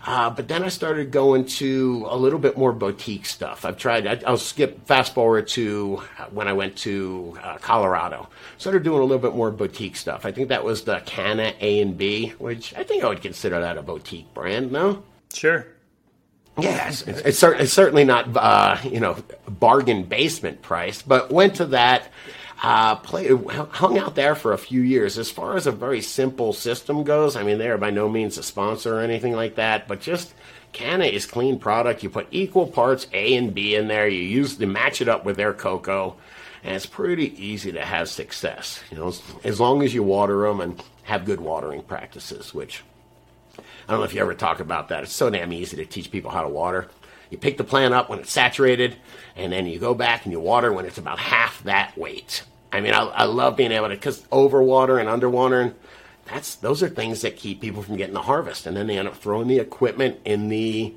Uh, 0.07 0.31
but 0.31 0.47
then 0.47 0.63
I 0.63 0.69
started 0.69 1.11
going 1.11 1.47
to 1.47 2.07
a 2.09 2.17
little 2.17 2.39
bit 2.39 2.57
more 2.57 2.73
boutique 2.73 3.27
stuff. 3.27 3.65
I've 3.65 3.77
tried, 3.77 4.07
I, 4.07 4.31
will 4.31 4.39
skip 4.39 4.87
fast 4.87 5.13
forward 5.13 5.49
to 5.49 5.97
when 6.31 6.47
I 6.47 6.53
went 6.53 6.77
to 6.79 7.37
uh, 7.43 7.59
Colorado. 7.59 8.29
Started 8.57 8.85
doing 8.85 9.01
a 9.01 9.05
little 9.05 9.19
bit 9.19 9.35
more 9.35 9.51
boutique 9.51 9.97
stuff. 9.97 10.25
I 10.25 10.31
think 10.31 10.49
that 10.51 10.63
was 10.63 10.85
the 10.85 11.01
Canna 11.07 11.55
A 11.61 11.81
and 11.81 11.99
B, 11.99 12.29
which 12.39 12.73
I 12.77 12.85
think 12.85 13.03
I 13.03 13.09
would 13.09 13.21
consider 13.21 13.61
that 13.61 13.79
a 13.79 13.83
boutique 13.83 14.33
brand, 14.33 14.71
no? 14.71 15.03
Sure. 15.35 15.67
Yes, 16.59 17.03
it's, 17.03 17.21
it's, 17.21 17.43
it's 17.43 17.73
certainly 17.73 18.05
not, 18.05 18.35
uh, 18.35 18.79
you 18.85 19.01
know, 19.01 19.17
bargain 19.49 20.05
basement 20.05 20.63
price, 20.63 21.03
but 21.03 21.33
went 21.33 21.57
to 21.57 21.67
that. 21.67 22.11
Uh, 22.63 22.97
play, 22.97 23.29
hung 23.29 23.99
out 23.99 24.15
there 24.15 24.35
for 24.35 24.53
a 24.53 24.59
few 24.59 24.81
years. 24.81 25.19
As 25.19 25.31
far 25.31 25.57
as 25.57 25.67
a 25.67 25.73
very 25.73 26.01
simple 26.01 26.53
system 26.53 27.05
goes, 27.05 27.37
I 27.37 27.43
mean, 27.43 27.59
they 27.59 27.69
are 27.69 27.77
by 27.79 27.91
no 27.91 28.09
means 28.09 28.39
a 28.39 28.43
sponsor 28.43 28.97
or 28.97 29.01
anything 29.01 29.33
like 29.35 29.57
that, 29.57 29.87
but 29.87 30.01
just 30.01 30.33
Canna 30.73 31.05
is 31.05 31.27
clean 31.27 31.59
product. 31.59 32.03
You 32.03 32.11
put 32.11 32.29
equal 32.31 32.67
parts 32.67 33.07
A 33.13 33.35
and 33.37 33.55
B 33.55 33.75
in 33.75 33.89
there. 33.89 34.09
You 34.09 34.23
use 34.23 34.57
to 34.57 34.67
match 34.67 35.01
it 35.01 35.09
up 35.09 35.25
with 35.25 35.37
their 35.37 35.53
coco, 35.53 36.17
and 36.63 36.75
it's 36.75 36.87
pretty 36.87 37.43
easy 37.43 37.73
to 37.73 37.85
have 37.85 38.09
success. 38.09 38.83
You 38.91 38.99
know, 38.99 39.09
as, 39.09 39.23
as 39.45 39.61
long 39.61 39.83
as 39.83 39.95
you 39.95 40.03
water 40.03 40.47
them 40.47 40.61
and 40.61 40.83
have 41.05 41.25
good 41.25 41.41
watering 41.41 41.83
practices. 41.83 42.53
Which 42.53 42.83
I 43.59 43.93
don't 43.93 44.01
know 44.01 44.05
if 44.05 44.15
you 44.15 44.21
ever 44.21 44.35
talk 44.35 44.61
about 44.61 44.89
that. 44.89 45.03
It's 45.03 45.13
so 45.13 45.31
damn 45.31 45.53
easy 45.53 45.77
to 45.77 45.87
teach 45.87 46.11
people 46.11 46.31
how 46.31 46.43
to 46.43 46.49
water. 46.49 46.89
You 47.31 47.39
pick 47.39 47.57
the 47.57 47.65
plant 47.65 47.95
up 47.95 48.09
when 48.09 48.19
it's 48.19 48.33
saturated, 48.33 48.97
and 49.35 49.53
then 49.53 49.67
you 49.67 49.79
go 49.79 49.95
back 49.95 50.25
and 50.25 50.33
you 50.33 50.41
water 50.41 50.73
when 50.73 50.87
it's 50.87 50.99
about 50.99 51.19
half 51.19 51.63
that 51.65 51.97
weight. 51.99 52.43
I 52.73 52.81
mean, 52.81 52.93
I, 52.93 53.01
I 53.05 53.25
love 53.25 53.57
being 53.57 53.73
able 53.73 53.89
to, 53.89 53.95
because 53.95 54.23
overwater 54.25 55.01
and 55.01 55.09
underwatering, 55.09 55.75
that's 56.27 56.57
those 56.57 56.83
are 56.83 56.89
things 56.89 57.23
that 57.23 57.37
keep 57.37 57.61
people 57.61 57.83
from 57.83 57.97
getting 57.97 58.15
the 58.15 58.23
harvest, 58.23 58.67
and 58.67 58.77
then 58.77 58.87
they 58.87 58.99
end 58.99 59.09
up 59.09 59.17
throwing 59.17 59.49
the 59.49 59.59
equipment 59.59 60.21
in 60.25 60.49
the, 60.49 60.95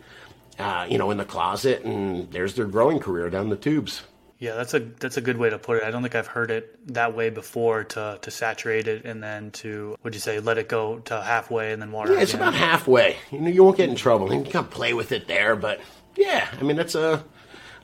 uh, 0.58 0.88
you 0.90 0.98
know, 0.98 1.12
in 1.12 1.18
the 1.18 1.26
closet, 1.26 1.84
and 1.84 2.32
there's 2.32 2.56
their 2.56 2.66
growing 2.66 3.00
career 3.00 3.30
down 3.30 3.50
the 3.50 3.56
tubes. 3.56 4.04
Yeah, 4.40 4.56
that's 4.56 4.74
a 4.74 4.80
that's 4.80 5.18
a 5.18 5.22
good 5.22 5.36
way 5.36 5.50
to 5.50 5.60
put 5.60 5.78
it. 5.78 5.84
I 5.84 5.92
don't 5.92 6.02
think 6.02 6.16
I've 6.16 6.28
heard 6.28 6.50
it 6.50 6.94
that 6.94 7.14
way 7.14 7.30
before. 7.30 7.84
To 7.84 8.18
to 8.22 8.32
saturate 8.32 8.88
it 8.88 9.04
and 9.04 9.22
then 9.22 9.52
to 9.52 9.90
what 9.90 10.04
would 10.06 10.14
you 10.14 10.22
say 10.22 10.40
let 10.40 10.58
it 10.58 10.70
go 10.70 11.00
to 11.00 11.22
halfway 11.22 11.74
and 11.74 11.82
then 11.82 11.92
water. 11.92 12.14
Yeah, 12.14 12.22
it's 12.22 12.34
again. 12.34 12.48
about 12.48 12.54
halfway. 12.54 13.18
You 13.32 13.42
know, 13.42 13.50
you 13.50 13.66
won't 13.66 13.76
get 13.76 13.90
in 13.90 13.98
trouble. 13.98 14.34
You 14.34 14.42
can 14.42 14.52
kind 14.52 14.66
of 14.66 14.72
play 14.72 14.94
with 14.94 15.12
it 15.12 15.28
there, 15.28 15.58
but 15.58 15.82
yeah, 16.20 16.48
I 16.60 16.64
mean 16.64 16.76
that's 16.76 16.96
a 16.96 17.24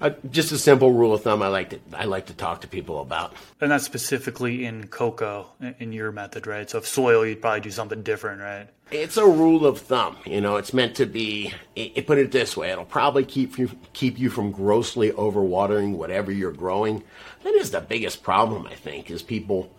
uh, 0.02 0.10
just 0.30 0.52
a 0.52 0.58
simple 0.58 0.92
rule 0.92 1.14
of 1.14 1.24
thumb 1.24 1.42
I 1.42 1.48
like 1.48 1.70
to 1.70 1.80
I 1.94 2.04
like 2.04 2.26
to 2.26 2.34
talk 2.34 2.62
to 2.62 2.68
people 2.68 3.00
about. 3.00 3.34
And 3.62 3.72
that's 3.72 3.86
specifically 3.86 4.66
in 4.66 4.88
coco 4.88 5.48
in 5.80 5.94
your 5.94 6.12
method, 6.12 6.46
right? 6.46 6.70
So 6.70 6.80
if 6.80 6.88
soil, 6.88 7.26
you'd 7.26 7.42
probably 7.42 7.62
do 7.62 7.72
something 7.72 8.04
different, 8.04 8.42
right? 8.42 8.68
It's 8.92 9.18
a 9.18 9.26
rule 9.26 9.66
of 9.66 9.80
thumb. 9.80 10.18
You 10.26 10.42
know, 10.42 10.58
it's 10.58 10.74
meant 10.74 10.96
to 10.98 11.06
be. 11.06 11.54
It, 11.76 11.94
it 11.96 12.08
put 12.08 12.18
it 12.18 12.32
this 12.32 12.58
way: 12.58 12.72
it'll 12.72 12.86
probably 12.86 13.24
keep 13.24 13.58
you 13.58 13.72
keep 13.94 14.20
you 14.20 14.30
from 14.30 14.52
grossly 14.52 15.12
overwatering 15.12 15.94
whatever 15.94 16.32
you're 16.32 16.52
growing. 16.52 17.04
That 17.44 17.56
is 17.56 17.72
the 17.72 17.82
biggest 17.82 18.22
problem 18.22 18.68
I 18.68 18.76
think 18.76 19.10
is 19.10 19.24
people 19.24 19.72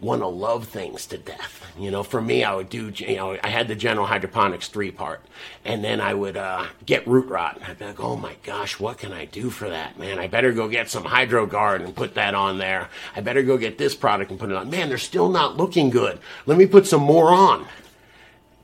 want 0.00 0.22
to 0.22 0.26
love 0.26 0.68
things 0.68 1.06
to 1.06 1.18
death. 1.18 1.60
You 1.78 1.90
know, 1.90 2.02
for 2.02 2.20
me, 2.20 2.44
I 2.44 2.54
would 2.54 2.68
do, 2.68 2.92
you 2.94 3.16
know, 3.16 3.38
I 3.42 3.48
had 3.48 3.68
the 3.68 3.74
General 3.74 4.06
Hydroponics 4.06 4.68
three 4.68 4.90
part, 4.90 5.20
and 5.64 5.82
then 5.82 6.00
I 6.00 6.14
would 6.14 6.36
uh, 6.36 6.66
get 6.86 7.06
root 7.06 7.26
rot. 7.28 7.60
I'd 7.66 7.78
be 7.78 7.86
like, 7.86 8.00
oh 8.00 8.16
my 8.16 8.36
gosh, 8.42 8.78
what 8.78 8.98
can 8.98 9.12
I 9.12 9.24
do 9.24 9.50
for 9.50 9.68
that, 9.68 9.98
man? 9.98 10.18
I 10.18 10.28
better 10.28 10.52
go 10.52 10.68
get 10.68 10.90
some 10.90 11.04
HydroGuard 11.04 11.84
and 11.84 11.94
put 11.94 12.14
that 12.14 12.34
on 12.34 12.58
there. 12.58 12.88
I 13.16 13.20
better 13.20 13.42
go 13.42 13.58
get 13.58 13.78
this 13.78 13.94
product 13.94 14.30
and 14.30 14.38
put 14.38 14.50
it 14.50 14.56
on. 14.56 14.70
Man, 14.70 14.88
they're 14.88 14.98
still 14.98 15.28
not 15.28 15.56
looking 15.56 15.90
good. 15.90 16.20
Let 16.46 16.58
me 16.58 16.66
put 16.66 16.86
some 16.86 17.02
more 17.02 17.30
on. 17.30 17.66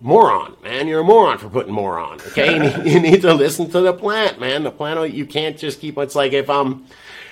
Moron, 0.03 0.57
man, 0.63 0.89
you're 0.89 1.01
a 1.01 1.05
moron 1.05 1.37
for 1.37 1.51
putting 1.51 1.75
more 1.75 1.99
on. 1.99 2.19
Okay, 2.23 2.55
you, 2.55 2.59
need, 2.59 2.93
you 2.93 3.01
need 3.01 3.21
to 3.21 3.35
listen 3.35 3.69
to 3.71 3.83
the 3.83 3.93
plant, 3.93 4.41
man. 4.41 4.63
The 4.63 4.71
plant, 4.71 5.13
you 5.13 5.27
can't 5.27 5.59
just 5.59 5.79
keep. 5.79 5.99
It's 5.99 6.15
like 6.15 6.33
if 6.33 6.49
I'm 6.49 6.87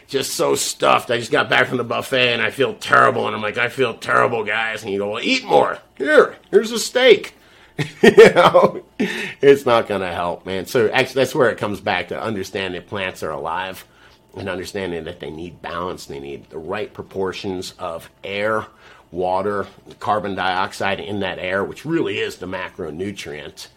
just 0.08 0.32
so 0.32 0.54
stuffed. 0.54 1.10
I 1.10 1.18
just 1.18 1.30
got 1.30 1.50
back 1.50 1.68
from 1.68 1.76
the 1.76 1.84
buffet 1.84 2.32
and 2.32 2.42
I 2.42 2.50
feel 2.50 2.74
terrible. 2.74 3.26
And 3.26 3.36
I'm 3.36 3.42
like, 3.42 3.58
I 3.58 3.68
feel 3.68 3.94
terrible, 3.94 4.42
guys. 4.42 4.82
And 4.82 4.90
you 4.90 4.98
go, 4.98 5.10
well, 5.10 5.22
eat 5.22 5.44
more. 5.44 5.78
Here, 5.96 6.36
here's 6.50 6.72
a 6.72 6.78
steak. 6.78 7.34
you 8.02 8.32
know, 8.34 8.82
it's 8.98 9.66
not 9.66 9.86
going 9.86 10.00
to 10.00 10.12
help, 10.12 10.46
man. 10.46 10.66
So 10.66 10.88
actually, 10.88 11.20
that's 11.20 11.34
where 11.34 11.50
it 11.50 11.58
comes 11.58 11.80
back 11.80 12.08
to 12.08 12.20
understanding 12.20 12.82
plants 12.82 13.22
are 13.22 13.30
alive 13.30 13.86
and 14.34 14.48
understanding 14.48 15.04
that 15.04 15.20
they 15.20 15.30
need 15.30 15.62
balance. 15.62 16.06
They 16.06 16.18
need 16.18 16.50
the 16.50 16.58
right 16.58 16.92
proportions 16.92 17.74
of 17.78 18.10
air, 18.24 18.66
water, 19.12 19.66
carbon 20.00 20.34
dioxide 20.34 21.00
in 21.00 21.20
that 21.20 21.38
air, 21.38 21.62
which 21.62 21.84
really 21.84 22.18
is 22.18 22.36
the 22.36 22.46
macronutrient. 22.46 23.68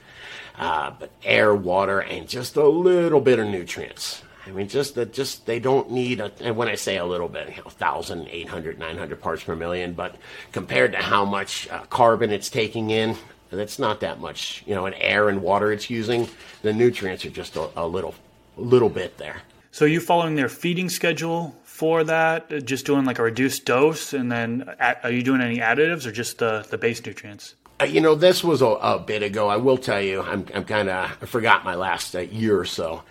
Uh, 0.57 0.91
but 0.97 1.11
air, 1.23 1.53
water, 1.53 1.99
and 1.99 2.27
just 2.27 2.55
a 2.55 2.67
little 2.67 3.21
bit 3.21 3.39
of 3.39 3.47
nutrients. 3.47 4.23
I 4.51 4.53
mean, 4.53 4.67
just 4.67 4.95
that, 4.95 5.13
just 5.13 5.45
they 5.45 5.59
don't 5.59 5.91
need. 5.91 6.19
A, 6.19 6.29
and 6.41 6.57
when 6.57 6.67
I 6.67 6.75
say 6.75 6.97
a 6.97 7.05
little 7.05 7.29
bit, 7.29 7.47
you 7.49 7.55
know, 7.57 7.63
1,000, 7.63 8.27
800, 8.27 8.79
900 8.79 9.21
parts 9.21 9.43
per 9.43 9.55
million, 9.55 9.93
but 9.93 10.15
compared 10.51 10.91
to 10.91 10.97
how 10.97 11.23
much 11.23 11.69
uh, 11.69 11.83
carbon 11.85 12.31
it's 12.31 12.49
taking 12.49 12.89
in, 12.89 13.15
that's 13.49 13.79
not 13.79 14.01
that 14.01 14.19
much. 14.19 14.63
You 14.67 14.75
know, 14.75 14.87
in 14.87 14.93
air 14.95 15.29
and 15.29 15.41
water 15.41 15.71
it's 15.71 15.89
using, 15.89 16.27
the 16.63 16.73
nutrients 16.73 17.23
are 17.23 17.29
just 17.29 17.55
a, 17.55 17.69
a 17.77 17.87
little, 17.87 18.13
little 18.57 18.89
bit 18.89 19.17
there. 19.17 19.41
So, 19.71 19.85
you 19.85 20.01
following 20.01 20.35
their 20.35 20.49
feeding 20.49 20.89
schedule 20.89 21.55
for 21.63 22.03
that? 22.03 22.51
Uh, 22.51 22.59
just 22.59 22.85
doing 22.85 23.05
like 23.05 23.19
a 23.19 23.23
reduced 23.23 23.63
dose, 23.63 24.11
and 24.11 24.29
then 24.29 24.69
are 25.01 25.11
you 25.11 25.23
doing 25.23 25.39
any 25.39 25.59
additives 25.59 26.05
or 26.05 26.11
just 26.11 26.39
the 26.39 26.67
the 26.69 26.77
base 26.77 27.05
nutrients? 27.05 27.55
Uh, 27.79 27.85
you 27.85 28.01
know, 28.01 28.13
this 28.13 28.43
was 28.43 28.61
a, 28.61 28.65
a, 28.65 28.99
bit 28.99 29.23
ago. 29.23 29.47
I 29.47 29.57
will 29.57 29.77
tell 29.77 29.99
you, 29.99 30.21
I'm, 30.21 30.45
I'm 30.53 30.65
kind 30.65 30.87
of 30.87 31.17
I 31.21 31.25
forgot 31.25 31.63
my 31.63 31.73
last 31.73 32.15
uh, 32.15 32.19
year 32.19 32.59
or 32.59 32.65
so. 32.65 33.01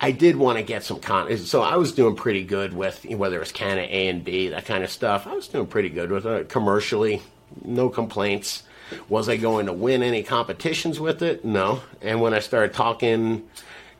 I 0.00 0.12
did 0.12 0.36
want 0.36 0.58
to 0.58 0.64
get 0.64 0.84
some 0.84 1.00
con. 1.00 1.36
So 1.38 1.62
I 1.62 1.76
was 1.76 1.92
doing 1.92 2.14
pretty 2.14 2.44
good 2.44 2.72
with 2.72 3.04
whether 3.04 3.36
it 3.36 3.40
was 3.40 3.52
Canna 3.52 3.82
A 3.82 4.08
and 4.08 4.24
B, 4.24 4.48
that 4.48 4.64
kind 4.64 4.84
of 4.84 4.90
stuff. 4.90 5.26
I 5.26 5.34
was 5.34 5.48
doing 5.48 5.66
pretty 5.66 5.88
good 5.88 6.10
with 6.10 6.26
it 6.26 6.48
commercially, 6.48 7.22
no 7.64 7.88
complaints. 7.88 8.62
Was 9.08 9.28
I 9.28 9.36
going 9.36 9.66
to 9.66 9.72
win 9.72 10.02
any 10.02 10.22
competitions 10.22 10.98
with 10.98 11.22
it? 11.22 11.44
No. 11.44 11.82
And 12.00 12.20
when 12.20 12.32
I 12.32 12.38
started 12.38 12.74
talking 12.74 13.48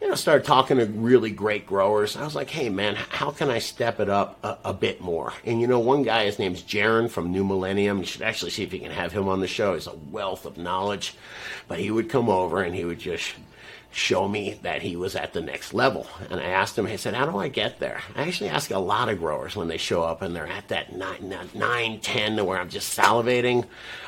you 0.01 0.09
know, 0.09 0.15
started 0.15 0.47
talking 0.47 0.77
to 0.77 0.85
really 0.87 1.31
great 1.31 1.67
growers. 1.67 2.17
I 2.17 2.25
was 2.25 2.35
like, 2.35 2.51
hey, 2.51 2.69
man, 2.69 2.95
how 2.95 3.31
can 3.31 3.51
I 3.51 3.59
step 3.59 3.99
it 3.99 4.09
up 4.09 4.39
a, 4.45 4.59
a 4.67 4.73
bit 4.73 5.01
more? 5.01 5.33
And, 5.45 5.61
you 5.61 5.67
know, 5.67 5.81
one 5.81 6.05
guy, 6.05 6.25
his 6.25 6.39
name's 6.39 6.63
Jaron 6.63 7.11
from 7.11 7.33
New 7.33 7.45
Millennium. 7.45 7.99
You 7.99 8.05
should 8.05 8.23
actually 8.23 8.53
see 8.53 8.63
if 8.63 8.73
you 8.73 8.79
can 8.79 8.93
have 8.93 9.13
him 9.13 9.29
on 9.29 9.41
the 9.41 9.49
show. 9.49 9.75
He's 9.75 9.89
a 9.89 9.95
wealth 9.95 10.47
of 10.47 10.57
knowledge. 10.57 11.15
But 11.67 11.81
he 11.81 11.91
would 11.91 12.09
come 12.09 12.29
over 12.29 12.63
and 12.63 12.75
he 12.75 12.85
would 12.85 13.01
just 13.01 13.35
show 13.91 14.29
me 14.29 14.59
that 14.63 14.83
he 14.83 14.97
was 14.97 15.17
at 15.17 15.33
the 15.33 15.41
next 15.41 15.73
level. 15.75 16.07
And 16.31 16.41
I 16.41 16.45
asked 16.45 16.79
him, 16.79 16.87
I 16.87 16.97
said, 16.97 17.15
how 17.15 17.27
do 17.27 17.39
I 17.39 17.49
get 17.49 17.79
there? 17.79 18.03
I 18.15 18.23
actually 18.23 18.51
ask 18.51 18.71
a 18.71 18.79
lot 18.79 19.09
of 19.09 19.19
growers 19.19 19.57
when 19.57 19.69
they 19.69 19.79
show 19.79 20.03
up 20.03 20.23
and 20.23 20.35
they're 20.37 20.47
at 20.47 20.69
that 20.69 20.95
9, 20.95 21.49
9 21.55 22.01
10 22.01 22.47
where 22.47 22.59
I'm 22.59 22.69
just 22.69 22.97
salivating. 22.97 23.65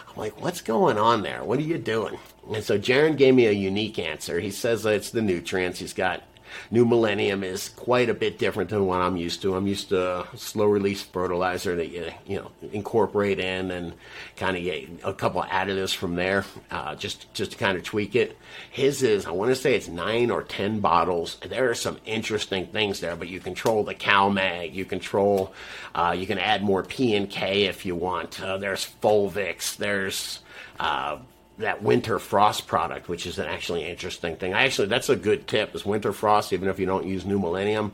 I'm 0.09 0.17
like, 0.17 0.41
what's 0.41 0.61
going 0.61 0.99
on 0.99 1.23
there? 1.23 1.45
What 1.45 1.59
are 1.59 1.63
you 1.63 1.79
doing? 1.79 2.19
And 2.53 2.65
so 2.65 2.79
Jaron 2.79 3.17
gave 3.17 3.35
me 3.35 3.47
a 3.47 3.53
unique 3.53 3.99
answer. 3.99 4.41
He 4.41 4.51
says 4.51 4.85
it's 4.85 5.11
the 5.11 5.23
nutrients. 5.23 5.79
He's 5.79 5.95
got 5.95 6.23
New 6.71 6.85
Millennium 6.85 7.43
is 7.43 7.69
quite 7.71 8.09
a 8.09 8.15
bit 8.15 8.39
different 8.39 8.71
than 8.71 8.87
what 8.87 9.01
I'm 9.01 9.17
used 9.17 9.43
to. 9.43 9.55
I'm 9.55 9.67
used 9.67 9.89
to 9.91 10.27
slow 10.37 10.67
release 10.67 11.03
fertilizer 11.03 11.77
that 11.77 11.89
you 11.89 12.11
you 12.27 12.37
know 12.37 12.51
incorporate 12.73 13.39
in 13.39 13.71
and 13.71 13.93
kind 14.37 14.57
of 14.57 14.63
get 14.63 14.89
a 15.05 15.13
couple 15.13 15.43
of 15.43 15.49
additives 15.49 15.95
from 15.95 16.17
there, 16.17 16.45
uh, 16.71 16.95
just 16.95 17.33
just 17.35 17.53
to 17.53 17.57
kind 17.57 17.77
of 17.77 17.85
tweak 17.85 18.15
it. 18.15 18.37
His 18.71 19.03
is 19.03 19.27
I 19.27 19.31
want 19.31 19.51
to 19.51 19.57
say 19.57 19.75
it's 19.75 19.89
nine 19.89 20.31
or 20.31 20.43
ten 20.43 20.81
bottles. 20.81 21.39
There 21.47 21.71
are 21.71 21.75
some 21.75 21.99
interesting 22.05 22.67
things 22.67 23.01
there, 23.01 23.17
but 23.17 23.29
you 23.29 23.41
control 23.41 23.85
the 23.85 23.95
CalMag, 23.95 24.75
you 24.75 24.85
control, 24.85 25.53
uh, 25.95 26.15
you 26.17 26.27
can 26.27 26.39
add 26.39 26.63
more 26.63 26.83
P 26.83 27.15
and 27.15 27.29
K 27.29 27.65
if 27.65 27.85
you 27.85 27.95
want. 27.95 28.41
Uh, 28.43 28.59
there's 28.59 28.87
Fulvix, 29.03 29.77
there's 29.77 30.41
uh, 30.79 31.19
that 31.61 31.83
winter 31.83 32.19
frost 32.19 32.67
product, 32.67 33.09
which 33.09 33.27
is 33.27 33.39
an 33.39 33.47
actually 33.47 33.89
interesting 33.89 34.37
thing. 34.37 34.53
I 34.53 34.65
actually 34.65 34.89
that's 34.89 35.09
a 35.09 35.17
good 35.17 35.47
tip 35.47 35.75
is 35.75 35.85
winter 35.85 36.13
frost, 36.13 36.53
even 36.53 36.69
if 36.69 36.79
you 36.79 36.87
don't 36.87 37.07
use 37.07 37.25
New 37.25 37.39
Millennium, 37.39 37.93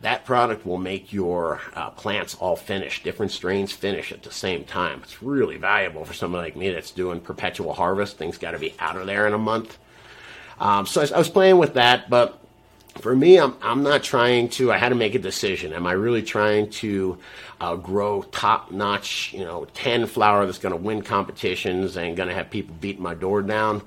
that 0.00 0.24
product 0.24 0.64
will 0.64 0.78
make 0.78 1.12
your 1.12 1.60
uh, 1.74 1.90
plants 1.90 2.34
all 2.36 2.56
finish, 2.56 3.02
different 3.02 3.32
strains 3.32 3.72
finish 3.72 4.12
at 4.12 4.22
the 4.22 4.32
same 4.32 4.64
time. 4.64 5.00
It's 5.02 5.22
really 5.22 5.56
valuable 5.56 6.04
for 6.04 6.14
someone 6.14 6.42
like 6.42 6.56
me 6.56 6.70
that's 6.70 6.90
doing 6.90 7.20
perpetual 7.20 7.74
harvest. 7.74 8.16
Things 8.16 8.38
got 8.38 8.52
to 8.52 8.58
be 8.58 8.74
out 8.78 8.96
of 8.96 9.06
there 9.06 9.26
in 9.26 9.34
a 9.34 9.38
month. 9.38 9.78
Um, 10.58 10.86
so 10.86 11.02
I, 11.02 11.14
I 11.14 11.18
was 11.18 11.30
playing 11.30 11.58
with 11.58 11.74
that, 11.74 12.10
but 12.10 12.39
for 12.98 13.14
me, 13.14 13.38
I'm, 13.38 13.56
I'm 13.62 13.82
not 13.82 14.02
trying 14.02 14.48
to, 14.50 14.72
I 14.72 14.76
had 14.76 14.90
to 14.90 14.94
make 14.94 15.14
a 15.14 15.18
decision. 15.18 15.72
Am 15.72 15.86
I 15.86 15.92
really 15.92 16.22
trying 16.22 16.70
to 16.70 17.18
uh, 17.60 17.76
grow 17.76 18.22
top 18.22 18.70
notch, 18.70 19.32
you 19.32 19.44
know, 19.44 19.66
10 19.74 20.06
flower 20.06 20.46
that's 20.46 20.58
going 20.58 20.74
to 20.74 20.80
win 20.80 21.02
competitions 21.02 21.96
and 21.96 22.16
going 22.16 22.28
to 22.28 22.34
have 22.34 22.50
people 22.50 22.74
beating 22.80 23.02
my 23.02 23.14
door 23.14 23.42
down? 23.42 23.82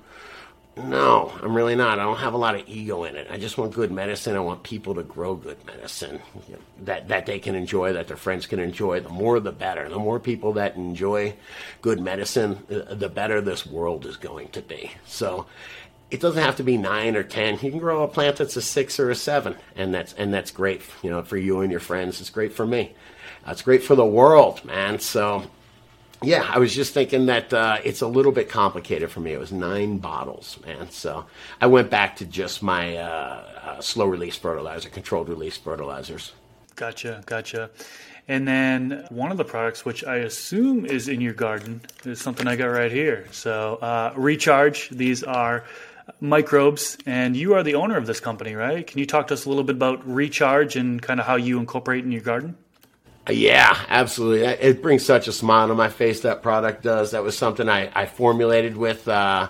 No, 0.75 1.31
I'm 1.43 1.55
really 1.55 1.75
not. 1.75 1.99
I 1.99 2.03
don't 2.03 2.17
have 2.17 2.33
a 2.33 2.37
lot 2.37 2.55
of 2.55 2.67
ego 2.67 3.03
in 3.03 3.15
it. 3.15 3.27
I 3.29 3.37
just 3.37 3.59
want 3.59 3.73
good 3.73 3.91
medicine. 3.91 4.35
I 4.35 4.39
want 4.39 4.63
people 4.63 4.95
to 4.95 5.03
grow 5.03 5.35
good 5.35 5.63
medicine 5.67 6.19
you 6.47 6.55
know, 6.55 6.61
that 6.81 7.09
that 7.09 7.27
they 7.27 7.37
can 7.37 7.53
enjoy, 7.53 7.93
that 7.93 8.07
their 8.07 8.17
friends 8.17 8.47
can 8.47 8.59
enjoy. 8.59 8.99
The 8.99 9.09
more, 9.09 9.39
the 9.39 9.51
better. 9.51 9.87
The 9.87 9.99
more 9.99 10.19
people 10.19 10.53
that 10.53 10.75
enjoy 10.75 11.35
good 11.83 11.99
medicine, 11.99 12.57
the 12.67 13.09
better 13.09 13.39
this 13.39 13.67
world 13.67 14.07
is 14.07 14.17
going 14.17 14.47
to 14.49 14.63
be. 14.63 14.89
So, 15.05 15.45
it 16.13 16.19
doesn't 16.19 16.41
have 16.41 16.57
to 16.57 16.63
be 16.63 16.77
nine 16.77 17.15
or 17.15 17.23
ten. 17.23 17.55
You 17.55 17.71
can 17.71 17.79
grow 17.79 18.03
a 18.03 18.07
plant 18.07 18.37
that's 18.37 18.55
a 18.55 18.61
six 18.61 18.99
or 18.99 19.09
a 19.09 19.15
seven, 19.15 19.55
and 19.75 19.91
that's 19.91 20.13
and 20.13 20.31
that's 20.31 20.51
great. 20.51 20.83
You 21.01 21.09
know, 21.09 21.23
for 21.23 21.37
you 21.37 21.61
and 21.61 21.71
your 21.71 21.79
friends, 21.79 22.21
it's 22.21 22.29
great 22.29 22.53
for 22.53 22.67
me. 22.67 22.93
It's 23.47 23.63
great 23.63 23.83
for 23.83 23.95
the 23.95 24.05
world, 24.05 24.63
man. 24.63 24.99
So, 24.99 25.43
yeah, 26.21 26.47
I 26.47 26.59
was 26.59 26.73
just 26.73 26.93
thinking 26.93 27.25
that 27.25 27.51
uh, 27.51 27.79
it's 27.83 28.01
a 28.01 28.07
little 28.07 28.31
bit 28.31 28.47
complicated 28.47 29.09
for 29.09 29.21
me. 29.21 29.33
It 29.33 29.39
was 29.39 29.51
nine 29.51 29.97
bottles, 29.97 30.59
man. 30.63 30.91
So 30.91 31.25
I 31.59 31.65
went 31.65 31.89
back 31.89 32.17
to 32.17 32.25
just 32.25 32.61
my 32.61 32.95
uh, 32.97 33.43
uh 33.63 33.81
slow 33.81 34.05
release 34.05 34.37
fertilizer, 34.37 34.89
controlled 34.89 35.29
release 35.29 35.57
fertilizers. 35.57 36.31
Gotcha, 36.75 37.23
gotcha. 37.25 37.71
And 38.27 38.47
then 38.47 39.05
one 39.09 39.31
of 39.31 39.37
the 39.37 39.43
products, 39.43 39.83
which 39.83 40.05
I 40.05 40.17
assume 40.17 40.85
is 40.85 41.09
in 41.09 41.19
your 41.21 41.33
garden, 41.33 41.81
is 42.05 42.21
something 42.21 42.47
I 42.47 42.55
got 42.55 42.67
right 42.67 42.91
here. 42.91 43.25
So 43.31 43.75
uh, 43.81 44.13
Recharge. 44.15 44.89
These 44.89 45.23
are 45.23 45.65
microbes, 46.19 46.97
and 47.05 47.35
you 47.35 47.53
are 47.53 47.63
the 47.63 47.75
owner 47.75 47.97
of 47.97 48.05
this 48.05 48.19
company, 48.19 48.55
right? 48.55 48.85
Can 48.85 48.99
you 48.99 49.05
talk 49.05 49.27
to 49.27 49.33
us 49.33 49.45
a 49.45 49.49
little 49.49 49.63
bit 49.63 49.75
about 49.75 50.07
recharge 50.07 50.75
and 50.75 51.01
kind 51.01 51.19
of 51.19 51.25
how 51.25 51.35
you 51.35 51.59
incorporate 51.59 52.03
in 52.03 52.11
your 52.11 52.21
garden? 52.21 52.55
Yeah, 53.29 53.77
absolutely. 53.87 54.45
It 54.45 54.81
brings 54.81 55.05
such 55.05 55.27
a 55.27 55.31
smile 55.31 55.69
to 55.69 55.75
my 55.75 55.89
face. 55.89 56.21
That 56.21 56.41
product 56.41 56.83
does. 56.83 57.11
That 57.11 57.23
was 57.23 57.37
something 57.37 57.69
I, 57.69 57.89
I 57.95 58.05
formulated 58.05 58.75
with. 58.75 59.07
Uh, 59.07 59.47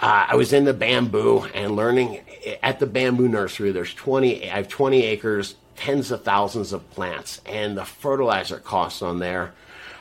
uh, 0.00 0.26
I 0.28 0.36
was 0.36 0.52
in 0.52 0.64
the 0.64 0.74
bamboo 0.74 1.44
and 1.54 1.76
learning 1.76 2.20
at 2.62 2.78
the 2.78 2.86
bamboo 2.86 3.28
nursery. 3.28 3.72
There's 3.72 3.94
20. 3.94 4.50
I 4.50 4.56
have 4.56 4.68
20 4.68 5.02
acres, 5.02 5.56
tens 5.76 6.10
of 6.10 6.24
thousands 6.24 6.72
of 6.74 6.88
plants, 6.90 7.40
and 7.46 7.76
the 7.76 7.86
fertilizer 7.86 8.58
costs 8.58 9.00
on 9.00 9.18
there 9.18 9.52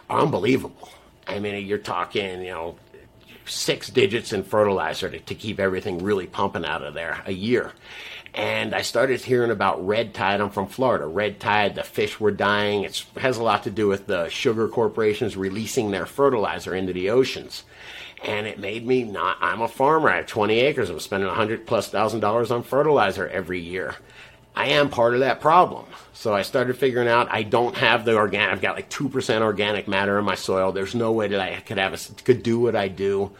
are 0.10 0.22
unbelievable. 0.22 0.90
I 1.26 1.40
mean, 1.40 1.66
you're 1.66 1.78
talking, 1.78 2.42
you 2.42 2.52
know, 2.52 2.76
six 3.50 3.90
digits 3.90 4.34
in 4.34 4.44
fertilizer 4.44 5.10
to, 5.10 5.20
to 5.20 5.36
keep 5.36 5.60
everything 5.60 6.04
really 6.04 6.28
pumping 6.28 6.66
out 6.66 6.84
of 6.84 6.94
there 6.94 7.22
a 7.26 7.34
year. 7.34 7.74
And 8.34 8.76
I 8.76 8.84
started 8.84 9.22
hearing 9.22 9.52
about 9.52 9.86
red 9.86 10.14
tide. 10.14 10.40
I'm 10.40 10.52
from 10.52 10.68
Florida. 10.68 11.06
Red 11.08 11.40
tide, 11.40 11.76
the 11.76 11.84
fish 11.84 12.20
were 12.20 12.32
dying. 12.32 12.84
It 12.84 13.04
has 13.18 13.38
a 13.38 13.44
lot 13.44 13.64
to 13.64 13.72
do 13.72 13.88
with 13.88 14.06
the 14.08 14.30
sugar 14.30 14.68
corporations 14.68 15.36
releasing 15.36 15.92
their 15.92 16.06
fertilizer 16.06 16.76
into 16.76 16.94
the 16.94 17.10
oceans. 17.10 17.64
And 18.24 18.46
it 18.46 18.60
made 18.60 18.86
me 18.86 19.04
not, 19.04 19.38
I'm 19.42 19.62
a 19.62 19.68
farmer. 19.68 20.10
I 20.10 20.18
have 20.18 20.28
20 20.28 20.60
acres. 20.60 20.90
I'm 20.90 21.00
spending 21.00 21.28
100 21.28 21.66
plus 21.66 21.90
thousand 21.90 22.20
dollars 22.20 22.52
on 22.52 22.64
fertilizer 22.64 23.28
every 23.28 23.60
year. 23.60 23.96
I 24.56 24.68
am 24.68 24.90
part 24.90 25.14
of 25.14 25.22
that 25.22 25.40
problem. 25.40 25.86
So 26.14 26.34
I 26.34 26.42
started 26.42 26.78
figuring 26.78 27.08
out 27.08 27.32
I 27.32 27.44
don't 27.44 27.78
have 27.78 28.04
the 28.04 28.18
organic. 28.18 28.52
I've 28.52 28.62
got 28.62 28.76
like 28.76 28.90
two 28.90 29.08
percent 29.08 29.42
organic 29.42 29.88
matter 29.88 30.20
in 30.20 30.26
my 30.26 30.36
soil. 30.36 30.74
There's 30.74 30.94
no 30.94 31.14
way 31.14 31.30
that 31.30 31.40
I 31.40 31.62
could 31.62 31.78
have 31.78 31.94
a, 31.94 32.24
could 32.24 32.44
do 32.44 32.60
what 32.60 32.76
I 32.76 32.90
do 32.90 33.32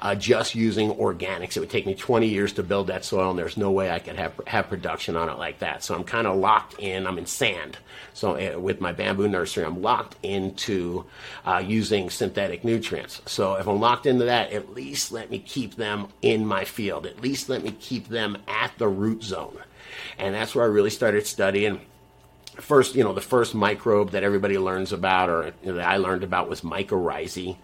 uh, 0.00 0.14
just 0.14 0.54
using 0.54 0.90
organics. 0.90 1.56
It 1.56 1.60
would 1.60 1.70
take 1.70 1.84
me 1.84 1.96
20 1.96 2.28
years 2.28 2.52
to 2.52 2.62
build 2.62 2.86
that 2.86 3.04
soil, 3.04 3.30
and 3.30 3.38
there's 3.38 3.56
no 3.56 3.72
way 3.72 3.90
I 3.90 3.98
could 3.98 4.14
have 4.14 4.40
have 4.46 4.68
production 4.68 5.16
on 5.16 5.28
it 5.28 5.36
like 5.36 5.58
that. 5.58 5.82
So 5.82 5.96
I'm 5.96 6.04
kind 6.04 6.28
of 6.28 6.36
locked 6.36 6.78
in. 6.78 7.08
I'm 7.08 7.18
in 7.18 7.26
sand. 7.26 7.78
So 8.14 8.36
uh, 8.36 8.60
with 8.60 8.80
my 8.80 8.92
bamboo 8.92 9.26
nursery, 9.26 9.64
I'm 9.64 9.82
locked 9.82 10.14
into 10.22 11.06
uh, 11.44 11.60
using 11.66 12.08
synthetic 12.08 12.62
nutrients. 12.62 13.20
So 13.26 13.54
if 13.54 13.66
I'm 13.66 13.80
locked 13.80 14.06
into 14.06 14.26
that, 14.26 14.52
at 14.52 14.74
least 14.74 15.10
let 15.10 15.28
me 15.28 15.40
keep 15.40 15.74
them 15.74 16.06
in 16.22 16.46
my 16.46 16.64
field. 16.64 17.04
At 17.04 17.20
least 17.20 17.48
let 17.48 17.64
me 17.64 17.72
keep 17.72 18.06
them 18.06 18.38
at 18.46 18.78
the 18.78 18.86
root 18.86 19.24
zone 19.24 19.58
and 20.18 20.34
that's 20.34 20.54
where 20.54 20.64
I 20.64 20.68
really 20.68 20.90
started 20.90 21.26
studying. 21.26 21.80
First, 22.56 22.94
you 22.94 23.04
know, 23.04 23.12
the 23.12 23.20
first 23.20 23.54
microbe 23.54 24.10
that 24.10 24.24
everybody 24.24 24.58
learns 24.58 24.92
about, 24.92 25.30
or 25.30 25.52
you 25.62 25.70
know, 25.70 25.74
that 25.74 25.88
I 25.88 25.96
learned 25.98 26.24
about, 26.24 26.48
was 26.48 26.62
mycorrhizae, 26.62 27.56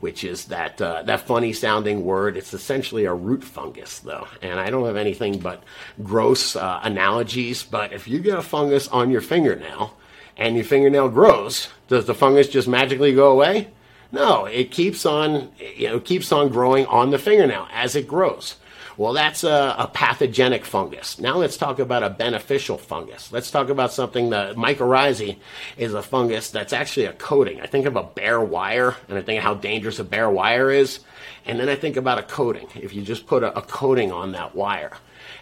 which 0.00 0.22
is 0.24 0.46
that 0.46 0.80
uh, 0.80 1.02
that 1.02 1.26
funny 1.26 1.52
sounding 1.52 2.04
word. 2.04 2.36
It's 2.36 2.54
essentially 2.54 3.06
a 3.06 3.14
root 3.14 3.42
fungus, 3.42 3.98
though, 3.98 4.28
and 4.42 4.60
I 4.60 4.70
don't 4.70 4.86
have 4.86 4.96
anything 4.96 5.38
but 5.38 5.64
gross 6.02 6.54
uh, 6.54 6.80
analogies. 6.82 7.62
But 7.62 7.92
if 7.92 8.06
you 8.06 8.20
get 8.20 8.38
a 8.38 8.42
fungus 8.42 8.86
on 8.88 9.10
your 9.10 9.20
fingernail 9.20 9.96
and 10.36 10.54
your 10.54 10.64
fingernail 10.64 11.08
grows, 11.08 11.68
does 11.88 12.06
the 12.06 12.14
fungus 12.14 12.48
just 12.48 12.68
magically 12.68 13.14
go 13.14 13.32
away? 13.32 13.68
No, 14.12 14.44
it 14.44 14.70
keeps 14.70 15.04
on, 15.04 15.50
you 15.76 15.88
know, 15.88 16.00
keeps 16.00 16.30
on 16.30 16.48
growing 16.48 16.86
on 16.86 17.10
the 17.10 17.18
fingernail 17.18 17.66
as 17.72 17.96
it 17.96 18.06
grows. 18.06 18.56
Well, 18.96 19.12
that's 19.12 19.44
a, 19.44 19.74
a, 19.78 19.90
pathogenic 19.92 20.64
fungus. 20.64 21.18
Now 21.18 21.36
let's 21.36 21.58
talk 21.58 21.78
about 21.78 22.02
a 22.02 22.08
beneficial 22.08 22.78
fungus. 22.78 23.30
Let's 23.30 23.50
talk 23.50 23.68
about 23.68 23.92
something 23.92 24.30
that 24.30 24.56
mycorrhizae 24.56 25.36
is 25.76 25.92
a 25.92 26.02
fungus 26.02 26.50
that's 26.50 26.72
actually 26.72 27.06
a 27.06 27.12
coating. 27.12 27.60
I 27.60 27.66
think 27.66 27.84
of 27.84 27.96
a 27.96 28.02
bare 28.02 28.40
wire, 28.40 28.96
and 29.08 29.18
I 29.18 29.22
think 29.22 29.38
of 29.38 29.44
how 29.44 29.54
dangerous 29.54 29.98
a 29.98 30.04
bare 30.04 30.30
wire 30.30 30.70
is, 30.70 31.00
and 31.44 31.60
then 31.60 31.68
I 31.68 31.76
think 31.76 31.96
about 31.96 32.18
a 32.18 32.22
coating. 32.22 32.68
If 32.74 32.94
you 32.94 33.02
just 33.02 33.26
put 33.26 33.42
a, 33.42 33.58
a 33.58 33.62
coating 33.62 34.12
on 34.12 34.32
that 34.32 34.54
wire, 34.54 34.92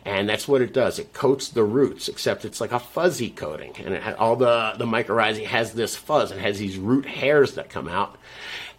and 0.04 0.28
that's 0.28 0.46
what 0.46 0.60
it 0.60 0.72
does. 0.72 0.98
It 0.98 1.12
coats 1.12 1.48
the 1.48 1.64
roots, 1.64 2.08
except 2.08 2.44
it's 2.44 2.60
like 2.60 2.72
a 2.72 2.78
fuzzy 2.78 3.30
coating, 3.30 3.74
and 3.78 3.94
it, 3.94 4.18
all 4.18 4.36
the 4.36 4.74
the 4.76 4.84
mycorrhizae 4.84 5.46
has 5.46 5.72
this 5.72 5.96
fuzz. 5.96 6.30
It 6.30 6.38
has 6.38 6.58
these 6.58 6.76
root 6.76 7.06
hairs 7.06 7.54
that 7.54 7.70
come 7.70 7.88
out, 7.88 8.16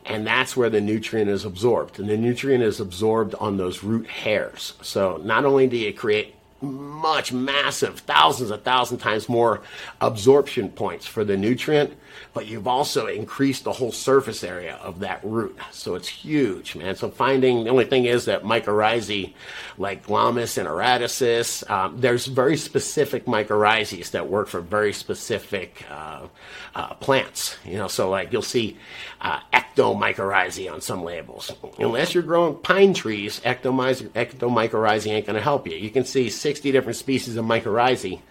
and 0.06 0.26
that's 0.26 0.56
where 0.56 0.70
the 0.70 0.82
nutrient 0.82 1.30
is 1.30 1.46
absorbed. 1.46 2.00
And 2.00 2.08
the 2.08 2.18
nutrient 2.18 2.64
is 2.64 2.80
absorbed 2.80 3.34
on 3.36 3.58
those 3.58 3.84
root 3.84 4.08
hairs. 4.08 4.74
So 4.82 5.20
not 5.24 5.46
only 5.46 5.68
do 5.68 5.78
you 5.78 5.94
create 5.94 6.35
much 6.66 7.32
massive, 7.32 8.00
thousands 8.00 8.52
of 8.52 8.64
thousand 8.64 8.98
times 8.98 9.30
more 9.30 9.62
absorption 10.02 10.70
points 10.70 11.06
for 11.06 11.24
the 11.24 11.38
nutrient, 11.38 11.94
but 12.34 12.48
you've 12.48 12.68
also 12.68 13.08
increased 13.08 13.64
the 13.64 13.74
whole 13.74 13.92
surface 13.92 14.44
area 14.44 14.76
of 14.82 15.00
that 15.00 15.20
root. 15.24 15.58
So 15.72 15.96
it's 15.96 16.08
huge, 16.08 16.76
man. 16.76 16.96
So 16.96 17.10
finding 17.10 17.64
the 17.64 17.70
only 17.70 17.86
thing 17.86 18.06
is 18.06 18.26
that 18.26 18.44
mycorrhizae, 18.44 19.34
like 19.78 20.06
Glomus 20.06 20.62
intraradices, 20.62 21.70
um, 21.70 22.00
there's 22.00 22.26
very 22.26 22.58
specific 22.58 23.26
mycorrhizae 23.26 24.12
that 24.12 24.30
work 24.30 24.48
for 24.48 24.62
very 24.62 24.94
specific 24.94 25.86
uh, 25.90 26.28
uh, 26.74 26.94
plants. 26.96 27.58
You 27.66 27.78
know, 27.78 27.88
so 27.88 28.10
like 28.10 28.34
you'll 28.34 28.42
see 28.42 28.78
uh, 29.22 29.40
ectomycorrhizae 29.54 30.72
on 30.72 30.82
some 30.82 31.04
labels. 31.04 31.52
Unless 31.80 32.14
you're 32.14 32.24
growing 32.24 32.56
pine 32.56 32.94
trees, 32.94 33.40
ectomycorrhizae 33.42 35.12
ain't 35.12 35.26
going 35.26 35.36
to 35.36 35.42
help 35.42 35.68
you. 35.68 35.78
You 35.78 35.90
can 35.90 36.06
see 36.06 36.30
60 36.56 36.72
different 36.72 36.96
species 36.96 37.36
of 37.36 37.44
mycorrhizae. 37.44 38.22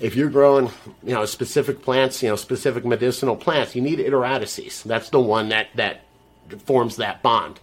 If 0.00 0.14
you're 0.14 0.28
growing, 0.28 0.66
you 1.02 1.14
know, 1.14 1.24
specific 1.24 1.80
plants, 1.80 2.22
you 2.22 2.28
know, 2.28 2.36
specific 2.36 2.84
medicinal 2.84 3.36
plants, 3.36 3.74
you 3.74 3.80
need 3.80 4.00
intraradices. 4.00 4.82
That's 4.82 5.08
the 5.08 5.18
one 5.18 5.48
that 5.48 5.68
that 5.76 6.02
forms 6.66 6.96
that 6.96 7.22
bond. 7.22 7.58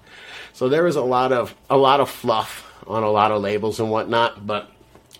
So 0.53 0.70
there 0.70 0.88
is 0.88 0.95
a 0.95 1.03
lot 1.03 1.32
of 1.32 1.53
a 1.70 1.78
lot 1.78 1.99
of 1.99 2.09
fluff 2.09 2.65
on 2.88 3.03
a 3.03 3.11
lot 3.11 3.32
of 3.32 3.43
labels 3.43 3.80
and 3.80 3.91
whatnot, 3.91 4.47
but 4.47 4.72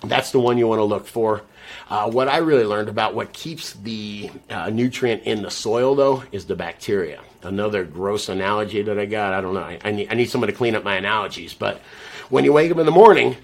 that's 0.02 0.32
the 0.32 0.40
one 0.40 0.58
you 0.58 0.68
want 0.68 0.80
to 0.80 0.84
look 0.84 1.06
for. 1.06 1.44
Uh, 1.92 2.10
what 2.10 2.28
I 2.28 2.38
really 2.38 2.66
learned 2.66 2.90
about 2.90 3.14
what 3.14 3.34
keeps 3.34 3.74
the 3.74 4.32
uh, 4.50 4.72
nutrient 4.72 5.24
in 5.24 5.44
the 5.44 5.52
soil, 5.52 5.94
though, 5.94 6.24
is 6.32 6.46
the 6.46 6.56
bacteria. 6.56 7.22
Another 7.44 7.84
gross 7.84 8.30
analogy 8.30 8.82
that 8.82 8.98
I 8.98 9.06
got. 9.06 9.34
I 9.34 9.42
don't 9.42 9.54
know. 9.54 9.62
I, 9.62 9.78
I, 9.84 9.92
need, 9.92 10.08
I 10.10 10.16
need 10.16 10.32
someone 10.32 10.50
to 10.50 10.56
clean 10.56 10.74
up 10.74 10.84
my 10.84 10.96
analogies. 10.96 11.54
But 11.54 11.82
when 12.30 12.44
you 12.46 12.52
wake 12.52 12.72
up 12.72 12.80
in 12.80 12.88
the 12.88 12.92
morning, 12.92 13.38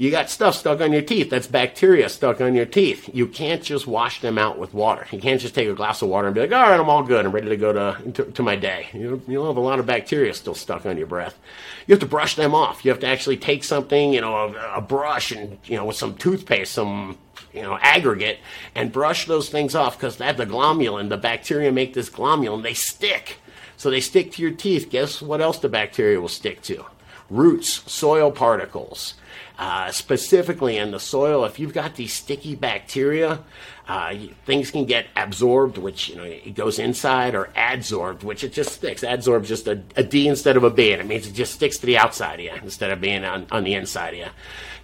you 0.00 0.10
got 0.10 0.30
stuff 0.30 0.54
stuck 0.54 0.80
on 0.80 0.94
your 0.94 1.02
teeth. 1.02 1.28
That's 1.28 1.46
bacteria 1.46 2.08
stuck 2.08 2.40
on 2.40 2.54
your 2.54 2.64
teeth. 2.64 3.10
You 3.12 3.26
can't 3.26 3.62
just 3.62 3.86
wash 3.86 4.22
them 4.22 4.38
out 4.38 4.58
with 4.58 4.72
water. 4.72 5.06
You 5.10 5.20
can't 5.20 5.38
just 5.38 5.54
take 5.54 5.68
a 5.68 5.74
glass 5.74 6.00
of 6.00 6.08
water 6.08 6.26
and 6.26 6.34
be 6.34 6.40
like, 6.40 6.52
all 6.52 6.70
right, 6.70 6.80
I'm 6.80 6.88
all 6.88 7.02
good. 7.02 7.26
I'm 7.26 7.32
ready 7.32 7.50
to 7.50 7.56
go 7.58 7.70
to, 7.74 8.12
to, 8.12 8.24
to 8.32 8.42
my 8.42 8.56
day. 8.56 8.88
You, 8.94 9.20
you'll 9.28 9.46
have 9.46 9.58
a 9.58 9.60
lot 9.60 9.78
of 9.78 9.84
bacteria 9.84 10.32
still 10.32 10.54
stuck 10.54 10.86
on 10.86 10.96
your 10.96 11.06
breath. 11.06 11.38
You 11.86 11.92
have 11.92 12.00
to 12.00 12.06
brush 12.06 12.34
them 12.34 12.54
off. 12.54 12.82
You 12.82 12.90
have 12.92 13.00
to 13.00 13.06
actually 13.06 13.36
take 13.36 13.62
something, 13.62 14.14
you 14.14 14.22
know, 14.22 14.34
a, 14.34 14.78
a 14.78 14.80
brush 14.80 15.32
and, 15.32 15.58
you 15.64 15.76
know, 15.76 15.84
with 15.84 15.96
some 15.96 16.14
toothpaste, 16.16 16.72
some 16.72 17.18
you 17.52 17.60
know, 17.60 17.76
aggregate 17.82 18.38
and 18.74 18.90
brush 18.92 19.26
those 19.26 19.50
things 19.50 19.74
off 19.74 19.98
because 19.98 20.16
that 20.16 20.38
the 20.38 20.46
glomalin, 20.46 21.10
the 21.10 21.18
bacteria 21.18 21.70
make 21.70 21.92
this 21.92 22.08
glomalin, 22.08 22.62
they 22.62 22.72
stick. 22.72 23.36
So 23.76 23.90
they 23.90 24.00
stick 24.00 24.32
to 24.32 24.42
your 24.42 24.52
teeth. 24.52 24.88
Guess 24.88 25.20
what 25.20 25.42
else 25.42 25.58
the 25.58 25.68
bacteria 25.68 26.18
will 26.18 26.28
stick 26.28 26.62
to? 26.62 26.86
Roots, 27.30 27.90
soil 27.90 28.32
particles, 28.32 29.14
uh, 29.58 29.92
specifically 29.92 30.76
in 30.76 30.90
the 30.90 30.98
soil, 30.98 31.44
if 31.44 31.58
you've 31.58 31.72
got 31.72 31.94
these 31.94 32.12
sticky 32.12 32.56
bacteria, 32.56 33.40
uh, 33.86 34.14
things 34.46 34.70
can 34.70 34.84
get 34.84 35.06
absorbed, 35.16 35.78
which 35.78 36.08
you 36.08 36.16
know 36.16 36.24
it 36.24 36.54
goes 36.54 36.78
inside, 36.78 37.34
or 37.34 37.50
adsorbed, 37.56 38.22
which 38.22 38.42
it 38.42 38.52
just 38.52 38.72
sticks. 38.72 39.02
Adsorbed 39.02 39.44
just 39.44 39.68
a, 39.68 39.82
a 39.96 40.02
D 40.02 40.28
instead 40.28 40.56
of 40.56 40.64
a 40.64 40.70
B, 40.70 40.92
and 40.92 41.00
it 41.00 41.06
means 41.06 41.26
it 41.26 41.32
just 41.32 41.54
sticks 41.54 41.78
to 41.78 41.86
the 41.86 41.98
outside 41.98 42.40
of 42.40 42.44
you 42.44 42.52
instead 42.62 42.90
of 42.90 43.00
being 43.00 43.24
on, 43.24 43.46
on 43.50 43.64
the 43.64 43.74
inside 43.74 44.14
of 44.14 44.18
you. 44.18 44.26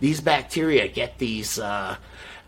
These 0.00 0.20
bacteria 0.20 0.88
get 0.88 1.18
these. 1.18 1.58
Uh, 1.58 1.96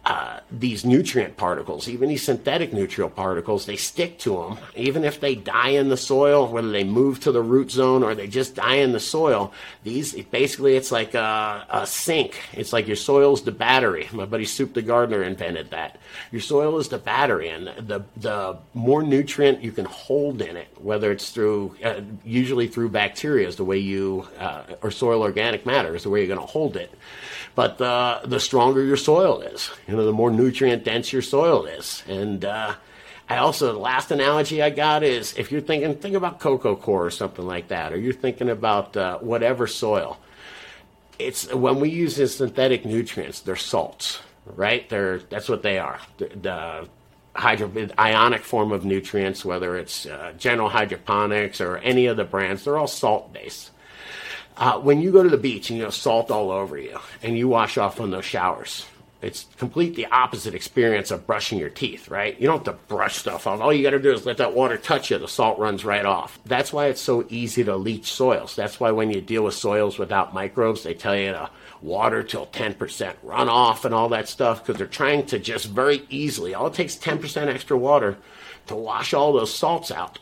uh, 0.08 0.40
these 0.50 0.86
nutrient 0.86 1.36
particles, 1.36 1.86
even 1.86 2.08
these 2.08 2.22
synthetic 2.22 2.72
nutrient 2.72 3.14
particles, 3.14 3.66
they 3.66 3.76
stick 3.76 4.18
to 4.18 4.38
them. 4.38 4.58
Even 4.74 5.04
if 5.04 5.20
they 5.20 5.34
die 5.34 5.68
in 5.68 5.90
the 5.90 5.98
soil, 5.98 6.50
whether 6.50 6.70
they 6.70 6.82
move 6.82 7.20
to 7.20 7.30
the 7.30 7.42
root 7.42 7.70
zone 7.70 8.02
or 8.02 8.14
they 8.14 8.26
just 8.26 8.54
die 8.54 8.76
in 8.76 8.92
the 8.92 9.00
soil, 9.00 9.52
these 9.84 10.14
basically 10.14 10.76
it's 10.76 10.90
like 10.90 11.12
a, 11.12 11.66
a 11.68 11.86
sink. 11.86 12.40
It's 12.54 12.72
like 12.72 12.86
your 12.86 12.96
soil's 12.96 13.42
the 13.42 13.52
battery. 13.52 14.08
My 14.10 14.24
buddy 14.24 14.46
Soup 14.46 14.72
the 14.72 14.80
Gardener 14.80 15.22
invented 15.22 15.72
that. 15.72 15.98
Your 16.32 16.40
soil 16.40 16.78
is 16.78 16.88
the 16.88 16.96
battery, 16.96 17.50
and 17.50 17.66
the 17.66 18.02
the 18.16 18.56
more 18.72 19.02
nutrient 19.02 19.62
you 19.62 19.72
can 19.72 19.84
hold 19.84 20.40
in 20.40 20.56
it, 20.56 20.68
whether 20.80 21.12
it's 21.12 21.28
through 21.28 21.76
uh, 21.84 22.00
usually 22.24 22.66
through 22.66 22.88
bacteria, 22.88 23.46
is 23.46 23.56
the 23.56 23.64
way 23.64 23.76
you 23.76 24.26
uh, 24.38 24.62
or 24.80 24.90
soil 24.90 25.20
organic 25.20 25.66
matter 25.66 25.94
is 25.94 26.04
the 26.04 26.08
way 26.08 26.20
you're 26.20 26.34
going 26.34 26.40
to 26.40 26.46
hold 26.46 26.78
it 26.78 26.94
but 27.58 27.76
the 27.76 28.20
the 28.22 28.38
stronger 28.38 28.84
your 28.84 28.96
soil 28.96 29.40
is. 29.40 29.68
You 29.88 29.96
know, 29.96 30.04
the 30.04 30.12
more 30.12 30.30
nutrient 30.30 30.84
dense 30.84 31.12
your 31.12 31.22
soil 31.22 31.66
is. 31.66 32.04
And 32.06 32.44
uh, 32.44 32.76
I 33.28 33.38
also 33.38 33.72
the 33.72 33.80
last 33.80 34.12
analogy 34.12 34.62
I 34.62 34.70
got 34.70 35.02
is 35.02 35.36
if 35.36 35.50
you're 35.50 35.60
thinking 35.60 35.96
think 35.96 36.14
about 36.14 36.38
coco 36.38 36.76
coir 36.76 37.06
or 37.06 37.10
something 37.10 37.44
like 37.44 37.66
that, 37.66 37.92
or 37.92 37.96
you're 37.98 38.12
thinking 38.12 38.48
about 38.48 38.96
uh, 38.96 39.18
whatever 39.18 39.66
soil. 39.66 40.18
It's 41.18 41.52
when 41.52 41.80
we 41.80 41.90
use 41.90 42.14
the 42.14 42.28
synthetic 42.28 42.84
nutrients, 42.84 43.40
they're 43.40 43.56
salts, 43.56 44.20
right? 44.46 44.88
They're 44.88 45.18
that's 45.18 45.48
what 45.48 45.64
they 45.64 45.80
are. 45.80 45.98
The, 46.18 46.26
the 46.28 46.88
hydro, 47.34 47.72
ionic 47.98 48.42
form 48.42 48.70
of 48.70 48.84
nutrients, 48.84 49.44
whether 49.44 49.76
it's 49.76 50.06
uh, 50.06 50.32
General 50.38 50.68
Hydroponics 50.68 51.60
or 51.60 51.78
any 51.78 52.06
of 52.06 52.16
the 52.16 52.24
brands, 52.24 52.62
they're 52.62 52.78
all 52.78 52.86
salt 52.86 53.32
based. 53.32 53.72
Uh, 54.58 54.76
when 54.80 55.00
you 55.00 55.12
go 55.12 55.22
to 55.22 55.28
the 55.28 55.36
beach 55.36 55.70
and 55.70 55.78
you 55.78 55.84
have 55.84 55.94
salt 55.94 56.32
all 56.32 56.50
over 56.50 56.76
you 56.76 56.98
and 57.22 57.38
you 57.38 57.46
wash 57.46 57.78
off 57.78 58.00
on 58.00 58.10
those 58.10 58.24
showers, 58.24 58.84
it's 59.22 59.46
complete 59.56 59.94
the 59.94 60.06
opposite 60.06 60.52
experience 60.52 61.12
of 61.12 61.28
brushing 61.28 61.60
your 61.60 61.70
teeth, 61.70 62.08
right? 62.08 62.38
You 62.40 62.48
don't 62.48 62.66
have 62.66 62.76
to 62.76 62.84
brush 62.88 63.16
stuff 63.18 63.46
off. 63.46 63.60
All 63.60 63.72
you 63.72 63.84
got 63.84 63.90
to 63.90 64.00
do 64.00 64.12
is 64.12 64.26
let 64.26 64.38
that 64.38 64.54
water 64.54 64.76
touch 64.76 65.12
you. 65.12 65.18
The 65.18 65.28
salt 65.28 65.60
runs 65.60 65.84
right 65.84 66.04
off. 66.04 66.40
That's 66.44 66.72
why 66.72 66.86
it's 66.86 67.00
so 67.00 67.24
easy 67.28 67.62
to 67.64 67.76
leach 67.76 68.12
soils. 68.12 68.56
That's 68.56 68.80
why 68.80 68.90
when 68.90 69.10
you 69.10 69.20
deal 69.20 69.44
with 69.44 69.54
soils 69.54 69.96
without 69.96 70.34
microbes, 70.34 70.82
they 70.82 70.94
tell 70.94 71.16
you 71.16 71.32
to 71.32 71.50
water 71.80 72.24
till 72.24 72.46
10% 72.46 73.14
runoff 73.24 73.84
and 73.84 73.94
all 73.94 74.08
that 74.08 74.28
stuff 74.28 74.64
because 74.64 74.78
they're 74.78 74.88
trying 74.88 75.24
to 75.26 75.38
just 75.38 75.66
very 75.66 76.02
easily, 76.10 76.54
all 76.54 76.66
it 76.66 76.74
takes 76.74 76.96
10% 76.96 77.46
extra 77.46 77.78
water 77.78 78.18
to 78.66 78.74
wash 78.74 79.14
all 79.14 79.32
those 79.32 79.54
salts 79.54 79.92
out 79.92 80.18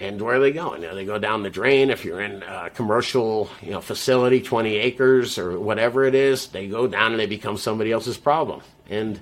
and 0.00 0.20
where 0.20 0.36
are 0.36 0.40
they 0.40 0.52
going? 0.52 0.82
You 0.82 0.88
know, 0.88 0.94
they 0.94 1.04
go 1.04 1.18
down 1.18 1.42
the 1.42 1.50
drain. 1.50 1.90
If 1.90 2.04
you're 2.04 2.20
in 2.20 2.42
a 2.42 2.70
commercial, 2.70 3.50
you 3.62 3.70
know, 3.70 3.80
facility, 3.80 4.40
20 4.40 4.76
acres 4.76 5.38
or 5.38 5.58
whatever 5.58 6.04
it 6.04 6.14
is, 6.14 6.48
they 6.48 6.68
go 6.68 6.86
down 6.86 7.12
and 7.12 7.20
they 7.20 7.26
become 7.26 7.56
somebody 7.56 7.92
else's 7.92 8.16
problem. 8.16 8.62
And 8.88 9.20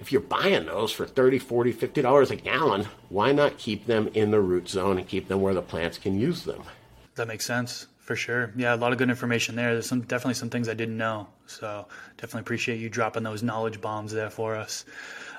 if 0.00 0.12
you're 0.12 0.20
buying 0.20 0.66
those 0.66 0.92
for 0.92 1.06
30, 1.06 1.38
40, 1.38 1.72
50 1.72 2.02
dollars 2.02 2.30
a 2.30 2.36
gallon, 2.36 2.86
why 3.08 3.32
not 3.32 3.58
keep 3.58 3.86
them 3.86 4.08
in 4.14 4.30
the 4.30 4.40
root 4.40 4.68
zone 4.68 4.98
and 4.98 5.06
keep 5.06 5.28
them 5.28 5.40
where 5.40 5.54
the 5.54 5.62
plants 5.62 5.98
can 5.98 6.18
use 6.18 6.44
them? 6.44 6.62
That 7.14 7.28
makes 7.28 7.44
sense 7.44 7.86
for 7.98 8.16
sure. 8.16 8.52
Yeah, 8.56 8.74
a 8.74 8.76
lot 8.76 8.92
of 8.92 8.98
good 8.98 9.10
information 9.10 9.54
there. 9.54 9.72
There's 9.74 9.86
some 9.86 10.00
definitely 10.00 10.34
some 10.34 10.50
things 10.50 10.68
I 10.68 10.74
didn't 10.74 10.96
know. 10.96 11.28
So 11.46 11.86
definitely 12.16 12.40
appreciate 12.40 12.80
you 12.80 12.88
dropping 12.88 13.22
those 13.22 13.42
knowledge 13.42 13.80
bombs 13.80 14.12
there 14.12 14.30
for 14.30 14.56
us. 14.56 14.84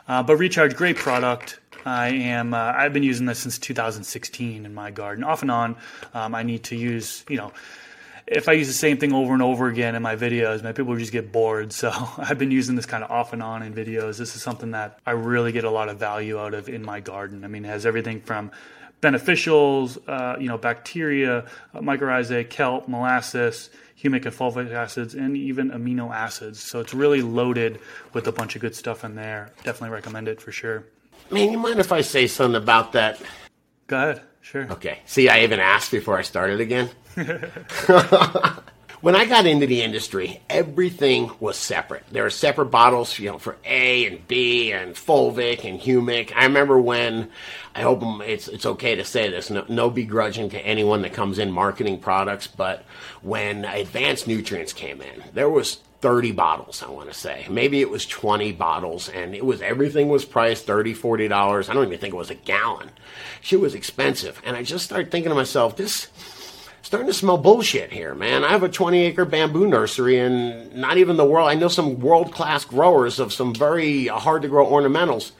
Uh, 0.08 0.24
but 0.24 0.38
Recharge, 0.38 0.76
great 0.76 0.97
product. 0.97 1.60
I 1.86 2.10
am. 2.10 2.54
Uh, 2.54 2.74
I've 2.76 2.93
been 2.93 3.04
using 3.04 3.26
this 3.26 3.39
since 3.39 3.58
2016 3.58 4.66
in 4.66 4.74
my 4.74 4.91
garden, 4.91 5.24
off 5.24 5.41
and 5.41 5.52
on. 5.52 5.76
Um, 6.14 6.36
I 6.36 6.43
need 6.43 6.64
to 6.66 6.76
use, 6.76 7.26
you 7.28 7.38
know, 7.38 7.52
if 8.28 8.47
I 8.47 8.54
use 8.54 8.68
the 8.68 8.74
same 8.74 8.97
thing 8.97 9.14
over 9.14 9.34
and 9.34 9.41
over 9.41 9.68
again 9.68 9.95
in 9.95 10.02
my 10.02 10.16
videos, 10.16 10.64
my 10.64 10.72
people 10.72 10.95
just 10.95 11.12
get 11.12 11.32
bored. 11.32 11.74
So 11.82 11.91
I've 12.18 12.38
been 12.38 12.52
using 12.52 12.76
this 12.76 12.86
kind 12.86 13.04
of 13.04 13.10
off 13.10 13.34
and 13.34 13.41
on 13.41 13.64
in 13.64 13.74
videos. 13.74 14.18
This 14.18 14.36
is 14.36 14.41
something 14.41 14.72
that 14.72 14.99
I 15.06 15.12
really 15.12 15.52
get 15.52 15.64
a 15.64 15.72
lot 15.72 15.89
of 15.89 15.97
value 15.97 16.39
out 16.39 16.54
of 16.54 16.70
in 16.70 16.84
my 16.84 16.99
garden. 16.99 17.43
I 17.43 17.47
mean, 17.47 17.66
it 17.66 17.70
has 17.70 17.86
everything 17.86 18.22
from 18.22 18.52
beneficials, 19.02 19.97
uh, 20.08 20.38
you 20.39 20.47
know, 20.47 20.58
bacteria, 20.58 21.45
uh, 21.74 21.80
mycorrhizae, 21.80 22.49
kelp, 22.49 22.88
molasses, 22.88 23.72
humic 24.02 24.26
and 24.26 24.34
fulvic 24.34 24.72
acids, 24.72 25.14
and 25.14 25.36
even 25.38 25.72
amino 25.72 26.14
acids. 26.14 26.60
So 26.62 26.80
it's 26.80 26.93
really 26.93 27.22
loaded 27.22 27.80
with 28.14 28.28
a 28.28 28.32
bunch 28.32 28.56
of 28.56 28.62
good 28.62 28.76
stuff 28.76 29.04
in 29.04 29.16
there. 29.16 29.52
Definitely 29.64 29.93
recommend 29.93 30.28
it 30.28 30.41
for 30.41 30.52
sure. 30.52 30.86
Man, 31.30 31.52
you 31.52 31.58
mind 31.58 31.80
if 31.80 31.91
I 31.91 32.02
say 32.02 32.28
something 32.28 32.62
about 32.62 32.93
that? 32.93 33.22
Go 33.88 33.97
ahead. 33.97 34.22
Sure. 34.41 34.68
Okay. 34.72 34.99
See, 35.06 35.30
I 35.30 35.43
even 35.43 35.60
asked 35.60 35.91
before 35.91 36.18
I 36.18 36.24
started 36.24 36.60
again. 36.60 36.89
when 39.02 39.16
I 39.16 39.26
got 39.26 39.45
into 39.45 39.68
the 39.68 39.82
industry, 39.82 40.41
everything 40.49 41.32
was 41.39 41.58
separate. 41.58 42.04
There 42.12 42.24
were 42.24 42.30
separate 42.30 42.68
bottles, 42.68 43.18
you 43.18 43.32
know, 43.32 43.39
for 43.39 43.58
A 43.66 44.06
and 44.06 44.28
B 44.28 44.72
and 44.72 44.95
fulvic 44.95 45.66
and 45.66 45.80
humic. 45.80 46.32
I 46.36 46.45
remember 46.45 46.80
when 46.80 47.30
I 47.76 47.82
hope 47.82 48.04
it's 48.22 48.47
it's 48.47 48.66
okay 48.66 48.95
to 48.95 49.04
say 49.04 49.30
this. 49.30 49.49
No, 49.49 49.66
no 49.68 49.89
begrudging 49.89 50.49
to 50.52 50.60
anyone 50.60 51.02
that 51.02 51.14
comes 51.14 51.39
in 51.39 51.52
marketing 51.52 51.99
products, 51.99 52.47
but 52.47 52.86
when 53.22 53.66
advanced 53.66 54.28
nutrients 54.28 54.74
came 54.74 55.02
in, 55.02 55.24
there 55.34 55.49
was 55.49 55.80
30 56.02 56.32
bottles, 56.32 56.84
I 56.84 56.89
want 56.89 57.10
to 57.10 57.14
say. 57.14 57.45
Maybe 57.49 57.80
it 57.80 57.89
was 57.89 58.08
20 58.08 58.52
bottles, 58.54 59.08
and 59.10 59.36
it 59.36 59.45
was 59.45 59.62
everything 59.62 60.10
was 60.10 60.26
priced 60.26 60.66
30 60.66 60.95
$40. 60.95 61.70
I 61.70 61.74
don't 61.74 61.88
even 61.88 61.99
think 61.99 62.14
it 62.14 62.18
was 62.18 62.32
a 62.32 62.36
gallon. 62.36 62.89
Shit 63.41 63.60
was 63.60 63.76
expensive. 63.76 64.41
And 64.43 64.56
I 64.56 64.64
just 64.64 64.86
started 64.86 65.12
thinking 65.12 65.30
to 65.30 65.36
myself, 65.36 65.78
this 65.78 66.08
starting 66.82 67.08
to 67.08 67.14
smell 67.14 67.38
bullshit 67.38 67.92
here, 67.92 68.16
man. 68.16 68.44
I 68.44 68.50
have 68.50 68.64
a 68.64 68.70
20 68.70 69.02
acre 69.04 69.26
bamboo 69.26 69.68
nursery, 69.68 70.20
and 70.20 70.74
not 70.76 70.98
even 70.98 71.18
the 71.18 71.26
world. 71.26 71.50
I 71.50 71.56
know 71.56 71.68
some 71.68 72.00
world 72.00 72.34
class 72.34 72.66
growers 72.66 73.20
of 73.20 73.34
some 73.34 73.54
very 73.54 74.08
hard 74.08 74.42
to 74.42 74.48
grow 74.48 74.66
ornamentals. 74.66 75.32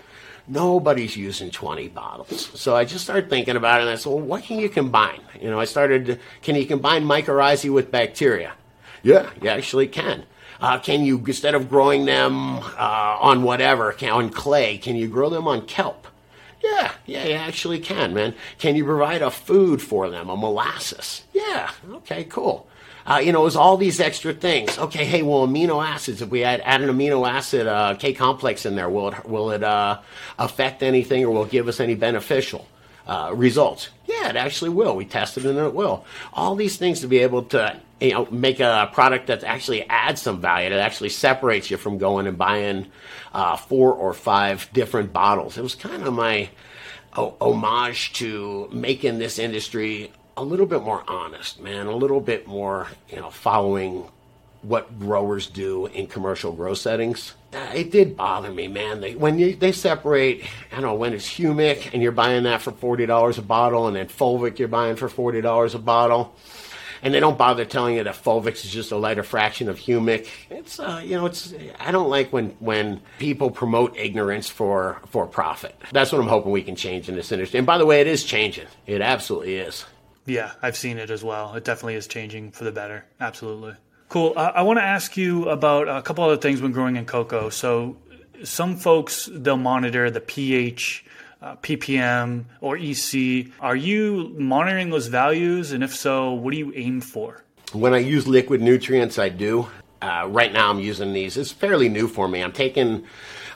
Nobody's 0.48 1.16
using 1.16 1.52
20 1.52 1.88
bottles. 1.89 2.52
So 2.60 2.76
I 2.76 2.86
just 2.86 3.04
started 3.04 3.30
thinking 3.30 3.56
about 3.56 3.80
it, 3.80 3.84
and 3.84 3.92
I 3.92 3.96
said, 3.96 4.12
well, 4.12 4.20
what 4.22 4.44
can 4.44 4.60
you 4.60 4.70
combine? 4.70 5.22
You 5.39 5.50
know, 5.50 5.60
I 5.60 5.66
started, 5.66 6.20
can 6.42 6.56
you 6.56 6.66
combine 6.66 7.06
mycorrhizae 7.06 7.72
with 7.72 7.92
bacteria? 7.92 8.54
Yeah, 9.04 9.30
you 9.42 9.50
actually 9.50 9.88
can. 9.88 10.26
Uh, 10.60 10.78
can 10.78 11.04
you, 11.04 11.18
instead 11.26 11.56
of 11.56 11.70
growing 11.70 12.06
them 12.06 12.58
uh, 12.60 13.18
on 13.20 13.42
whatever, 13.42 13.96
on 14.04 14.30
clay, 14.30 14.78
can 14.78 14.96
you 14.96 15.08
grow 15.08 15.30
them 15.30 15.48
on 15.48 15.66
kelp? 15.66 16.08
Yeah, 16.64 16.91
yeah, 17.05 17.26
you 17.26 17.34
actually 17.34 17.80
can, 17.80 18.14
man. 18.14 18.36
Can 18.59 18.76
you 18.76 18.86
provide 18.86 19.22
a 19.22 19.32
food 19.32 19.82
for 19.82 20.09
them, 20.09 20.30
a 20.30 20.38
molasses? 20.38 21.24
Yeah, 21.34 21.72
okay, 21.91 22.24
cool. 22.26 22.68
Uh, 23.05 23.18
you 23.24 23.32
know, 23.32 23.41
it 23.41 23.45
was 23.45 23.55
all 23.55 23.78
these 23.78 23.99
extra 23.99 24.34
things. 24.34 24.78
Okay, 24.78 25.05
hey, 25.05 25.24
well, 25.24 25.47
amino 25.47 25.84
acids. 25.84 26.22
If 26.22 26.30
we 26.30 26.43
add, 26.43 26.62
add 26.64 26.82
an 26.82 26.89
amino 26.89 27.28
acid 27.28 27.66
uh, 27.66 27.95
K 27.95 28.14
complex 28.14 28.66
in 28.66 28.76
there, 28.76 28.89
will 28.89 29.09
it 29.09 29.26
will 29.28 29.51
it 29.51 29.64
uh, 29.64 29.99
affect 30.38 30.84
anything 30.84 31.26
or 31.26 31.32
will 31.32 31.43
it 31.43 31.51
give 31.51 31.68
us 31.68 31.80
any 31.80 31.95
beneficial 31.95 32.68
uh, 33.07 33.32
results? 33.34 33.89
Yeah, 34.05 34.30
it 34.30 34.36
actually 34.36 34.70
will. 34.70 34.95
We 34.95 35.05
tested 35.05 35.45
it 35.45 35.49
and 35.49 35.57
it 35.57 35.74
will. 35.74 36.05
All 36.34 36.55
these 36.55 36.78
things 36.78 37.01
to 37.01 37.07
be 37.07 37.20
able 37.20 37.43
to 37.43 37.80
you 38.02 38.14
know, 38.14 38.28
make 38.32 38.60
a 38.60 38.89
product 38.91 39.28
that 39.28 39.43
actually 39.43 39.88
adds 39.88 40.22
some 40.22 40.41
value, 40.41 40.70
that 40.70 40.80
actually 40.80 41.10
separates 41.10 41.70
you 41.70 41.78
from 41.78 41.99
going 41.99 42.26
and 42.26 42.38
buying 42.38 42.88
uh, 43.32 43.56
four 43.56 43.93
or 43.93 44.14
five 44.14 44.68
different 44.74 45.14
bottles. 45.14 45.58
It 45.58 45.62
was 45.62 45.76
kind 45.76 46.04
of 46.04 46.14
my 46.14 46.49
homage 47.14 48.14
to 48.14 48.70
making 48.72 49.20
this 49.20 49.38
industry 49.38 50.12
a 50.36 50.43
little 50.43 50.66
bit 50.66 50.82
more 50.82 51.04
honest, 51.08 51.62
man, 51.62 51.86
a 51.86 51.95
little 51.95 52.22
bit 52.22 52.47
more, 52.47 52.88
you 53.10 53.18
know, 53.18 53.30
following 53.30 54.06
what 54.64 54.99
growers 54.99 55.47
do 55.47 55.88
in 55.88 56.08
commercial 56.08 56.52
grow 56.52 56.74
settings. 56.74 57.34
It 57.74 57.91
did 57.91 58.16
bother 58.16 58.52
me, 58.52 58.68
man. 58.68 59.02
They, 59.02 59.16
when 59.16 59.38
you, 59.38 59.56
they 59.56 59.74
separate, 59.74 60.45
I 60.72 60.76
don't 60.76 60.84
know, 60.84 60.93
when 60.95 61.14
it's 61.14 61.28
humic 61.28 61.93
and 61.93 62.02
you're 62.02 62.12
buying 62.12 62.43
that 62.43 62.62
for 62.62 62.72
$40 62.72 63.38
a 63.38 63.41
bottle, 63.41 63.88
and 63.88 63.95
then 63.95 64.08
fulvic 64.08 64.58
you're 64.58 64.68
buying 64.68 64.95
for 64.95 65.10
$40 65.10 65.76
a 65.76 65.80
bottle 65.80 66.36
and 67.02 67.14
they 67.14 67.20
don't 67.20 67.38
bother 67.38 67.66
telling 67.66 67.95
you 67.95 68.04
that 68.04 68.16
fulvic 68.16 68.54
is 68.54 68.72
just 68.72 68.91
a 68.91 68.97
lighter 68.97 69.24
fraction 69.24 69.70
of 69.70 69.78
humic. 69.78 70.28
It's 70.49 70.80
uh, 70.80 71.02
you 71.04 71.18
know, 71.18 71.26
it's 71.26 71.54
I 71.80 71.91
don't 71.91 72.10
like 72.10 72.32
when 72.32 72.49
when 72.60 73.02
people 73.20 73.52
promote 73.52 73.95
ignorance 73.97 74.49
for 74.49 75.02
for 75.08 75.26
profit. 75.28 75.76
That's 75.91 76.12
what 76.12 76.22
I'm 76.22 76.28
hoping 76.28 76.52
we 76.52 76.64
can 76.64 76.76
change 76.76 77.10
in 77.10 77.16
this 77.16 77.32
industry. 77.32 77.58
And 77.58 77.68
by 77.68 77.78
the 77.78 77.86
way, 77.86 78.02
it 78.02 78.08
is 78.08 78.24
changing. 78.24 78.68
It 78.86 79.02
absolutely 79.02 79.56
is. 79.56 79.86
Yeah, 80.26 80.52
I've 80.62 80.78
seen 80.78 80.97
it 80.97 81.10
as 81.10 81.24
well. 81.24 81.56
It 81.56 81.64
definitely 81.64 81.95
is 81.95 82.08
changing 82.08 82.52
for 82.52 82.64
the 82.64 82.72
better. 82.72 83.06
Absolutely. 83.20 83.74
Cool. 84.10 84.34
Uh, 84.36 84.52
I 84.54 84.62
want 84.62 84.78
to 84.78 84.84
ask 84.84 85.18
you 85.18 85.49
about 85.49 85.88
a 85.88 86.02
couple 86.02 86.24
other 86.24 86.38
things 86.38 86.62
when 86.62 86.72
growing 86.72 86.97
in 86.97 87.06
coco. 87.06 87.49
So, 87.49 87.97
some 88.43 88.76
folks 88.76 89.30
they'll 89.32 89.58
monitor 89.58 90.12
the 90.12 90.20
pH, 90.20 91.06
uh, 91.42 91.56
ppm, 91.58 92.46
or 92.60 92.78
EC. 92.78 93.52
Are 93.60 93.76
you 93.76 94.34
monitoring 94.38 94.89
those 94.89 95.08
values? 95.08 95.72
And 95.72 95.84
if 95.84 95.96
so, 95.96 96.34
what 96.34 96.52
do 96.52 96.58
you 96.58 96.72
aim 96.76 97.02
for? 97.02 97.44
When 97.74 97.94
I 97.94 98.00
use 98.00 98.28
liquid 98.28 98.62
nutrients, 98.62 99.18
I 99.18 99.30
do. 99.30 99.68
Uh, 100.02 100.28
right 100.30 100.52
now, 100.52 100.70
I'm 100.70 100.80
using 100.80 101.14
these. 101.14 101.38
It's 101.38 101.52
fairly 101.52 101.88
new 101.88 102.08
for 102.08 102.28
me. 102.28 102.42
I'm 102.44 102.52
taking 102.52 103.06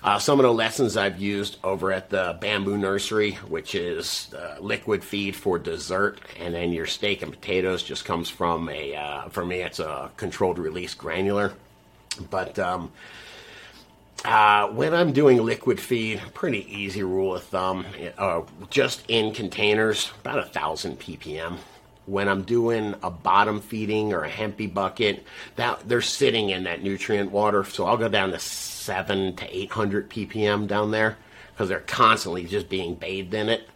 uh, 0.04 0.20
some 0.20 0.40
of 0.40 0.44
the 0.44 0.54
lessons 0.54 0.96
I've 0.96 1.20
used 1.20 1.58
over 1.64 1.92
at 1.92 2.10
the 2.10 2.38
Bamboo 2.40 2.78
Nursery, 2.78 3.32
which 3.48 3.74
is 3.74 4.34
uh, 4.34 4.58
liquid 4.60 5.04
feed 5.04 5.36
for 5.36 5.58
dessert, 5.58 6.20
and 6.40 6.54
then 6.54 6.72
your 6.72 6.86
steak 6.86 7.24
and 7.24 7.32
potatoes 7.32 7.82
just 7.84 8.06
comes 8.06 8.30
from 8.30 8.70
a. 8.70 8.96
Uh, 8.96 9.30
for 9.30 9.44
me, 9.44 9.62
it's 9.62 9.80
a 9.80 10.12
controlled 10.18 10.60
release 10.60 10.94
granular, 10.94 11.54
but. 12.30 12.58
Um, 12.58 12.92
uh, 14.26 14.68
when 14.70 14.94
I'm 14.94 15.14
doing 15.14 15.44
liquid 15.44 15.80
feed, 15.80 16.22
pretty 16.34 16.66
easy 16.74 17.04
rule 17.04 17.36
of 17.36 17.44
thumb, 17.44 17.86
uh, 18.18 18.42
just 18.70 19.04
in 19.08 19.34
containers, 19.34 20.12
about 20.22 20.40
a 20.40 20.44
thousand 20.44 21.00
ppm 21.00 21.58
when 22.06 22.28
I'm 22.28 22.44
doing 22.44 22.96
a 23.02 23.10
bottom 23.10 23.62
feeding 23.62 24.14
or 24.14 24.24
a 24.24 24.30
hempy 24.30 24.72
bucket, 24.72 25.24
that 25.56 25.88
they're 25.88 26.02
sitting 26.02 26.50
in 26.50 26.64
that 26.64 26.84
nutrient 26.84 27.32
water. 27.32 27.64
So 27.64 27.86
I'll 27.86 27.98
go 27.98 28.10
down 28.10 28.32
to 28.32 28.40
seven 28.40 29.36
to 29.38 29.58
800 29.58 30.10
ppm 30.10 30.68
down 30.68 30.92
there 30.92 31.18
because 31.54 31.70
they're 31.70 31.80
constantly 31.80 32.46
just 32.46 32.70
being 32.70 32.96
bathed 32.96 33.34
in 33.34 33.50
it. 33.50 33.68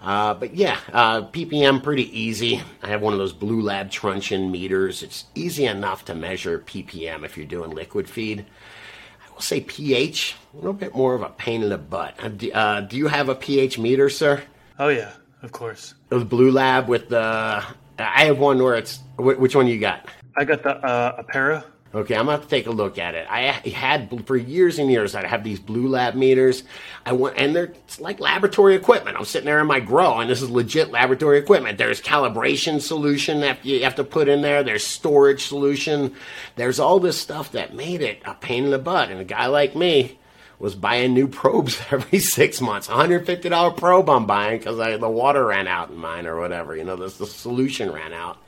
Uh, 0.00 0.34
but 0.34 0.54
yeah, 0.54 0.78
uh, 0.92 1.22
ppm 1.22 1.82
pretty 1.82 2.18
easy. 2.18 2.62
I 2.82 2.88
have 2.88 3.02
one 3.02 3.12
of 3.12 3.18
those 3.18 3.32
Bluelab 3.32 3.90
truncheon 3.90 4.50
meters. 4.50 5.02
It's 5.02 5.24
easy 5.34 5.66
enough 5.66 6.04
to 6.06 6.14
measure 6.14 6.58
ppm 6.58 7.24
if 7.24 7.36
you're 7.36 7.46
doing 7.46 7.70
liquid 7.70 8.08
feed. 8.08 8.44
I 9.36 9.38
will 9.38 9.42
say 9.42 9.60
pH, 9.60 10.34
a 10.54 10.56
little 10.56 10.72
bit 10.72 10.94
more 10.94 11.14
of 11.14 11.20
a 11.20 11.28
pain 11.28 11.62
in 11.62 11.68
the 11.68 11.76
butt. 11.76 12.14
Uh, 12.18 12.30
uh 12.54 12.80
do 12.80 12.96
you 12.96 13.06
have 13.06 13.28
a 13.28 13.34
pH 13.34 13.78
meter, 13.78 14.08
sir? 14.08 14.42
Oh 14.78 14.88
yeah. 14.88 15.12
Of 15.42 15.52
course. 15.52 15.92
The 16.08 16.20
Bluelab 16.24 16.86
with 16.86 17.10
the. 17.10 17.62
I 17.98 18.24
have 18.24 18.38
one 18.38 18.62
where 18.62 18.76
it's. 18.76 19.00
Which 19.18 19.54
one 19.54 19.66
you 19.66 19.78
got? 19.78 20.08
I 20.38 20.44
got 20.44 20.62
the 20.62 20.70
uh, 20.70 21.22
Apera. 21.22 21.64
Okay, 21.94 22.14
I'm 22.14 22.26
gonna 22.26 22.38
have 22.38 22.42
to 22.42 22.48
take 22.48 22.66
a 22.66 22.72
look 22.72 22.98
at 22.98 23.14
it. 23.14 23.26
I 23.30 23.42
had 23.42 24.26
for 24.26 24.36
years 24.36 24.78
and 24.78 24.90
years. 24.90 25.14
I'd 25.14 25.24
have 25.24 25.44
these 25.44 25.60
Bluelab 25.60 26.14
meters. 26.14 26.64
I 27.06 27.12
went 27.12 27.38
and 27.38 27.54
they're 27.54 27.72
it's 27.86 28.00
like 28.00 28.20
laboratory 28.20 28.74
equipment. 28.74 29.16
I'm 29.16 29.24
sitting 29.24 29.46
there 29.46 29.60
in 29.60 29.66
my 29.66 29.80
grow, 29.80 30.18
and 30.18 30.28
this 30.28 30.42
is 30.42 30.50
legit 30.50 30.90
laboratory 30.90 31.38
equipment. 31.38 31.78
There's 31.78 32.02
calibration 32.02 32.80
solution 32.80 33.40
that 33.40 33.64
you 33.64 33.84
have 33.84 33.94
to 33.94 34.04
put 34.04 34.28
in 34.28 34.42
there. 34.42 34.62
There's 34.62 34.84
storage 34.84 35.46
solution. 35.46 36.14
There's 36.56 36.80
all 36.80 37.00
this 37.00 37.18
stuff 37.18 37.52
that 37.52 37.74
made 37.74 38.02
it 38.02 38.20
a 38.24 38.34
pain 38.34 38.64
in 38.64 38.70
the 38.70 38.78
butt. 38.78 39.10
And 39.10 39.20
a 39.20 39.24
guy 39.24 39.46
like 39.46 39.74
me, 39.74 40.18
was 40.58 40.74
buying 40.74 41.14
new 41.14 41.28
probes 41.28 41.80
every 41.90 42.18
six 42.18 42.60
months. 42.60 42.88
$150 42.88 43.76
probe 43.76 44.08
I'm 44.08 44.26
buying 44.26 44.58
because 44.58 44.76
the 45.00 45.08
water 45.08 45.46
ran 45.46 45.68
out 45.68 45.90
in 45.90 45.96
mine 45.96 46.26
or 46.26 46.38
whatever. 46.38 46.76
You 46.76 46.84
know, 46.84 46.96
the 46.96 47.10
solution 47.10 47.90
ran 47.92 48.12
out. 48.12 48.38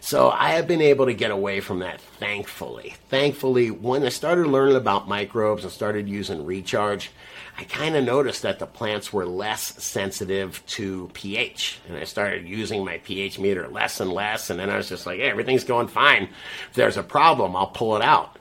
So 0.00 0.30
I 0.30 0.52
have 0.52 0.66
been 0.66 0.80
able 0.80 1.06
to 1.06 1.14
get 1.14 1.30
away 1.30 1.60
from 1.60 1.80
that, 1.80 2.00
thankfully. 2.00 2.94
Thankfully, 3.08 3.70
when 3.70 4.02
I 4.02 4.08
started 4.08 4.46
learning 4.46 4.76
about 4.76 5.08
microbes 5.08 5.62
and 5.62 5.72
started 5.72 6.08
using 6.08 6.46
recharge, 6.46 7.10
I 7.58 7.64
kind 7.64 7.94
of 7.94 8.04
noticed 8.04 8.42
that 8.42 8.58
the 8.58 8.66
plants 8.66 9.12
were 9.12 9.26
less 9.26 9.82
sensitive 9.82 10.64
to 10.68 11.10
pH. 11.12 11.80
And 11.86 11.98
I 11.98 12.04
started 12.04 12.48
using 12.48 12.84
my 12.84 12.98
pH 12.98 13.38
meter 13.38 13.68
less 13.68 14.00
and 14.00 14.10
less. 14.10 14.48
And 14.48 14.58
then 14.58 14.70
I 14.70 14.78
was 14.78 14.88
just 14.88 15.04
like, 15.04 15.18
hey, 15.18 15.28
everything's 15.30 15.64
going 15.64 15.88
fine. 15.88 16.30
If 16.70 16.74
there's 16.74 16.96
a 16.96 17.02
problem, 17.02 17.54
I'll 17.54 17.66
pull 17.66 17.96
it 17.96 18.02
out. 18.02 18.38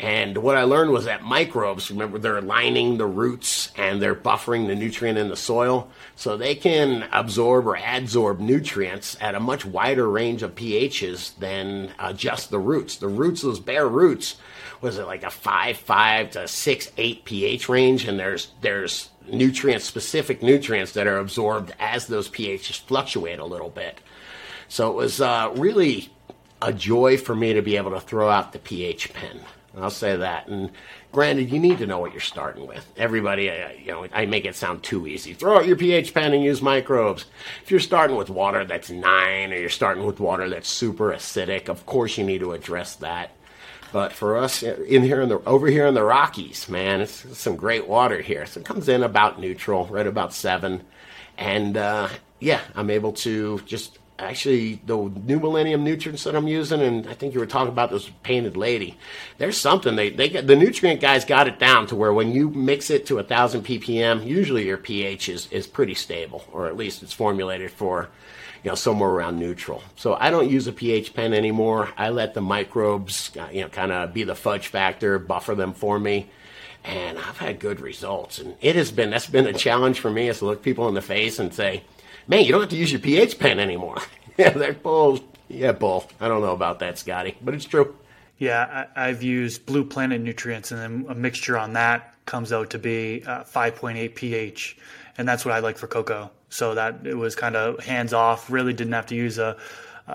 And 0.00 0.38
what 0.38 0.56
I 0.56 0.62
learned 0.62 0.92
was 0.92 1.04
that 1.04 1.22
microbes, 1.22 1.90
remember, 1.90 2.18
they're 2.18 2.40
lining 2.40 2.96
the 2.96 3.06
roots 3.06 3.70
and 3.76 4.00
they're 4.00 4.14
buffering 4.14 4.66
the 4.66 4.74
nutrient 4.74 5.18
in 5.18 5.28
the 5.28 5.36
soil. 5.36 5.90
So 6.16 6.38
they 6.38 6.54
can 6.54 7.06
absorb 7.12 7.66
or 7.66 7.76
adsorb 7.76 8.38
nutrients 8.38 9.18
at 9.20 9.34
a 9.34 9.40
much 9.40 9.66
wider 9.66 10.08
range 10.08 10.42
of 10.42 10.54
pHs 10.54 11.36
than 11.38 11.92
uh, 11.98 12.14
just 12.14 12.48
the 12.48 12.58
roots. 12.58 12.96
The 12.96 13.08
roots, 13.08 13.42
those 13.42 13.60
bare 13.60 13.86
roots, 13.86 14.36
was 14.80 14.96
it 14.96 15.06
like 15.06 15.22
a 15.22 15.28
5, 15.28 15.76
5 15.76 16.30
to 16.30 16.48
6, 16.48 16.92
8 16.96 17.24
pH 17.26 17.68
range? 17.68 18.06
And 18.06 18.18
there's, 18.18 18.52
there's 18.62 19.10
nutrient 19.30 19.82
specific 19.82 20.42
nutrients 20.42 20.92
that 20.92 21.06
are 21.08 21.18
absorbed 21.18 21.74
as 21.78 22.06
those 22.06 22.30
pHs 22.30 22.80
fluctuate 22.80 23.38
a 23.38 23.44
little 23.44 23.68
bit. 23.68 24.00
So 24.66 24.88
it 24.88 24.94
was 24.94 25.20
uh, 25.20 25.52
really 25.56 26.10
a 26.62 26.72
joy 26.72 27.18
for 27.18 27.34
me 27.34 27.52
to 27.52 27.60
be 27.60 27.76
able 27.76 27.90
to 27.90 28.00
throw 28.00 28.30
out 28.30 28.54
the 28.54 28.58
pH 28.58 29.12
pen. 29.12 29.40
I'll 29.76 29.90
say 29.90 30.16
that. 30.16 30.48
And 30.48 30.70
granted, 31.12 31.50
you 31.50 31.58
need 31.58 31.78
to 31.78 31.86
know 31.86 31.98
what 31.98 32.12
you're 32.12 32.20
starting 32.20 32.66
with. 32.66 32.84
Everybody, 32.96 33.50
uh, 33.50 33.70
you 33.70 33.92
know, 33.92 34.06
I 34.12 34.26
make 34.26 34.44
it 34.44 34.56
sound 34.56 34.82
too 34.82 35.06
easy. 35.06 35.32
Throw 35.32 35.58
out 35.58 35.66
your 35.66 35.76
pH 35.76 36.12
pen 36.12 36.34
and 36.34 36.42
use 36.42 36.60
microbes. 36.60 37.26
If 37.62 37.70
you're 37.70 37.80
starting 37.80 38.16
with 38.16 38.30
water 38.30 38.64
that's 38.64 38.90
nine, 38.90 39.52
or 39.52 39.56
you're 39.56 39.68
starting 39.68 40.04
with 40.04 40.18
water 40.18 40.48
that's 40.48 40.68
super 40.68 41.12
acidic, 41.12 41.68
of 41.68 41.86
course 41.86 42.18
you 42.18 42.24
need 42.24 42.40
to 42.40 42.52
address 42.52 42.96
that. 42.96 43.30
But 43.92 44.12
for 44.12 44.36
us 44.36 44.62
uh, 44.62 44.76
in 44.86 45.02
here 45.02 45.20
in 45.20 45.28
the 45.28 45.40
over 45.46 45.68
here 45.68 45.86
in 45.86 45.94
the 45.94 46.04
Rockies, 46.04 46.68
man, 46.68 47.00
it's, 47.00 47.24
it's 47.24 47.38
some 47.38 47.56
great 47.56 47.86
water 47.86 48.20
here. 48.20 48.46
So 48.46 48.60
it 48.60 48.66
comes 48.66 48.88
in 48.88 49.02
about 49.02 49.40
neutral, 49.40 49.86
right 49.86 50.06
about 50.06 50.32
seven, 50.32 50.82
and 51.38 51.76
uh, 51.76 52.08
yeah, 52.40 52.60
I'm 52.74 52.90
able 52.90 53.12
to 53.12 53.60
just 53.60 53.99
actually 54.20 54.80
the 54.86 54.96
new 54.96 55.40
millennium 55.40 55.82
nutrients 55.82 56.24
that 56.24 56.34
I'm 56.34 56.46
using, 56.46 56.80
and 56.80 57.06
I 57.08 57.14
think 57.14 57.34
you 57.34 57.40
were 57.40 57.46
talking 57.46 57.72
about 57.72 57.90
this 57.90 58.10
painted 58.22 58.56
lady. 58.56 58.98
There's 59.38 59.56
something 59.56 59.96
they 59.96 60.10
they 60.10 60.28
the 60.28 60.56
nutrient 60.56 61.00
guys 61.00 61.24
got 61.24 61.48
it 61.48 61.58
down 61.58 61.86
to 61.88 61.96
where 61.96 62.12
when 62.12 62.32
you 62.32 62.50
mix 62.50 62.90
it 62.90 63.06
to 63.06 63.18
a 63.18 63.22
thousand 63.22 63.64
ppm, 63.64 64.24
usually 64.24 64.66
your 64.66 64.76
pH 64.76 65.28
is 65.28 65.46
is 65.50 65.66
pretty 65.66 65.94
stable, 65.94 66.44
or 66.52 66.66
at 66.66 66.76
least 66.76 67.02
it's 67.02 67.12
formulated 67.12 67.70
for 67.70 68.08
you 68.62 68.70
know 68.70 68.74
somewhere 68.74 69.10
around 69.10 69.38
neutral. 69.38 69.82
So 69.96 70.14
I 70.14 70.30
don't 70.30 70.50
use 70.50 70.66
a 70.66 70.72
pH 70.72 71.14
pen 71.14 71.32
anymore. 71.32 71.88
I 71.96 72.10
let 72.10 72.34
the 72.34 72.40
microbes 72.40 73.30
uh, 73.38 73.48
you 73.52 73.62
know 73.62 73.68
kind 73.68 73.92
of 73.92 74.12
be 74.12 74.24
the 74.24 74.34
fudge 74.34 74.68
factor, 74.68 75.18
buffer 75.18 75.54
them 75.54 75.72
for 75.72 75.98
me. 75.98 76.30
And 76.82 77.18
I've 77.18 77.36
had 77.36 77.58
good 77.60 77.78
results, 77.80 78.38
and 78.38 78.56
it 78.62 78.74
has 78.74 78.90
been 78.90 79.10
that's 79.10 79.26
been 79.26 79.46
a 79.46 79.52
challenge 79.52 80.00
for 80.00 80.10
me 80.10 80.28
is 80.28 80.38
to 80.38 80.46
look 80.46 80.62
people 80.62 80.88
in 80.88 80.94
the 80.94 81.02
face 81.02 81.38
and 81.38 81.52
say, 81.52 81.82
man, 82.30 82.44
you 82.44 82.52
don't 82.52 82.60
have 82.60 82.70
to 82.70 82.76
use 82.76 82.92
your 82.92 83.00
pH 83.00 83.38
pen 83.38 83.58
anymore. 83.58 83.98
yeah, 84.38 84.50
that 84.50 84.82
bull. 84.82 85.20
Yeah, 85.48 85.72
bull. 85.72 86.08
I 86.20 86.28
don't 86.28 86.40
know 86.40 86.52
about 86.52 86.78
that, 86.78 86.96
Scotty, 86.96 87.36
but 87.42 87.54
it's 87.54 87.64
true. 87.64 87.96
Yeah, 88.38 88.86
I, 88.96 89.08
have 89.08 89.22
used 89.22 89.66
Blue 89.66 89.84
Planet 89.84 90.22
nutrients, 90.22 90.70
and 90.70 90.80
then 90.80 91.10
a 91.10 91.14
mixture 91.14 91.58
on 91.58 91.74
that 91.74 92.14
comes 92.24 92.52
out 92.52 92.70
to 92.70 92.78
be 92.78 93.22
uh, 93.26 93.42
5.8 93.42 94.14
pH, 94.14 94.78
and 95.18 95.28
that's 95.28 95.44
what 95.44 95.52
I 95.52 95.58
like 95.58 95.76
for 95.76 95.88
coco. 95.88 96.30
So 96.48 96.74
that 96.74 97.00
it 97.04 97.14
was 97.16 97.34
kind 97.34 97.54
of 97.54 97.84
hands 97.84 98.12
off. 98.12 98.50
Really 98.50 98.72
didn't 98.72 98.94
have 98.94 99.06
to 99.06 99.14
use 99.14 99.38
a 99.38 99.56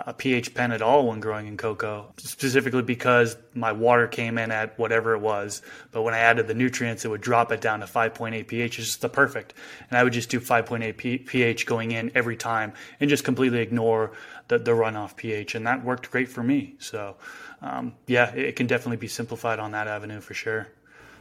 a 0.05 0.13
pH 0.13 0.53
pen 0.53 0.71
at 0.71 0.81
all 0.81 1.07
when 1.07 1.19
growing 1.19 1.47
in 1.47 1.57
coco, 1.57 2.13
specifically 2.17 2.81
because 2.81 3.37
my 3.53 3.71
water 3.71 4.07
came 4.07 4.37
in 4.37 4.51
at 4.51 4.77
whatever 4.77 5.13
it 5.13 5.19
was. 5.19 5.61
But 5.91 6.03
when 6.03 6.13
I 6.13 6.19
added 6.19 6.47
the 6.47 6.53
nutrients, 6.53 7.05
it 7.05 7.09
would 7.09 7.21
drop 7.21 7.51
it 7.51 7.61
down 7.61 7.79
to 7.79 7.85
5.8 7.85 8.47
pH. 8.47 8.77
which 8.77 8.87
is 8.87 8.97
the 8.97 9.09
perfect. 9.09 9.53
And 9.89 9.97
I 9.97 10.03
would 10.03 10.13
just 10.13 10.29
do 10.29 10.39
5.8 10.39 11.25
pH 11.25 11.65
going 11.65 11.91
in 11.91 12.11
every 12.15 12.35
time 12.35 12.73
and 12.99 13.09
just 13.09 13.23
completely 13.23 13.59
ignore 13.59 14.11
the, 14.47 14.59
the 14.59 14.71
runoff 14.71 15.15
pH. 15.15 15.55
And 15.55 15.65
that 15.67 15.83
worked 15.83 16.11
great 16.11 16.29
for 16.29 16.43
me. 16.43 16.75
So, 16.79 17.15
um, 17.61 17.93
yeah, 18.07 18.31
it 18.33 18.55
can 18.55 18.67
definitely 18.67 18.97
be 18.97 19.07
simplified 19.07 19.59
on 19.59 19.71
that 19.71 19.87
avenue 19.87 20.19
for 20.19 20.33
sure. 20.33 20.67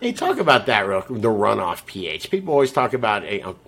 Hey, 0.00 0.12
talk 0.12 0.38
about 0.38 0.66
that, 0.66 0.86
real, 0.86 1.02
the 1.08 1.28
runoff 1.28 1.86
pH. 1.86 2.30
People 2.30 2.52
always 2.52 2.72
talk 2.72 2.92
about 2.92 3.24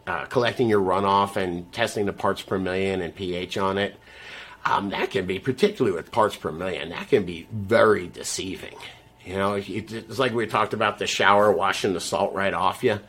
uh, 0.07 0.27
collecting 0.27 0.69
your 0.69 0.81
runoff 0.81 1.37
and 1.37 1.73
testing 1.73 2.05
the 2.05 2.13
parts 2.13 2.43
per 2.43 2.59
million 2.59 3.01
and 3.01 3.15
pH 3.15 3.57
on 3.57 3.79
it. 3.79 3.97
Um, 4.67 4.91
that 4.91 5.11
can 5.11 5.27
be, 5.27 5.39
particularly 5.39 5.97
with 5.97 6.11
parts 6.11 6.37
per 6.37 6.51
million, 6.51 6.89
that 6.91 7.09
can 7.09 7.25
be 7.25 7.47
very 7.53 8.09
deceiving. 8.09 8.77
You 9.25 9.35
know, 9.35 9.55
it's 9.55 10.19
like 10.19 10.33
we 10.33 10.47
talked 10.47 10.75
about 10.75 10.99
the 10.99 11.07
shower 11.07 11.51
washing 11.53 11.93
the 11.93 12.01
salt 12.01 12.35
right 12.35 12.55
off 12.55 12.83
you. 12.85 13.01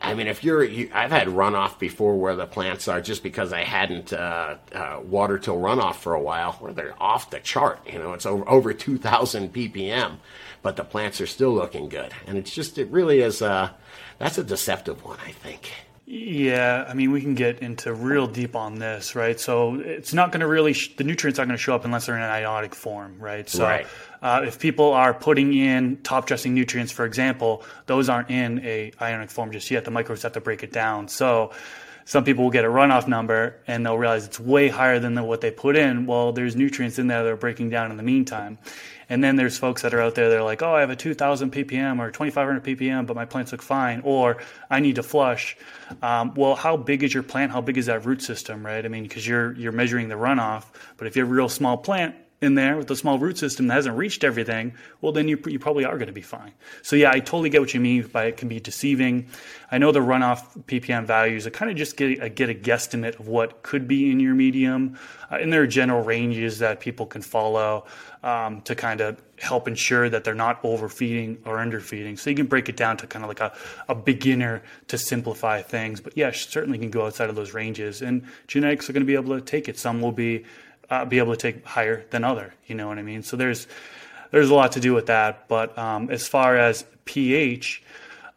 I 0.00 0.12
mean, 0.12 0.26
if 0.26 0.44
you're, 0.44 0.62
you, 0.62 0.90
I've 0.92 1.10
had 1.10 1.28
runoff 1.28 1.78
before 1.78 2.18
where 2.18 2.36
the 2.36 2.46
plants 2.46 2.88
are 2.88 3.00
just 3.00 3.22
because 3.22 3.52
I 3.52 3.62
hadn't 3.62 4.12
uh, 4.12 4.56
uh, 4.74 5.00
till 5.00 5.56
runoff 5.56 5.96
for 5.96 6.12
a 6.12 6.20
while, 6.20 6.52
where 6.54 6.72
they're 6.72 7.02
off 7.02 7.30
the 7.30 7.40
chart. 7.40 7.80
You 7.90 7.98
know, 7.98 8.12
it's 8.12 8.26
over, 8.26 8.46
over 8.46 8.74
2,000 8.74 9.52
ppm, 9.52 10.16
but 10.62 10.76
the 10.76 10.84
plants 10.84 11.20
are 11.22 11.26
still 11.26 11.54
looking 11.54 11.88
good. 11.88 12.12
And 12.26 12.36
it's 12.36 12.52
just, 12.52 12.76
it 12.76 12.90
really 12.90 13.20
is, 13.20 13.40
uh, 13.40 13.70
that's 14.18 14.36
a 14.36 14.44
deceptive 14.44 15.02
one, 15.04 15.18
I 15.24 15.30
think. 15.30 15.70
Yeah, 16.06 16.84
I 16.86 16.92
mean, 16.92 17.12
we 17.12 17.22
can 17.22 17.34
get 17.34 17.60
into 17.60 17.94
real 17.94 18.26
deep 18.26 18.54
on 18.54 18.74
this, 18.74 19.14
right? 19.14 19.40
So 19.40 19.76
it's 19.76 20.12
not 20.12 20.32
going 20.32 20.40
to 20.40 20.46
really, 20.46 20.74
sh- 20.74 20.94
the 20.96 21.04
nutrients 21.04 21.38
aren't 21.38 21.48
going 21.48 21.56
to 21.56 21.62
show 21.62 21.74
up 21.74 21.86
unless 21.86 22.06
they're 22.06 22.16
in 22.16 22.22
an 22.22 22.28
ionic 22.28 22.74
form, 22.74 23.16
right? 23.18 23.48
So 23.48 23.64
Right. 23.64 23.86
Uh, 24.20 24.42
if 24.46 24.58
people 24.58 24.92
are 24.92 25.14
putting 25.14 25.54
in 25.54 25.98
top 25.98 26.26
dressing 26.26 26.54
nutrients, 26.54 26.92
for 26.92 27.04
example, 27.06 27.62
those 27.86 28.08
aren't 28.08 28.30
in 28.30 28.58
a 28.64 28.92
ionic 29.00 29.30
form 29.30 29.50
just 29.52 29.70
yet. 29.70 29.84
The 29.84 29.90
microbes 29.90 30.22
have 30.22 30.32
to 30.32 30.40
break 30.40 30.62
it 30.62 30.72
down. 30.72 31.08
So 31.08 31.52
some 32.04 32.24
people 32.24 32.44
will 32.44 32.50
get 32.50 32.64
a 32.64 32.68
runoff 32.68 33.08
number 33.08 33.56
and 33.66 33.84
they'll 33.84 33.98
realize 33.98 34.26
it's 34.26 34.38
way 34.38 34.68
higher 34.68 34.98
than 34.98 35.20
what 35.24 35.40
they 35.40 35.50
put 35.50 35.76
in. 35.76 36.06
Well, 36.06 36.32
there's 36.32 36.54
nutrients 36.54 36.98
in 36.98 37.06
there 37.06 37.22
that 37.22 37.30
are 37.30 37.36
breaking 37.36 37.70
down 37.70 37.90
in 37.90 37.96
the 37.96 38.02
meantime. 38.02 38.58
And 39.08 39.22
then 39.22 39.36
there's 39.36 39.58
folks 39.58 39.82
that 39.82 39.92
are 39.92 40.00
out 40.00 40.14
there 40.14 40.30
that 40.30 40.38
are 40.38 40.42
like, 40.42 40.62
oh, 40.62 40.74
I 40.74 40.80
have 40.80 40.90
a 40.90 40.96
2,000 40.96 41.52
ppm 41.52 41.98
or 41.98 42.10
2,500 42.10 42.64
ppm, 42.64 43.06
but 43.06 43.14
my 43.14 43.24
plants 43.24 43.52
look 43.52 43.62
fine, 43.62 44.00
or 44.04 44.38
I 44.70 44.80
need 44.80 44.96
to 44.96 45.02
flush. 45.02 45.56
Um, 46.02 46.32
well, 46.34 46.54
how 46.54 46.76
big 46.76 47.02
is 47.02 47.12
your 47.12 47.22
plant? 47.22 47.52
How 47.52 47.60
big 47.60 47.76
is 47.76 47.86
that 47.86 48.06
root 48.06 48.22
system, 48.22 48.64
right? 48.64 48.84
I 48.84 48.88
mean, 48.88 49.02
because 49.02 49.26
you're 49.26 49.52
you're 49.54 49.72
measuring 49.72 50.08
the 50.08 50.14
runoff, 50.14 50.64
but 50.96 51.06
if 51.06 51.16
you 51.16 51.22
have 51.22 51.30
a 51.30 51.34
real 51.34 51.48
small 51.50 51.76
plant, 51.76 52.14
in 52.44 52.54
there 52.54 52.76
with 52.76 52.90
a 52.90 52.96
small 52.96 53.18
root 53.18 53.38
system 53.38 53.66
that 53.66 53.74
hasn't 53.74 53.96
reached 53.96 54.22
everything, 54.22 54.74
well, 55.00 55.12
then 55.12 55.26
you, 55.26 55.40
you 55.46 55.58
probably 55.58 55.84
are 55.84 55.96
going 55.96 56.06
to 56.06 56.12
be 56.12 56.22
fine. 56.22 56.52
So, 56.82 56.94
yeah, 56.94 57.10
I 57.10 57.18
totally 57.18 57.50
get 57.50 57.60
what 57.60 57.74
you 57.74 57.80
mean 57.80 58.06
by 58.06 58.26
it 58.26 58.36
can 58.36 58.48
be 58.48 58.60
deceiving. 58.60 59.26
I 59.70 59.78
know 59.78 59.90
the 59.90 60.00
runoff 60.00 60.64
ppm 60.66 61.06
values, 61.06 61.46
I 61.46 61.50
kind 61.50 61.70
of 61.70 61.76
just 61.76 61.96
get 61.96 62.22
a, 62.22 62.28
get 62.28 62.50
a 62.50 62.54
guesstimate 62.54 63.18
of 63.18 63.26
what 63.26 63.62
could 63.62 63.88
be 63.88 64.10
in 64.10 64.20
your 64.20 64.34
medium. 64.34 64.98
Uh, 65.30 65.36
and 65.36 65.52
there 65.52 65.62
are 65.62 65.66
general 65.66 66.02
ranges 66.04 66.58
that 66.60 66.80
people 66.80 67.06
can 67.06 67.22
follow 67.22 67.86
um, 68.22 68.60
to 68.62 68.74
kind 68.74 69.00
of 69.00 69.20
help 69.40 69.66
ensure 69.66 70.08
that 70.08 70.22
they're 70.22 70.34
not 70.34 70.64
overfeeding 70.64 71.38
or 71.44 71.58
underfeeding. 71.58 72.16
So, 72.16 72.30
you 72.30 72.36
can 72.36 72.46
break 72.46 72.68
it 72.68 72.76
down 72.76 72.96
to 72.98 73.06
kind 73.06 73.24
of 73.24 73.28
like 73.28 73.40
a, 73.40 73.52
a 73.88 73.94
beginner 73.94 74.62
to 74.88 74.98
simplify 74.98 75.62
things. 75.62 76.00
But, 76.00 76.16
yeah, 76.16 76.30
certainly 76.30 76.78
can 76.78 76.90
go 76.90 77.06
outside 77.06 77.30
of 77.30 77.36
those 77.36 77.54
ranges. 77.54 78.02
And 78.02 78.22
genetics 78.46 78.88
are 78.88 78.92
going 78.92 79.02
to 79.02 79.06
be 79.06 79.14
able 79.14 79.34
to 79.34 79.40
take 79.40 79.68
it. 79.68 79.78
Some 79.78 80.00
will 80.00 80.12
be 80.12 80.44
uh, 80.90 81.04
be 81.04 81.18
able 81.18 81.32
to 81.32 81.38
take 81.38 81.64
higher 81.64 82.04
than 82.10 82.24
other. 82.24 82.54
You 82.66 82.74
know 82.74 82.88
what 82.88 82.98
I 82.98 83.02
mean? 83.02 83.22
So 83.22 83.36
there's 83.36 83.66
there's 84.30 84.50
a 84.50 84.54
lot 84.54 84.72
to 84.72 84.80
do 84.80 84.94
with 84.94 85.06
that. 85.06 85.48
But 85.48 85.76
um, 85.78 86.10
as 86.10 86.26
far 86.26 86.56
as 86.56 86.84
pH, 87.04 87.82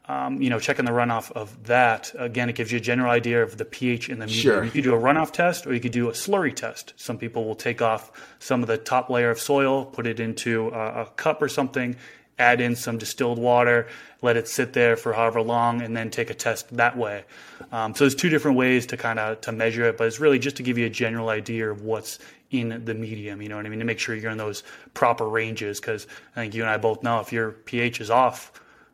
um, 0.08 0.42
you 0.42 0.50
know, 0.50 0.60
checking 0.60 0.86
the 0.86 0.92
runoff 0.92 1.32
of 1.32 1.66
that 1.66 2.14
again, 2.18 2.50
it 2.50 2.56
gives 2.56 2.72
you 2.72 2.78
a 2.78 2.82
general 2.82 3.12
idea 3.12 3.44
of 3.44 3.58
the 3.58 3.66
pH 3.66 4.10
in 4.10 4.20
the 4.20 4.26
medium. 4.26 4.42
Sure. 4.42 4.64
You 4.64 4.72
could 4.72 4.84
do 4.84 4.96
a 4.96 5.00
runoff 5.00 5.32
test, 5.32 5.68
or 5.68 5.74
you 5.74 5.80
could 5.80 5.92
do 5.92 6.10
a 6.10 6.14
slurry 6.14 6.56
test. 6.56 6.94
Some 6.96 7.18
people 7.18 7.46
will 7.46 7.56
take 7.56 7.82
off 7.82 8.12
some 8.40 8.62
of 8.62 8.68
the 8.68 8.78
top 8.78 9.10
layer 9.10 9.30
of 9.30 9.40
soil, 9.40 9.86
put 9.86 10.08
it 10.08 10.20
into 10.20 10.70
a, 10.70 11.02
a 11.02 11.06
cup 11.18 11.42
or 11.42 11.50
something, 11.50 11.96
add 12.40 12.62
in 12.62 12.76
some 12.76 12.98
distilled 12.98 13.40
water, 13.40 13.88
let 14.22 14.38
it 14.38 14.48
sit 14.48 14.74
there 14.74 14.96
for 14.96 15.12
however 15.12 15.42
long, 15.42 15.82
and 15.82 15.98
then 15.98 16.10
take 16.10 16.30
a 16.30 16.34
test 16.34 16.76
that 16.78 16.96
way. 16.96 17.26
Um, 17.72 17.94
so 17.94 18.04
there's 18.04 18.16
two 18.16 18.30
different 18.30 18.58
ways 18.58 18.86
to 18.88 18.98
kind 18.98 19.20
of 19.20 19.42
to 19.42 19.52
measure 19.52 19.86
it, 19.90 19.98
but 19.98 20.08
it's 20.08 20.20
really 20.20 20.40
just 20.40 20.58
to 20.58 20.64
give 20.64 20.78
you 20.78 20.86
a 20.86 20.90
general 20.90 21.30
idea 21.30 21.70
of 21.70 21.82
what's 21.82 22.20
in 22.52 22.86
the 22.86 22.94
medium. 22.94 23.42
You 23.42 23.50
know 23.50 23.58
what 23.58 23.66
I 23.66 23.70
mean? 23.70 23.80
To 23.80 23.86
make 23.86 24.00
sure 24.00 24.16
you're 24.16 24.32
in 24.32 24.38
those 24.38 24.64
proper 24.94 25.28
ranges, 25.28 25.80
because 25.80 26.08
I 26.36 26.42
think 26.42 26.56
you 26.56 26.62
and 26.62 26.70
I 26.70 26.78
both 26.78 27.04
know 27.04 27.20
if 27.20 27.32
your 27.32 27.52
pH 27.52 28.02
is 28.02 28.10
off, 28.10 28.52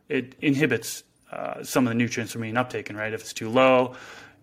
it 0.09 0.35
inhibits 0.41 1.03
uh, 1.31 1.63
some 1.63 1.85
of 1.87 1.91
the 1.91 1.95
nutrients 1.95 2.33
from 2.33 2.41
being 2.41 2.55
uptaken. 2.55 2.95
Right? 2.95 3.13
If 3.13 3.21
it's 3.21 3.33
too 3.33 3.49
low, 3.49 3.95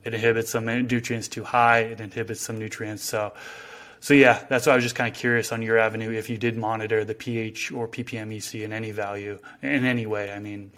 it 0.04 0.14
inhibits 0.14 0.50
some 0.50 0.66
nutrients. 0.66 1.28
Too 1.28 1.44
high, 1.44 1.80
it 1.80 2.00
inhibits 2.00 2.40
some 2.40 2.58
nutrients. 2.58 3.04
So. 3.04 3.32
So 4.02 4.14
yeah, 4.14 4.42
that's 4.48 4.66
why 4.66 4.72
I 4.72 4.76
was 4.76 4.84
just 4.84 4.94
kind 4.94 5.14
of 5.14 5.14
curious 5.14 5.52
on 5.52 5.60
your 5.60 5.76
avenue 5.76 6.10
if 6.10 6.30
you 6.30 6.38
did 6.38 6.56
monitor 6.56 7.04
the 7.04 7.14
pH 7.14 7.70
or 7.70 7.86
ppmEC 7.86 8.64
in 8.64 8.72
any 8.72 8.92
value 8.92 9.38
in 9.60 9.84
any 9.84 10.06
way. 10.06 10.32
I 10.32 10.38
mean, 10.38 10.72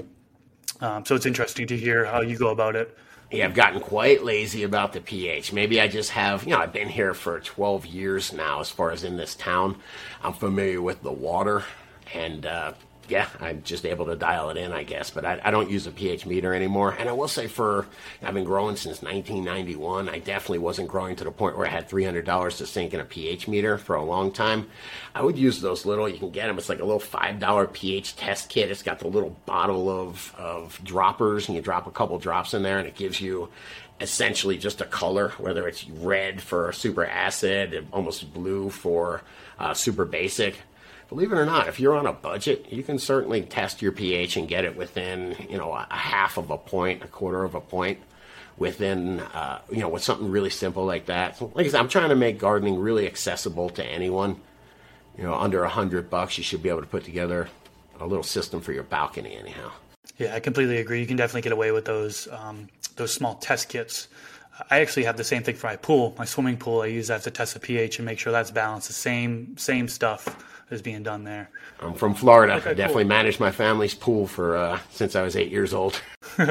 um, 0.81 1.07
so 1.07 1.15
it's 1.15 1.25
interesting 1.25 1.69
to 1.69 1.77
hear 1.77 2.05
how 2.05 2.23
you 2.23 2.37
go 2.37 2.49
about 2.49 2.75
it. 2.75 2.99
Yeah, 3.33 3.47
I've 3.47 3.55
gotten 3.55 3.81
quite 3.81 4.23
lazy 4.23 4.63
about 4.63 4.93
the 4.93 5.01
pH. 5.01 5.55
Maybe 5.55 5.81
I 5.81 5.89
just 5.89 6.11
have, 6.11 6.45
you 6.45 6.51
know, 6.51 6.59
I've 6.59 6.73
been 6.73 6.91
here 6.91 7.15
for 7.15 7.41
12 7.41 7.87
years 7.87 8.31
now 8.31 8.61
as 8.61 8.69
far 8.69 8.91
as 8.91 9.05
in 9.05 9.17
this 9.17 9.35
town. 9.35 9.77
I'm 10.23 10.35
familiar 10.35 10.83
with 10.83 11.03
the 11.03 11.13
water 11.13 11.65
and, 12.13 12.45
uh, 12.45 12.75
yeah, 13.09 13.29
I'm 13.41 13.63
just 13.63 13.85
able 13.85 14.07
to 14.07 14.17
dial 14.17 14.51
it 14.51 14.57
in, 14.57 14.73
I 14.73 14.85
guess. 14.85 15.11
But 15.11 15.25
I, 15.25 15.41
I 15.45 15.51
don't 15.51 15.71
use 15.71 15.87
a 15.87 15.91
pH 15.91 16.27
meter 16.27 16.55
anymore. 16.55 16.95
And 16.99 17.09
I 17.09 17.13
will 17.13 17.29
say, 17.29 17.47
for 17.47 17.87
I've 18.23 18.35
been 18.35 18.45
growing 18.45 18.77
since 18.77 19.03
1991. 19.03 20.09
I 20.09 20.19
definitely 20.19 20.59
wasn't 20.59 20.89
growing 20.89 21.17
to 21.17 21.25
the 21.25 21.31
point 21.31 21.57
where 21.57 21.67
I 21.67 21.71
had 21.71 21.89
$300 21.89 22.57
to 22.59 22.67
sink 22.67 22.95
in 22.95 23.01
a 23.01 23.05
pH 23.05 23.49
meter 23.49 23.79
for 23.79 23.97
a 23.97 24.05
long 24.05 24.33
time. 24.33 24.69
I 25.15 25.23
would 25.23 25.37
use 25.37 25.61
those 25.61 25.85
little. 25.85 26.09
You 26.09 26.19
can 26.19 26.31
get 26.31 26.47
them. 26.47 26.59
It's 26.59 26.69
like 26.69 26.81
a 26.81 26.85
little 26.85 27.01
five 27.01 27.39
dollar 27.39 27.67
pH 27.67 28.17
test 28.17 28.49
kit. 28.49 28.71
It's 28.71 28.83
got 28.83 28.99
the 28.99 29.09
little 29.09 29.37
bottle 29.47 29.91
of 29.91 30.35
of 30.39 30.81
droppers, 30.85 31.49
and 31.49 31.57
you 31.57 31.63
drop 31.63 31.87
a 31.87 31.91
couple 31.91 32.19
drops 32.19 32.55
in 32.55 32.63
there, 32.63 32.79
and 32.79 32.89
it 32.89 32.95
gives 32.95 33.21
you 33.21 33.49
essentially 34.01 34.59
just 34.59 34.81
a 34.81 34.85
color, 34.85 35.31
whether 35.39 35.69
it's 35.69 35.89
red 35.89 36.41
for 36.41 36.73
super 36.73 37.07
acid, 37.07 37.87
almost 37.93 38.33
blue 38.33 38.69
for 38.69 39.23
uh, 39.59 39.75
super 39.75 40.05
basic 40.05 40.57
believe 41.13 41.31
it 41.31 41.37
or 41.37 41.45
not, 41.45 41.69
if 41.69 41.79
you're 41.79 41.95
on 41.95 42.07
a 42.07 42.13
budget, 42.13 42.73
you 42.73 42.83
can 42.83 42.99
certainly 42.99 43.43
test 43.43 43.83
your 43.83 43.93
pH 43.93 44.39
and 44.39 44.49
get 44.49 44.65
it 44.65 44.77
within, 44.77 45.37
you 45.51 45.59
know, 45.59 45.73
a 45.73 45.87
half 45.91 46.39
of 46.39 46.51
a 46.51 46.57
point, 46.57 47.03
a 47.05 47.07
quarter 47.07 47.45
of 47.45 47.55
a 47.55 47.61
point 47.61 47.99
within, 48.57 49.21
uh, 49.21 49.61
you 49.71 49.81
know, 49.81 49.91
with 49.91 50.03
something 50.03 50.31
really 50.31 50.49
simple 50.49 50.87
like 50.87 51.07
that. 51.07 51.37
So, 51.37 51.53
like 51.55 51.67
I 51.67 51.69
said, 51.69 51.81
I'm 51.81 51.89
trying 51.89 52.09
to 52.09 52.17
make 52.17 52.39
gardening 52.39 52.79
really 52.79 53.07
accessible 53.07 53.69
to 53.71 53.85
anyone. 53.85 54.41
You 55.19 55.25
know, 55.25 55.35
under 55.35 55.63
a 55.65 55.69
hundred 55.69 56.09
bucks, 56.09 56.39
you 56.39 56.45
should 56.45 56.63
be 56.63 56.71
able 56.71 56.81
to 56.81 56.87
put 56.87 57.05
together 57.05 57.49
a 58.01 58.07
little 58.07 58.25
system 58.25 58.63
for 58.63 58.73
your 58.73 58.83
balcony, 58.83 59.37
anyhow. 59.37 59.71
Yeah, 60.17 60.35
I 60.35 60.41
completely 60.41 60.79
agree. 60.79 61.01
You 61.01 61.07
can 61.07 61.19
definitely 61.19 61.43
get 61.43 61.53
away 61.53 61.73
with 61.73 61.85
those 61.85 62.27
um, 62.33 62.69
those 62.97 63.13
small 63.13 63.35
test 63.35 63.69
kits. 63.69 64.09
I 64.71 64.81
actually 64.81 65.05
have 65.05 65.19
the 65.19 65.25
same 65.25 65.43
thing 65.43 65.57
for 65.57 65.67
my 65.67 65.77
pool, 65.77 66.15
my 66.19 66.25
swimming 66.25 66.57
pool. 66.57 66.81
I 66.81 66.87
use 66.87 67.09
that 67.09 67.23
to 67.25 67.31
test 67.31 67.53
the 67.53 67.61
pH 67.61 67.99
and 67.99 68.07
make 68.07 68.19
sure 68.19 68.33
that's 68.33 68.51
balanced. 68.51 68.89
The 68.89 68.95
same 68.95 69.59
same 69.59 69.89
stuff 69.89 70.25
is 70.71 70.83
being 70.83 71.03
done 71.03 71.25
there. 71.25 71.51
I'm 71.81 71.95
from 71.95 72.15
Florida. 72.15 72.55
Okay, 72.55 72.71
I 72.71 72.75
definitely 72.75 73.05
cool. 73.05 73.09
managed 73.09 73.41
my 73.41 73.51
family's 73.51 73.95
pool 73.95 74.27
for 74.27 74.57
uh, 74.57 74.79
since 74.91 75.17
I 75.17 75.23
was 75.23 75.37
eight 75.37 75.51
years 75.51 75.75
old. 75.75 76.01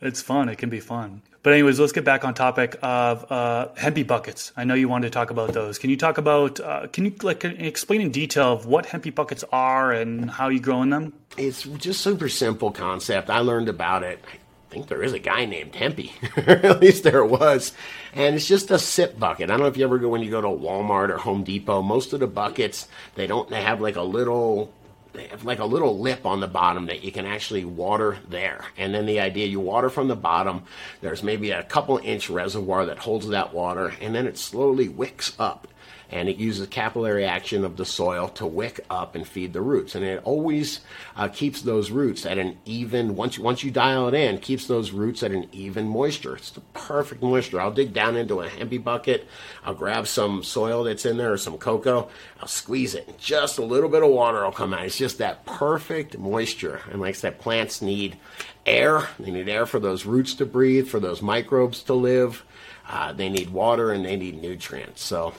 It's 0.00 0.22
fun. 0.22 0.48
It 0.48 0.58
can 0.58 0.70
be 0.70 0.80
fun. 0.80 1.22
But 1.42 1.52
anyways, 1.54 1.80
let's 1.80 1.92
get 1.92 2.04
back 2.04 2.24
on 2.24 2.34
topic 2.34 2.76
of 2.82 3.30
uh, 3.30 3.68
hempy 3.76 4.06
buckets. 4.06 4.52
I 4.56 4.64
know 4.64 4.74
you 4.74 4.88
wanted 4.88 5.06
to 5.06 5.10
talk 5.10 5.30
about 5.30 5.52
those. 5.52 5.78
Can 5.78 5.90
you 5.90 5.96
talk 5.96 6.18
about? 6.18 6.60
Uh, 6.60 6.86
can 6.88 7.04
you 7.04 7.14
like 7.22 7.44
explain 7.44 8.00
in 8.00 8.10
detail 8.10 8.52
of 8.52 8.66
what 8.66 8.86
hempy 8.86 9.14
buckets 9.14 9.44
are 9.50 9.92
and 9.92 10.30
how 10.30 10.48
you 10.48 10.60
grow 10.60 10.82
in 10.82 10.90
them? 10.90 11.12
It's 11.36 11.62
just 11.62 12.00
super 12.00 12.28
simple 12.28 12.70
concept. 12.70 13.30
I 13.30 13.40
learned 13.40 13.68
about 13.68 14.02
it. 14.02 14.20
I 14.68 14.70
think 14.70 14.88
there 14.88 15.02
is 15.02 15.14
a 15.14 15.18
guy 15.18 15.46
named 15.46 15.72
Tempe. 15.72 16.12
At 16.36 16.80
least 16.80 17.02
there 17.02 17.24
was. 17.24 17.72
And 18.12 18.36
it's 18.36 18.46
just 18.46 18.70
a 18.70 18.78
sip 18.78 19.18
bucket. 19.18 19.48
I 19.48 19.54
don't 19.54 19.60
know 19.60 19.66
if 19.66 19.78
you 19.78 19.84
ever 19.84 19.98
go 19.98 20.10
when 20.10 20.22
you 20.22 20.30
go 20.30 20.42
to 20.42 20.48
Walmart 20.48 21.08
or 21.08 21.16
Home 21.16 21.42
Depot. 21.42 21.80
Most 21.80 22.12
of 22.12 22.20
the 22.20 22.26
buckets 22.26 22.86
they 23.14 23.26
don't 23.26 23.48
they 23.48 23.62
have 23.62 23.80
like 23.80 23.96
a 23.96 24.02
little 24.02 24.70
they 25.14 25.26
have 25.28 25.44
like 25.44 25.58
a 25.58 25.64
little 25.64 25.98
lip 25.98 26.26
on 26.26 26.40
the 26.40 26.46
bottom 26.46 26.86
that 26.86 27.02
you 27.02 27.10
can 27.10 27.24
actually 27.24 27.64
water 27.64 28.18
there. 28.28 28.62
And 28.76 28.94
then 28.94 29.06
the 29.06 29.20
idea 29.20 29.46
you 29.46 29.58
water 29.58 29.88
from 29.88 30.08
the 30.08 30.16
bottom, 30.16 30.64
there's 31.00 31.22
maybe 31.22 31.50
a 31.50 31.62
couple 31.62 31.98
inch 32.04 32.28
reservoir 32.28 32.84
that 32.86 32.98
holds 32.98 33.28
that 33.28 33.54
water, 33.54 33.94
and 34.02 34.14
then 34.14 34.26
it 34.26 34.36
slowly 34.36 34.88
wicks 34.88 35.34
up 35.38 35.66
and 36.10 36.28
it 36.28 36.36
uses 36.36 36.66
capillary 36.68 37.24
action 37.24 37.64
of 37.64 37.76
the 37.76 37.84
soil 37.84 38.28
to 38.28 38.46
wick 38.46 38.80
up 38.88 39.14
and 39.14 39.26
feed 39.26 39.52
the 39.52 39.60
roots. 39.60 39.94
And 39.94 40.04
it 40.04 40.22
always 40.24 40.80
uh, 41.16 41.28
keeps 41.28 41.62
those 41.62 41.90
roots 41.90 42.24
at 42.24 42.38
an 42.38 42.58
even 42.64 43.14
once 43.14 43.36
you, 43.36 43.42
once 43.42 43.62
you 43.62 43.70
dial 43.70 44.08
it 44.08 44.14
in, 44.14 44.38
keeps 44.38 44.66
those 44.66 44.90
roots 44.90 45.22
at 45.22 45.32
an 45.32 45.48
even 45.52 45.86
moisture. 45.86 46.36
It's 46.36 46.50
the 46.50 46.60
perfect 46.72 47.22
moisture. 47.22 47.60
I'll 47.60 47.72
dig 47.72 47.92
down 47.92 48.16
into 48.16 48.40
a 48.40 48.48
hempy 48.48 48.82
bucket. 48.82 49.26
I'll 49.64 49.74
grab 49.74 50.06
some 50.06 50.42
soil 50.42 50.84
that's 50.84 51.04
in 51.04 51.18
there 51.18 51.32
or 51.32 51.38
some 51.38 51.58
coco. 51.58 52.08
I'll 52.40 52.48
squeeze 52.48 52.94
it. 52.94 53.18
Just 53.18 53.58
a 53.58 53.64
little 53.64 53.90
bit 53.90 54.02
of 54.02 54.10
water 54.10 54.44
will 54.44 54.52
come 54.52 54.72
out. 54.72 54.86
It's 54.86 54.96
just 54.96 55.18
that 55.18 55.44
perfect 55.44 56.16
moisture. 56.16 56.80
And 56.90 57.00
like 57.00 57.16
I 57.16 57.18
said, 57.18 57.38
plants 57.38 57.82
need 57.82 58.16
air. 58.64 59.08
They 59.18 59.30
need 59.30 59.48
air 59.48 59.66
for 59.66 59.78
those 59.78 60.06
roots 60.06 60.34
to 60.34 60.46
breathe, 60.46 60.88
for 60.88 61.00
those 61.00 61.20
microbes 61.20 61.82
to 61.84 61.94
live. 61.94 62.44
Uh, 62.88 63.12
they 63.12 63.28
need 63.28 63.50
water 63.50 63.92
and 63.92 64.04
they 64.04 64.16
need 64.16 64.40
nutrients. 64.40 65.02
So 65.02 65.34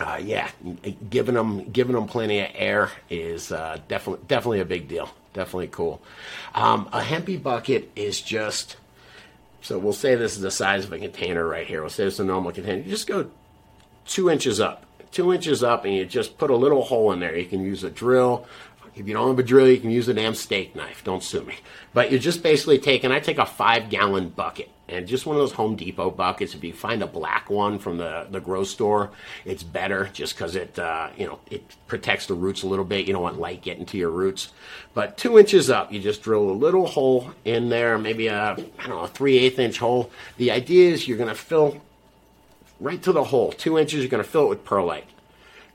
uh, 0.00 0.18
yeah, 0.22 0.50
giving 1.10 1.34
them 1.34 1.70
giving 1.70 1.94
them 1.94 2.06
plenty 2.06 2.40
of 2.40 2.48
air 2.54 2.90
is 3.10 3.52
uh, 3.52 3.78
definitely 3.88 4.24
definitely 4.26 4.60
a 4.60 4.64
big 4.64 4.88
deal. 4.88 5.08
Definitely 5.32 5.68
cool. 5.68 6.00
Um, 6.54 6.88
a 6.92 7.00
hempy 7.00 7.42
bucket 7.42 7.90
is 7.96 8.20
just 8.20 8.76
so 9.60 9.78
we'll 9.78 9.92
say 9.92 10.14
this 10.14 10.36
is 10.36 10.42
the 10.42 10.50
size 10.50 10.84
of 10.84 10.92
a 10.92 10.98
container 10.98 11.46
right 11.46 11.66
here. 11.66 11.80
We'll 11.80 11.90
say 11.90 12.04
it's 12.04 12.18
a 12.18 12.24
normal 12.24 12.52
container. 12.52 12.82
You 12.82 12.90
just 12.90 13.06
go 13.06 13.30
two 14.06 14.30
inches 14.30 14.60
up, 14.60 14.84
two 15.10 15.32
inches 15.32 15.62
up, 15.62 15.84
and 15.84 15.94
you 15.94 16.04
just 16.04 16.38
put 16.38 16.50
a 16.50 16.56
little 16.56 16.82
hole 16.82 17.12
in 17.12 17.20
there. 17.20 17.36
You 17.36 17.46
can 17.46 17.64
use 17.64 17.82
a 17.82 17.90
drill. 17.90 18.46
If 18.94 19.08
you 19.08 19.14
don't 19.14 19.28
have 19.28 19.38
a 19.38 19.42
drill, 19.42 19.68
you 19.68 19.80
can 19.80 19.90
use 19.90 20.06
a 20.06 20.14
damn 20.14 20.34
steak 20.34 20.76
knife. 20.76 21.02
Don't 21.02 21.22
sue 21.22 21.42
me. 21.42 21.56
But 21.92 22.10
you're 22.10 22.20
just 22.20 22.42
basically 22.42 22.78
taking, 22.78 23.10
I 23.10 23.20
take 23.20 23.38
a 23.38 23.46
five 23.46 23.90
gallon 23.90 24.28
bucket 24.28 24.70
and 24.88 25.06
just 25.06 25.24
one 25.24 25.36
of 25.36 25.40
those 25.40 25.52
Home 25.52 25.76
Depot 25.76 26.10
buckets. 26.10 26.54
If 26.54 26.62
you 26.62 26.72
find 26.72 27.02
a 27.02 27.06
black 27.06 27.48
one 27.48 27.78
from 27.78 27.96
the, 27.96 28.26
the 28.30 28.40
grocery 28.40 28.66
store, 28.66 29.10
it's 29.44 29.62
better 29.62 30.10
just 30.12 30.34
because 30.34 30.56
it, 30.56 30.78
uh, 30.78 31.08
you 31.16 31.26
know, 31.26 31.38
it 31.50 31.64
protects 31.86 32.26
the 32.26 32.34
roots 32.34 32.62
a 32.62 32.66
little 32.66 32.84
bit. 32.84 33.06
You 33.06 33.14
don't 33.14 33.22
want 33.22 33.38
light 33.38 33.62
getting 33.62 33.86
to 33.86 33.96
your 33.96 34.10
roots. 34.10 34.52
But 34.92 35.16
two 35.16 35.38
inches 35.38 35.70
up, 35.70 35.92
you 35.92 36.00
just 36.00 36.22
drill 36.22 36.50
a 36.50 36.52
little 36.52 36.86
hole 36.86 37.30
in 37.44 37.70
there, 37.70 37.96
maybe 37.98 38.26
a, 38.26 38.52
I 38.52 38.56
don't 38.56 38.88
know, 38.88 39.00
a 39.00 39.08
three 39.08 39.38
eighth 39.38 39.58
inch 39.58 39.78
hole. 39.78 40.10
The 40.36 40.50
idea 40.50 40.90
is 40.90 41.08
you're 41.08 41.18
going 41.18 41.28
to 41.28 41.34
fill 41.34 41.80
right 42.80 43.02
to 43.02 43.12
the 43.12 43.24
hole. 43.24 43.52
Two 43.52 43.78
inches, 43.78 44.00
you're 44.00 44.10
going 44.10 44.22
to 44.22 44.28
fill 44.28 44.46
it 44.46 44.48
with 44.50 44.64
perlite. 44.64 45.04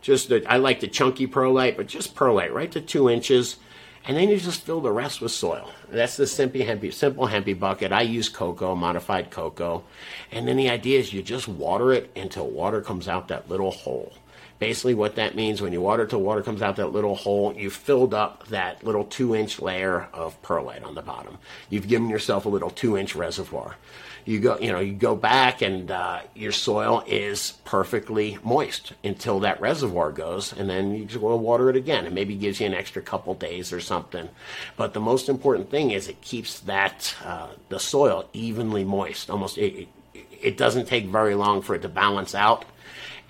Just 0.02 0.30
the, 0.30 0.44
I 0.50 0.58
like 0.58 0.80
the 0.80 0.88
chunky 0.88 1.28
perlite, 1.28 1.78
but 1.78 1.88
just 1.88 2.16
perlite 2.16 2.54
right 2.54 2.72
to 2.72 2.80
two 2.80 3.10
inches, 3.10 3.58
and 4.06 4.18
then 4.18 4.30
you 4.30 4.38
just 4.38 4.62
fill 4.62 4.82
the 4.82 4.92
rest 4.92 5.22
with 5.22 5.32
soil. 5.32 5.70
That's 5.90 6.18
the 6.18 6.28
simple 6.28 6.62
hempy, 6.62 6.94
simple 6.94 7.28
hempy 7.28 7.58
bucket. 7.58 7.92
I 7.92 8.02
use 8.02 8.30
coco, 8.30 8.76
modified 8.76 9.30
coco, 9.32 9.84
and 10.32 10.48
then 10.48 10.58
the 10.58 10.70
idea 10.70 11.00
is 11.00 11.14
you 11.14 11.22
just 11.22 11.48
water 11.48 11.92
it 11.92 12.12
until 12.16 12.48
water 12.48 12.82
comes 12.82 13.08
out 13.08 13.28
that 13.28 13.50
little 13.50 13.72
hole. 13.72 14.14
Basically, 14.60 14.94
what 14.94 15.16
that 15.16 15.36
means 15.36 15.62
when 15.62 15.72
you 15.72 15.80
water 15.80 16.06
till 16.06 16.22
water 16.22 16.44
comes 16.44 16.62
out 16.62 16.76
that 16.76 16.92
little 16.92 17.16
hole, 17.16 17.54
you've 17.56 17.74
filled 17.74 18.14
up 18.14 18.46
that 18.48 18.84
little 18.84 19.06
two 19.06 19.34
inch 19.34 19.62
layer 19.62 20.10
of 20.14 20.42
perlite 20.42 20.84
on 20.84 20.96
the 20.96 21.02
bottom. 21.02 21.38
You've 21.70 21.88
given 21.88 22.10
yourself 22.10 22.46
a 22.46 22.50
little 22.50 22.70
two 22.70 22.98
inch 22.98 23.16
reservoir 23.16 23.78
you 24.26 24.40
go 24.40 24.58
you 24.60 24.72
know 24.72 24.80
you 24.80 24.94
go 24.94 25.16
back 25.16 25.62
and 25.62 25.92
uh, 25.92 26.22
your 26.36 26.52
soil 26.52 27.04
is 27.08 27.54
perfectly 27.66 28.38
moist 28.44 28.94
until 29.04 29.40
that 29.42 29.60
reservoir 29.62 30.12
goes 30.12 30.54
and 30.54 30.70
then 30.70 30.94
you 30.94 31.06
just 31.06 31.22
go 31.22 31.30
to 31.30 31.36
water 31.36 31.70
it 31.70 31.76
again. 31.76 32.06
And 32.06 32.14
maybe 32.16 32.36
gives 32.36 32.60
you 32.60 32.68
an 32.68 32.74
extra 32.74 33.02
couple 33.02 33.34
days 33.34 33.74
or 33.74 33.80
something. 33.80 34.30
But 34.78 34.94
the 34.94 35.00
most 35.00 35.30
important 35.30 35.70
thing 35.70 35.92
is 35.92 36.08
it 36.08 36.22
keeps 36.22 36.60
that 36.62 37.16
uh, 37.26 37.48
the 37.70 37.80
soil 37.80 38.30
evenly 38.34 38.84
moist. 38.84 39.30
Almost 39.30 39.58
it, 39.58 39.88
it 40.14 40.58
doesn't 40.58 40.88
take 40.88 41.06
very 41.06 41.36
long 41.36 41.62
for 41.62 41.76
it 41.76 41.82
to 41.82 41.90
balance 41.90 42.36
out 42.36 42.66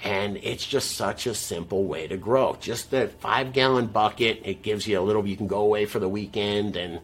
and 0.04 0.38
it's 0.38 0.66
just 0.66 0.92
such 0.92 1.28
a 1.28 1.36
simple 1.36 1.84
way 1.84 2.08
to 2.08 2.16
grow. 2.18 2.56
Just 2.62 2.92
the 2.92 3.08
five 3.20 3.52
gallon 3.54 3.88
bucket, 3.88 4.42
it 4.46 4.62
gives 4.62 4.88
you 4.88 5.00
a 5.00 5.02
little, 5.02 5.26
you 5.28 5.36
can 5.36 5.48
go 5.48 5.60
away 5.60 5.86
for 5.86 6.00
the 6.00 6.08
weekend 6.08 6.78
and 6.78 7.00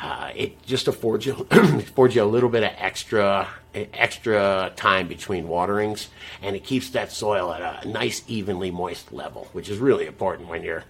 uh, 0.00 0.30
it 0.34 0.60
just 0.66 0.88
affords 0.88 1.24
you, 1.26 1.46
affords 1.50 2.14
you 2.14 2.22
a 2.22 2.24
little 2.24 2.48
bit 2.48 2.64
of 2.64 2.70
extra, 2.76 3.46
extra 3.74 4.72
time 4.74 5.06
between 5.06 5.46
waterings 5.46 6.08
and 6.42 6.56
it 6.56 6.64
keeps 6.64 6.90
that 6.90 7.12
soil 7.12 7.52
at 7.52 7.84
a 7.84 7.88
nice, 7.88 8.22
evenly 8.26 8.70
moist 8.70 9.12
level, 9.12 9.48
which 9.52 9.68
is 9.68 9.78
really 9.78 10.06
important 10.06 10.48
when 10.48 10.62
you're, 10.64 10.84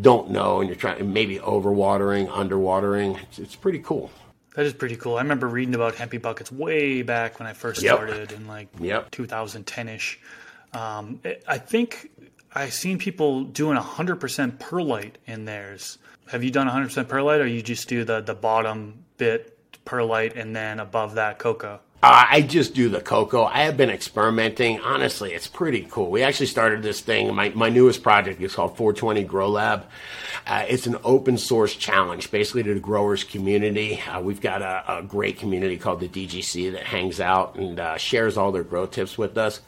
don't 0.00 0.30
know 0.30 0.60
and 0.60 0.68
you're 0.68 0.76
trying, 0.76 1.12
maybe 1.12 1.38
overwatering, 1.38 2.28
underwatering. 2.28 3.18
It's, 3.22 3.38
it's 3.38 3.56
pretty 3.56 3.78
cool. 3.78 4.10
That 4.56 4.66
is 4.66 4.74
pretty 4.74 4.96
cool. 4.96 5.16
I 5.16 5.22
remember 5.22 5.48
reading 5.48 5.74
about 5.74 5.94
hempy 5.94 6.20
buckets 6.20 6.52
way 6.52 7.00
back 7.00 7.38
when 7.38 7.46
I 7.48 7.54
first 7.54 7.82
Yep. 7.82 7.94
started 7.96 8.32
in 8.32 8.46
like 8.46 8.68
Yep. 8.78 9.10
2010 9.10 9.88
ish. 9.88 10.20
Um, 10.72 11.20
I 11.46 11.58
think 11.58 12.10
I've 12.54 12.72
seen 12.72 12.98
people 12.98 13.44
doing 13.44 13.78
100% 13.78 14.58
perlite 14.58 15.18
in 15.26 15.44
theirs. 15.44 15.98
Have 16.30 16.42
you 16.42 16.50
done 16.50 16.68
100% 16.68 17.08
perlite 17.08 17.40
or 17.40 17.46
you 17.46 17.62
just 17.62 17.88
do 17.88 18.04
the, 18.04 18.20
the 18.20 18.34
bottom 18.34 19.04
bit 19.18 19.58
perlite 19.84 20.36
and 20.36 20.54
then 20.54 20.80
above 20.80 21.14
that 21.14 21.38
coco? 21.38 21.80
Uh, 22.04 22.26
I 22.30 22.40
just 22.40 22.74
do 22.74 22.88
the 22.88 23.00
coco. 23.00 23.44
I 23.44 23.58
have 23.62 23.76
been 23.76 23.88
experimenting. 23.88 24.80
Honestly, 24.80 25.34
it's 25.34 25.46
pretty 25.46 25.86
cool. 25.88 26.10
We 26.10 26.24
actually 26.24 26.46
started 26.46 26.82
this 26.82 27.00
thing. 27.00 27.32
My, 27.32 27.50
my 27.50 27.68
newest 27.68 28.02
project 28.02 28.40
is 28.40 28.56
called 28.56 28.76
420 28.76 29.22
Grow 29.22 29.48
Lab. 29.48 29.86
Uh, 30.44 30.64
it's 30.68 30.88
an 30.88 30.96
open 31.04 31.38
source 31.38 31.76
challenge, 31.76 32.32
basically 32.32 32.64
to 32.64 32.74
the 32.74 32.80
growers 32.80 33.22
community. 33.22 34.00
Uh, 34.00 34.20
we've 34.20 34.40
got 34.40 34.62
a, 34.62 34.98
a 34.98 35.02
great 35.04 35.38
community 35.38 35.76
called 35.76 36.00
the 36.00 36.08
DGC 36.08 36.72
that 36.72 36.82
hangs 36.82 37.20
out 37.20 37.54
and 37.54 37.78
uh, 37.78 37.96
shares 37.96 38.36
all 38.36 38.50
their 38.50 38.64
grow 38.64 38.86
tips 38.86 39.16
with 39.16 39.38
us. 39.38 39.60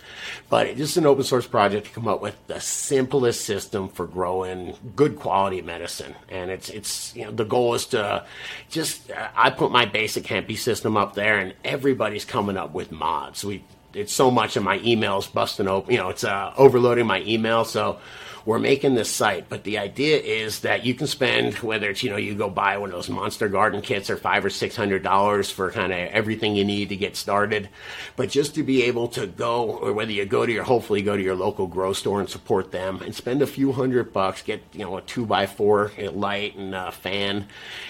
But 0.50 0.66
it's 0.66 0.78
just 0.78 0.96
an 0.96 1.06
open 1.06 1.22
source 1.22 1.46
project 1.46 1.86
to 1.86 1.92
come 1.92 2.08
up 2.08 2.20
with 2.20 2.34
the 2.48 2.58
simplest 2.60 3.42
system 3.42 3.88
for 3.88 4.08
growing 4.08 4.74
good 4.96 5.20
quality 5.20 5.62
medicine. 5.62 6.16
And 6.28 6.50
it's 6.50 6.68
it's 6.68 7.14
you 7.14 7.26
know 7.26 7.30
the 7.30 7.44
goal 7.44 7.74
is 7.74 7.86
to 7.86 8.24
just 8.70 9.08
uh, 9.12 9.28
I 9.36 9.50
put 9.50 9.70
my 9.70 9.84
basic 9.84 10.24
Hempy 10.24 10.58
system 10.58 10.96
up 10.96 11.14
there, 11.14 11.38
and 11.38 11.54
everybody's 11.64 12.23
coming 12.24 12.56
up 12.56 12.72
with 12.72 12.90
mods. 12.92 13.44
We 13.44 13.62
it's 13.94 14.12
so 14.12 14.30
much 14.30 14.56
of 14.56 14.62
my 14.62 14.78
emails 14.80 15.32
busting 15.32 15.68
open. 15.68 15.92
You 15.92 15.98
know, 15.98 16.08
it's 16.08 16.24
uh, 16.24 16.52
overloading 16.56 17.06
my 17.06 17.22
email. 17.22 17.64
So 17.64 17.98
we're 18.46 18.58
making 18.58 18.94
this 18.94 19.10
site, 19.10 19.48
but 19.48 19.64
the 19.64 19.78
idea 19.78 20.18
is 20.18 20.60
that 20.60 20.84
you 20.84 20.94
can 20.94 21.06
spend 21.06 21.54
whether 21.56 21.88
it's 21.88 22.02
you 22.02 22.10
know 22.10 22.16
you 22.16 22.34
go 22.34 22.50
buy 22.50 22.76
one 22.76 22.90
of 22.90 22.94
those 22.94 23.08
monster 23.08 23.48
garden 23.48 23.80
kits 23.80 24.10
or 24.10 24.16
five 24.16 24.44
or 24.44 24.50
six 24.50 24.76
hundred 24.76 25.02
dollars 25.02 25.50
for 25.50 25.70
kind 25.70 25.92
of 25.92 25.98
everything 25.98 26.54
you 26.54 26.64
need 26.64 26.90
to 26.90 26.96
get 26.96 27.16
started, 27.16 27.68
but 28.16 28.28
just 28.28 28.54
to 28.54 28.62
be 28.62 28.82
able 28.82 29.08
to 29.08 29.26
go 29.26 29.64
or 29.64 29.92
whether 29.92 30.12
you 30.12 30.26
go 30.26 30.44
to 30.44 30.52
your 30.52 30.64
hopefully 30.64 31.00
go 31.00 31.16
to 31.16 31.22
your 31.22 31.34
local 31.34 31.66
grow 31.66 31.92
store 31.92 32.20
and 32.20 32.28
support 32.28 32.70
them 32.70 33.00
and 33.02 33.14
spend 33.14 33.40
a 33.40 33.46
few 33.46 33.72
hundred 33.72 34.12
bucks, 34.12 34.42
get 34.42 34.62
you 34.72 34.84
know 34.84 34.96
a 34.96 35.02
two 35.02 35.24
by 35.24 35.46
four 35.46 35.92
light 36.12 36.56
and 36.56 36.74
a 36.74 36.92
fan, 36.92 37.46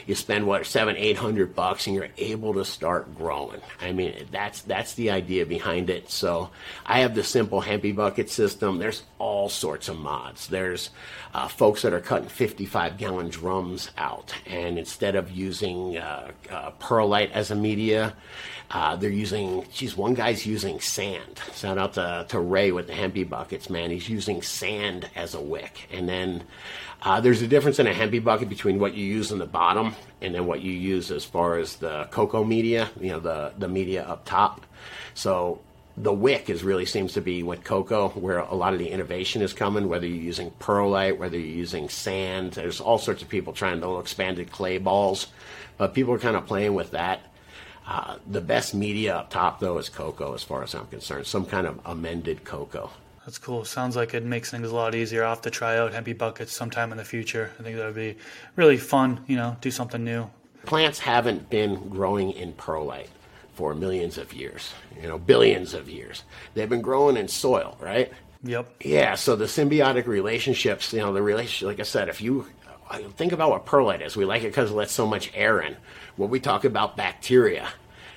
you 0.06 0.14
spend 0.14 0.46
what 0.46 0.66
seven 0.66 0.96
eight 0.96 1.16
hundred 1.16 1.54
bucks 1.54 1.86
and 1.86 1.96
you're 1.96 2.08
able 2.16 2.54
to 2.54 2.64
start 2.64 3.12
growing. 3.16 3.60
I 3.80 3.92
mean 3.92 4.26
that's 4.30 4.62
that's 4.62 4.94
the 4.94 5.10
idea 5.10 5.46
behind 5.46 5.90
it. 5.90 6.10
So 6.10 6.50
I 6.86 7.00
have 7.00 7.14
the 7.14 7.24
simple 7.24 7.62
hempy 7.62 7.94
bucket 7.94 8.30
system. 8.30 8.78
There's 8.78 9.02
all 9.18 9.48
sorts 9.48 9.88
of 9.88 9.98
mods. 9.98 10.43
There's 10.46 10.90
uh, 11.32 11.48
folks 11.48 11.82
that 11.82 11.92
are 11.92 12.00
cutting 12.00 12.28
55 12.28 12.96
gallon 12.96 13.28
drums 13.28 13.90
out, 13.96 14.34
and 14.46 14.78
instead 14.78 15.16
of 15.16 15.30
using 15.30 15.98
uh, 15.98 16.32
uh, 16.50 16.70
perlite 16.72 17.32
as 17.32 17.50
a 17.50 17.54
media, 17.54 18.14
uh, 18.70 18.96
they're 18.96 19.10
using. 19.10 19.66
Geez, 19.72 19.96
one 19.96 20.14
guy's 20.14 20.46
using 20.46 20.80
sand. 20.80 21.40
Shout 21.54 21.78
out 21.78 21.94
to, 21.94 22.26
to 22.28 22.40
Ray 22.40 22.72
with 22.72 22.86
the 22.86 22.92
hempy 22.92 23.28
buckets, 23.28 23.68
man. 23.70 23.90
He's 23.90 24.08
using 24.08 24.42
sand 24.42 25.08
as 25.14 25.34
a 25.34 25.40
wick, 25.40 25.88
and 25.92 26.08
then. 26.08 26.44
Uh, 27.02 27.20
there's 27.20 27.42
a 27.42 27.46
difference 27.46 27.78
in 27.78 27.86
a 27.86 27.92
hempy 27.92 28.22
bucket 28.22 28.48
between 28.48 28.78
what 28.78 28.94
you 28.94 29.04
use 29.04 29.30
in 29.30 29.38
the 29.38 29.44
bottom 29.44 29.94
and 30.22 30.34
then 30.34 30.46
what 30.46 30.62
you 30.62 30.72
use 30.72 31.10
as 31.10 31.22
far 31.22 31.58
as 31.58 31.76
the 31.76 32.08
coco 32.10 32.42
media, 32.42 32.88
you 32.98 33.10
know, 33.10 33.20
the, 33.20 33.52
the 33.58 33.68
media 33.68 34.04
up 34.04 34.24
top. 34.24 34.64
So 35.12 35.60
the 35.96 36.12
wick 36.12 36.50
is 36.50 36.64
really 36.64 36.86
seems 36.86 37.12
to 37.12 37.20
be 37.20 37.42
with 37.42 37.62
coco 37.62 38.08
where 38.10 38.38
a 38.38 38.54
lot 38.54 38.72
of 38.72 38.78
the 38.78 38.88
innovation 38.88 39.42
is 39.42 39.52
coming 39.52 39.88
whether 39.88 40.06
you're 40.06 40.16
using 40.16 40.50
perlite 40.58 41.18
whether 41.18 41.38
you're 41.38 41.56
using 41.56 41.88
sand 41.88 42.52
there's 42.52 42.80
all 42.80 42.98
sorts 42.98 43.22
of 43.22 43.28
people 43.28 43.52
trying 43.52 43.80
to 43.80 43.98
expanded 43.98 44.50
clay 44.50 44.78
balls 44.78 45.28
but 45.78 45.94
people 45.94 46.12
are 46.12 46.18
kind 46.18 46.36
of 46.36 46.46
playing 46.46 46.74
with 46.74 46.90
that 46.90 47.20
uh, 47.86 48.16
the 48.26 48.40
best 48.40 48.74
media 48.74 49.16
up 49.16 49.30
top 49.30 49.60
though 49.60 49.78
is 49.78 49.88
coco 49.88 50.34
as 50.34 50.42
far 50.42 50.62
as 50.62 50.74
i'm 50.74 50.86
concerned 50.86 51.26
some 51.26 51.46
kind 51.46 51.66
of 51.66 51.78
amended 51.86 52.44
coco 52.44 52.90
That's 53.24 53.38
cool. 53.38 53.64
Sounds 53.64 53.96
like 53.96 54.12
it 54.12 54.22
makes 54.22 54.50
things 54.50 54.70
a 54.70 54.74
lot 54.74 54.94
easier. 54.94 55.24
I'll 55.24 55.30
have 55.30 55.42
to 55.42 55.50
try 55.50 55.78
out 55.78 55.92
hempy 55.92 56.12
buckets 56.12 56.52
sometime 56.52 56.92
in 56.92 56.98
the 56.98 57.04
future. 57.04 57.52
I 57.58 57.62
think 57.62 57.78
that 57.78 57.86
would 57.86 57.94
be 57.94 58.18
really 58.54 58.76
fun, 58.76 59.24
you 59.26 59.36
know, 59.36 59.56
do 59.62 59.70
something 59.70 60.04
new. 60.04 60.28
plants 60.66 60.98
haven't 60.98 61.48
been 61.48 61.88
growing 61.88 62.32
in 62.32 62.52
perlite 62.52 63.08
for 63.54 63.74
millions 63.74 64.18
of 64.18 64.32
years 64.32 64.72
you 65.00 65.08
know 65.08 65.18
billions 65.18 65.74
of 65.74 65.88
years 65.88 66.22
they've 66.54 66.68
been 66.68 66.82
growing 66.82 67.16
in 67.16 67.28
soil 67.28 67.76
right 67.80 68.12
Yep. 68.46 68.74
Yeah, 68.84 69.14
so 69.14 69.36
the 69.36 69.46
symbiotic 69.46 70.06
relationships, 70.06 70.92
you 70.92 70.98
know, 70.98 71.14
the 71.14 71.22
relationship, 71.22 71.66
like 71.66 71.80
I 71.80 71.84
said, 71.84 72.10
if 72.10 72.20
you 72.20 72.46
think 73.16 73.32
about 73.32 73.50
what 73.50 73.64
perlite 73.66 74.02
is, 74.02 74.16
we 74.16 74.24
like 74.24 74.42
it 74.42 74.48
because 74.48 74.70
it 74.70 74.74
lets 74.74 74.92
so 74.92 75.06
much 75.06 75.30
air 75.34 75.60
in. 75.60 75.76
When 76.16 76.30
we 76.30 76.40
talk 76.40 76.64
about 76.64 76.96
bacteria, 76.96 77.68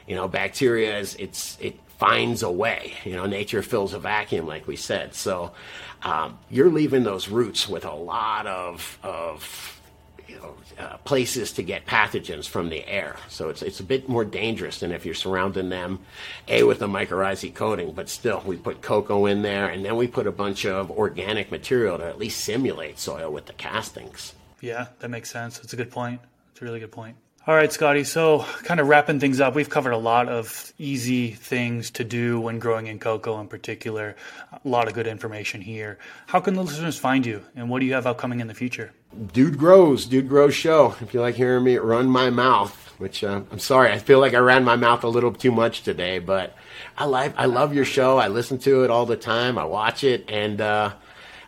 you 0.07 0.15
know, 0.15 0.27
bacteria 0.27 0.99
is 0.99 1.15
it's 1.15 1.57
it 1.59 1.79
finds 1.97 2.43
a 2.43 2.51
way. 2.51 2.93
You 3.05 3.15
know, 3.15 3.25
nature 3.25 3.61
fills 3.61 3.93
a 3.93 3.99
vacuum, 3.99 4.45
like 4.45 4.67
we 4.67 4.75
said. 4.75 5.15
So 5.15 5.53
um, 6.03 6.37
you're 6.49 6.69
leaving 6.69 7.03
those 7.03 7.27
roots 7.27 7.67
with 7.67 7.85
a 7.85 7.93
lot 7.93 8.47
of 8.47 8.99
of 9.03 9.76
you 10.27 10.35
know, 10.37 10.55
uh, 10.79 10.97
places 10.97 11.51
to 11.53 11.63
get 11.63 11.85
pathogens 11.85 12.47
from 12.47 12.69
the 12.69 12.87
air. 12.87 13.15
So 13.29 13.49
it's 13.49 13.61
it's 13.61 13.79
a 13.79 13.83
bit 13.83 14.09
more 14.09 14.25
dangerous 14.25 14.79
than 14.79 14.91
if 14.91 15.05
you're 15.05 15.15
surrounding 15.15 15.69
them, 15.69 15.99
a 16.47 16.63
with 16.63 16.81
a 16.81 16.87
mycorrhizae 16.87 17.53
coating. 17.53 17.93
But 17.93 18.09
still, 18.09 18.41
we 18.45 18.57
put 18.57 18.81
coco 18.81 19.25
in 19.25 19.41
there, 19.41 19.69
and 19.69 19.83
then 19.83 19.95
we 19.95 20.07
put 20.07 20.27
a 20.27 20.31
bunch 20.31 20.65
of 20.65 20.91
organic 20.91 21.51
material 21.51 21.97
to 21.97 22.05
at 22.05 22.17
least 22.17 22.43
simulate 22.43 22.99
soil 22.99 23.31
with 23.31 23.45
the 23.45 23.53
castings. 23.53 24.33
Yeah, 24.61 24.87
that 24.99 25.09
makes 25.09 25.31
sense. 25.31 25.59
It's 25.59 25.73
a 25.73 25.77
good 25.77 25.91
point. 25.91 26.21
It's 26.51 26.61
a 26.61 26.65
really 26.65 26.79
good 26.79 26.91
point. 26.91 27.15
All 27.47 27.55
right, 27.55 27.71
Scotty. 27.71 28.03
So, 28.03 28.39
kind 28.63 28.81
of 28.81 28.89
wrapping 28.89 29.21
things 29.21 29.39
up, 29.39 29.55
we've 29.55 29.69
covered 29.69 29.91
a 29.91 29.97
lot 29.97 30.27
of 30.27 30.73
easy 30.77 31.31
things 31.31 31.91
to 31.91 32.03
do 32.03 32.41
when 32.41 32.59
growing 32.59 32.87
in 32.87 32.99
coco 32.99 33.39
in 33.39 33.47
particular. 33.47 34.17
A 34.51 34.67
lot 34.67 34.89
of 34.89 34.93
good 34.93 35.07
information 35.07 35.61
here. 35.61 35.97
How 36.25 36.41
can 36.41 36.55
the 36.55 36.61
listeners 36.61 36.97
find 36.97 37.25
you, 37.25 37.41
and 37.55 37.69
what 37.69 37.79
do 37.79 37.85
you 37.85 37.93
have 37.93 38.05
upcoming 38.05 38.41
in 38.41 38.47
the 38.47 38.53
future? 38.53 38.91
Dude 39.33 39.57
Grows, 39.57 40.05
Dude 40.05 40.29
Grows 40.29 40.53
Show. 40.53 40.95
If 41.01 41.13
you 41.13 41.21
like 41.21 41.35
hearing 41.35 41.63
me 41.63 41.77
run 41.77 42.07
my 42.07 42.29
mouth, 42.29 42.75
which 42.97 43.23
uh, 43.23 43.41
I'm 43.51 43.59
sorry, 43.59 43.91
I 43.91 43.99
feel 43.99 44.19
like 44.19 44.33
I 44.33 44.39
ran 44.39 44.63
my 44.63 44.75
mouth 44.75 45.03
a 45.03 45.07
little 45.07 45.33
too 45.33 45.51
much 45.51 45.83
today, 45.83 46.19
but 46.19 46.55
I 46.97 47.05
like 47.05 47.33
I 47.37 47.45
love 47.45 47.73
your 47.73 47.85
show. 47.85 48.17
I 48.17 48.27
listen 48.27 48.57
to 48.59 48.83
it 48.83 48.91
all 48.91 49.05
the 49.05 49.17
time. 49.17 49.57
I 49.57 49.63
watch 49.63 50.03
it, 50.03 50.29
and 50.29 50.61
uh, 50.61 50.93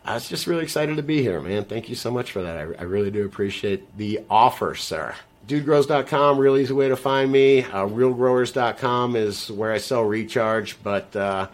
I 0.03 0.13
was 0.15 0.27
just 0.27 0.47
really 0.47 0.63
excited 0.63 0.97
to 0.97 1.03
be 1.03 1.21
here, 1.21 1.41
man. 1.41 1.65
Thank 1.65 1.89
you 1.89 1.95
so 1.95 2.09
much 2.09 2.31
for 2.31 2.41
that. 2.41 2.57
I, 2.57 2.61
I 2.61 2.83
really 2.83 3.11
do 3.11 3.25
appreciate 3.25 3.95
the 3.97 4.21
offer, 4.29 4.73
sir. 4.73 5.15
DudeGrows.com, 5.47 6.37
real 6.37 6.57
easy 6.57 6.73
way 6.73 6.89
to 6.89 6.95
find 6.95 7.31
me. 7.31 7.63
Uh, 7.63 7.87
RealGrowers.com 7.87 9.15
is 9.15 9.51
where 9.51 9.71
I 9.71 9.79
sell 9.79 10.03
recharge, 10.03 10.81
but 10.83 11.15
uh, 11.15 11.47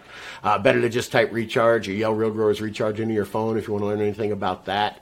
uh, 0.43 0.59
better 0.59 0.81
to 0.81 0.89
just 0.89 1.13
type 1.13 1.31
recharge 1.31 1.87
or 1.87 1.93
yell 1.93 2.13
Real 2.13 2.31
Growers 2.31 2.59
Recharge 2.59 2.99
into 2.99 3.13
your 3.13 3.23
phone 3.23 3.57
if 3.57 3.67
you 3.67 3.73
want 3.73 3.83
to 3.83 3.87
learn 3.87 4.01
anything 4.01 4.33
about 4.33 4.65
that. 4.65 5.01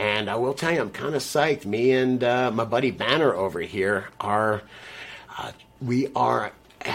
And 0.00 0.30
I 0.30 0.36
will 0.36 0.54
tell 0.54 0.72
you, 0.72 0.80
I'm 0.80 0.88
kind 0.88 1.14
of 1.14 1.20
psyched. 1.20 1.66
Me 1.66 1.92
and 1.92 2.24
uh, 2.24 2.50
my 2.50 2.64
buddy 2.64 2.90
Banner 2.90 3.34
over 3.34 3.60
here 3.60 4.08
are, 4.18 4.62
uh, 5.36 5.52
we 5.82 6.08
are 6.16 6.52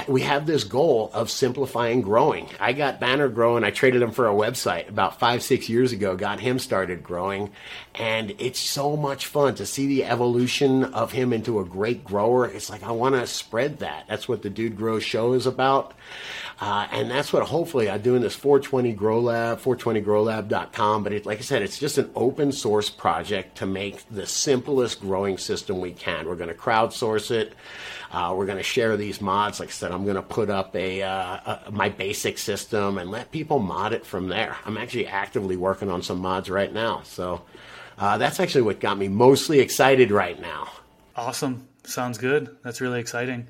we 0.07 0.21
have 0.21 0.45
this 0.45 0.63
goal 0.63 1.11
of 1.13 1.29
simplifying 1.29 2.01
growing. 2.01 2.49
I 2.59 2.73
got 2.73 2.99
Banner 2.99 3.29
growing. 3.29 3.63
I 3.63 3.71
traded 3.71 4.01
him 4.01 4.11
for 4.11 4.27
a 4.27 4.33
website 4.33 4.89
about 4.89 5.19
five, 5.19 5.43
six 5.43 5.69
years 5.69 5.91
ago, 5.91 6.15
got 6.15 6.39
him 6.39 6.57
started 6.57 7.03
growing. 7.03 7.51
And 7.93 8.35
it's 8.39 8.59
so 8.59 8.97
much 8.97 9.27
fun 9.27 9.55
to 9.55 9.65
see 9.65 9.87
the 9.87 10.05
evolution 10.05 10.85
of 10.85 11.11
him 11.11 11.31
into 11.33 11.59
a 11.59 11.65
great 11.65 12.03
grower. 12.03 12.47
It's 12.47 12.69
like, 12.69 12.83
I 12.83 12.91
want 12.91 13.15
to 13.15 13.27
spread 13.27 13.79
that. 13.79 14.05
That's 14.07 14.27
what 14.27 14.41
the 14.41 14.49
Dude 14.49 14.75
Grow 14.75 14.99
show 14.99 15.33
is 15.33 15.45
about. 15.45 15.93
Uh, 16.59 16.87
and 16.91 17.11
that's 17.11 17.33
what 17.33 17.43
hopefully 17.43 17.89
I'm 17.89 18.01
doing 18.01 18.21
this 18.21 18.35
420 18.35 18.93
Grow 18.93 19.19
Lab, 19.19 19.59
420growlab.com. 19.59 21.03
But 21.03 21.13
it, 21.13 21.25
like 21.25 21.39
I 21.39 21.41
said, 21.41 21.61
it's 21.61 21.77
just 21.77 21.97
an 21.97 22.09
open 22.15 22.51
source 22.51 22.89
project 22.89 23.57
to 23.57 23.65
make 23.65 24.07
the 24.09 24.25
simplest 24.25 25.01
growing 25.01 25.37
system 25.37 25.79
we 25.79 25.91
can. 25.91 26.27
We're 26.27 26.35
going 26.35 26.49
to 26.49 26.55
crowdsource 26.55 27.29
it. 27.31 27.53
Uh, 28.15 28.33
we're 28.33 28.45
going 28.45 28.57
to 28.57 28.63
share 28.63 28.95
these 28.95 29.19
mods. 29.19 29.59
Like 29.59 29.67
I 29.67 29.71
said, 29.73 29.91
I'm 29.91 30.05
going 30.05 30.15
to 30.15 30.21
put 30.21 30.49
up 30.49 30.73
a, 30.73 31.03
uh, 31.03 31.59
a, 31.67 31.71
my 31.71 31.89
basic 31.89 32.37
system 32.37 32.97
and 32.97 33.11
let 33.11 33.29
people 33.29 33.59
mod 33.59 33.91
it 33.91 34.05
from 34.05 34.29
there. 34.29 34.55
I'm 34.63 34.77
actually 34.77 35.07
actively 35.07 35.57
working 35.57 35.89
on 35.89 36.01
some 36.01 36.19
mods 36.19 36.49
right 36.49 36.71
now. 36.71 37.01
So 37.03 37.41
uh, 37.97 38.17
that's 38.17 38.39
actually 38.39 38.61
what 38.61 38.79
got 38.79 38.97
me 38.97 39.09
mostly 39.09 39.59
excited 39.59 40.11
right 40.11 40.39
now. 40.39 40.69
Awesome. 41.17 41.67
Sounds 41.83 42.17
good. 42.17 42.55
That's 42.63 42.79
really 42.79 43.01
exciting. 43.01 43.47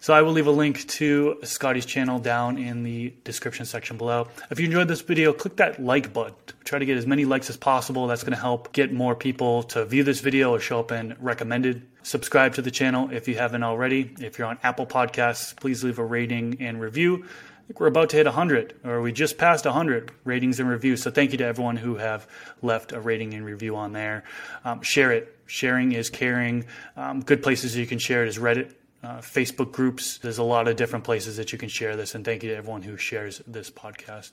So 0.00 0.12
I 0.12 0.22
will 0.22 0.32
leave 0.32 0.48
a 0.48 0.50
link 0.50 0.84
to 0.88 1.38
Scotty's 1.44 1.86
channel 1.86 2.18
down 2.18 2.58
in 2.58 2.82
the 2.82 3.14
description 3.22 3.66
section 3.66 3.98
below. 3.98 4.26
If 4.50 4.58
you 4.58 4.66
enjoyed 4.66 4.88
this 4.88 5.00
video, 5.00 5.32
click 5.32 5.58
that 5.58 5.80
like 5.80 6.12
button. 6.12 6.34
Try 6.64 6.80
to 6.80 6.84
get 6.84 6.96
as 6.96 7.06
many 7.06 7.24
likes 7.24 7.48
as 7.50 7.56
possible. 7.56 8.08
That's 8.08 8.24
going 8.24 8.34
to 8.34 8.40
help 8.40 8.72
get 8.72 8.92
more 8.92 9.14
people 9.14 9.62
to 9.62 9.84
view 9.84 10.02
this 10.02 10.18
video 10.18 10.50
or 10.50 10.58
show 10.58 10.80
up 10.80 10.90
in 10.90 11.16
recommended. 11.20 11.86
Subscribe 12.02 12.54
to 12.54 12.62
the 12.62 12.70
channel 12.70 13.10
if 13.10 13.28
you 13.28 13.36
haven't 13.36 13.62
already. 13.62 14.14
If 14.20 14.38
you're 14.38 14.48
on 14.48 14.58
Apple 14.62 14.86
Podcasts, 14.86 15.54
please 15.54 15.84
leave 15.84 15.98
a 15.98 16.04
rating 16.04 16.56
and 16.60 16.80
review. 16.80 17.24
I 17.24 17.66
think 17.66 17.80
we're 17.80 17.86
about 17.86 18.10
to 18.10 18.16
hit 18.16 18.26
100, 18.26 18.80
or 18.84 19.00
we 19.00 19.12
just 19.12 19.38
passed 19.38 19.64
100 19.64 20.10
ratings 20.24 20.58
and 20.58 20.68
reviews. 20.68 21.02
So 21.02 21.12
thank 21.12 21.30
you 21.30 21.38
to 21.38 21.44
everyone 21.44 21.76
who 21.76 21.96
have 21.96 22.26
left 22.60 22.92
a 22.92 23.00
rating 23.00 23.34
and 23.34 23.44
review 23.44 23.76
on 23.76 23.92
there. 23.92 24.24
Um, 24.64 24.82
share 24.82 25.12
it. 25.12 25.36
Sharing 25.46 25.92
is 25.92 26.10
caring. 26.10 26.66
Um, 26.96 27.20
good 27.20 27.42
places 27.42 27.76
you 27.76 27.86
can 27.86 27.98
share 27.98 28.24
it 28.24 28.28
is 28.28 28.38
Reddit 28.38 28.74
uh, 29.02 29.18
Facebook 29.18 29.72
groups. 29.72 30.18
There's 30.18 30.38
a 30.38 30.42
lot 30.42 30.66
of 30.66 30.76
different 30.76 31.04
places 31.04 31.36
that 31.36 31.52
you 31.52 31.58
can 31.58 31.68
share 31.68 31.96
this. 31.96 32.14
And 32.14 32.24
thank 32.24 32.42
you 32.42 32.50
to 32.50 32.56
everyone 32.56 32.82
who 32.82 32.96
shares 32.96 33.42
this 33.46 33.70
podcast. 33.70 34.32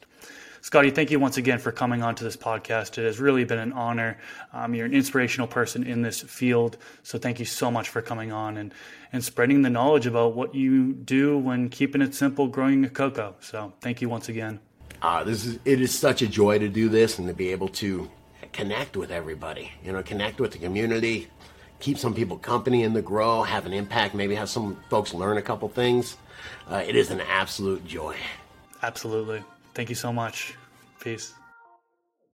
Scotty, 0.62 0.92
thank 0.92 1.10
you 1.10 1.20
once 1.20 1.38
again 1.38 1.58
for 1.58 1.72
coming 1.72 2.04
on 2.04 2.16
to 2.16 2.24
this 2.24 2.36
podcast. 2.36 2.98
It 2.98 3.06
has 3.06 3.20
really 3.20 3.46
been 3.46 3.60
an 3.60 3.72
honor. 3.72 4.18
Um, 4.52 4.76
you're 4.76 4.86
an 4.86 4.94
inspirational 4.94 5.48
person 5.48 5.84
in 5.84 6.02
this 6.02 6.20
field. 6.20 6.78
So 7.04 7.18
thank 7.18 7.40
you 7.40 7.46
so 7.46 7.72
much 7.72 7.88
for 7.88 8.02
coming 8.02 8.34
on 8.34 8.58
and, 8.58 8.74
and 9.14 9.24
spreading 9.24 9.62
the 9.62 9.70
knowledge 9.70 10.06
about 10.06 10.36
what 10.36 10.54
you 10.54 10.94
do 10.94 11.38
when 11.38 11.70
keeping 11.70 12.02
it 12.02 12.14
simple 12.14 12.48
growing 12.48 12.84
a 12.84 12.90
coco. 12.90 13.36
So 13.40 13.72
thank 13.80 14.02
you 14.02 14.10
once 14.10 14.28
again. 14.28 14.60
Uh, 15.02 15.24
this 15.24 15.46
is 15.46 15.60
it 15.64 15.80
is 15.80 15.98
such 15.98 16.22
a 16.22 16.28
joy 16.28 16.60
to 16.60 16.68
do 16.68 16.90
this 16.90 17.20
and 17.20 17.28
to 17.30 17.34
be 17.34 17.50
able 17.50 17.70
to 17.70 18.10
connect 18.52 18.98
with 18.98 19.12
everybody. 19.12 19.72
You 19.82 19.94
know, 19.94 20.04
connect 20.04 20.42
with 20.42 20.52
the 20.52 20.58
community, 20.58 21.30
keep 21.80 21.98
some 21.98 22.14
people 22.14 22.38
company 22.38 22.84
in 22.84 22.92
the 22.92 23.02
grow, 23.02 23.44
have 23.44 23.66
an 23.66 23.72
impact, 23.72 24.14
maybe 24.14 24.36
have 24.36 24.50
some 24.50 24.78
folks 24.90 25.14
learn 25.14 25.38
a 25.38 25.42
couple 25.42 25.70
things. 25.70 26.18
Uh, 26.70 26.84
it 26.86 26.98
is 26.98 27.12
an 27.12 27.22
absolute 27.22 27.86
joy. 27.88 28.18
Absolutely. 28.84 29.42
Thank 29.74 29.90
you 29.90 29.96
so 29.96 30.12
much. 30.12 30.56
Peace. 31.00 31.39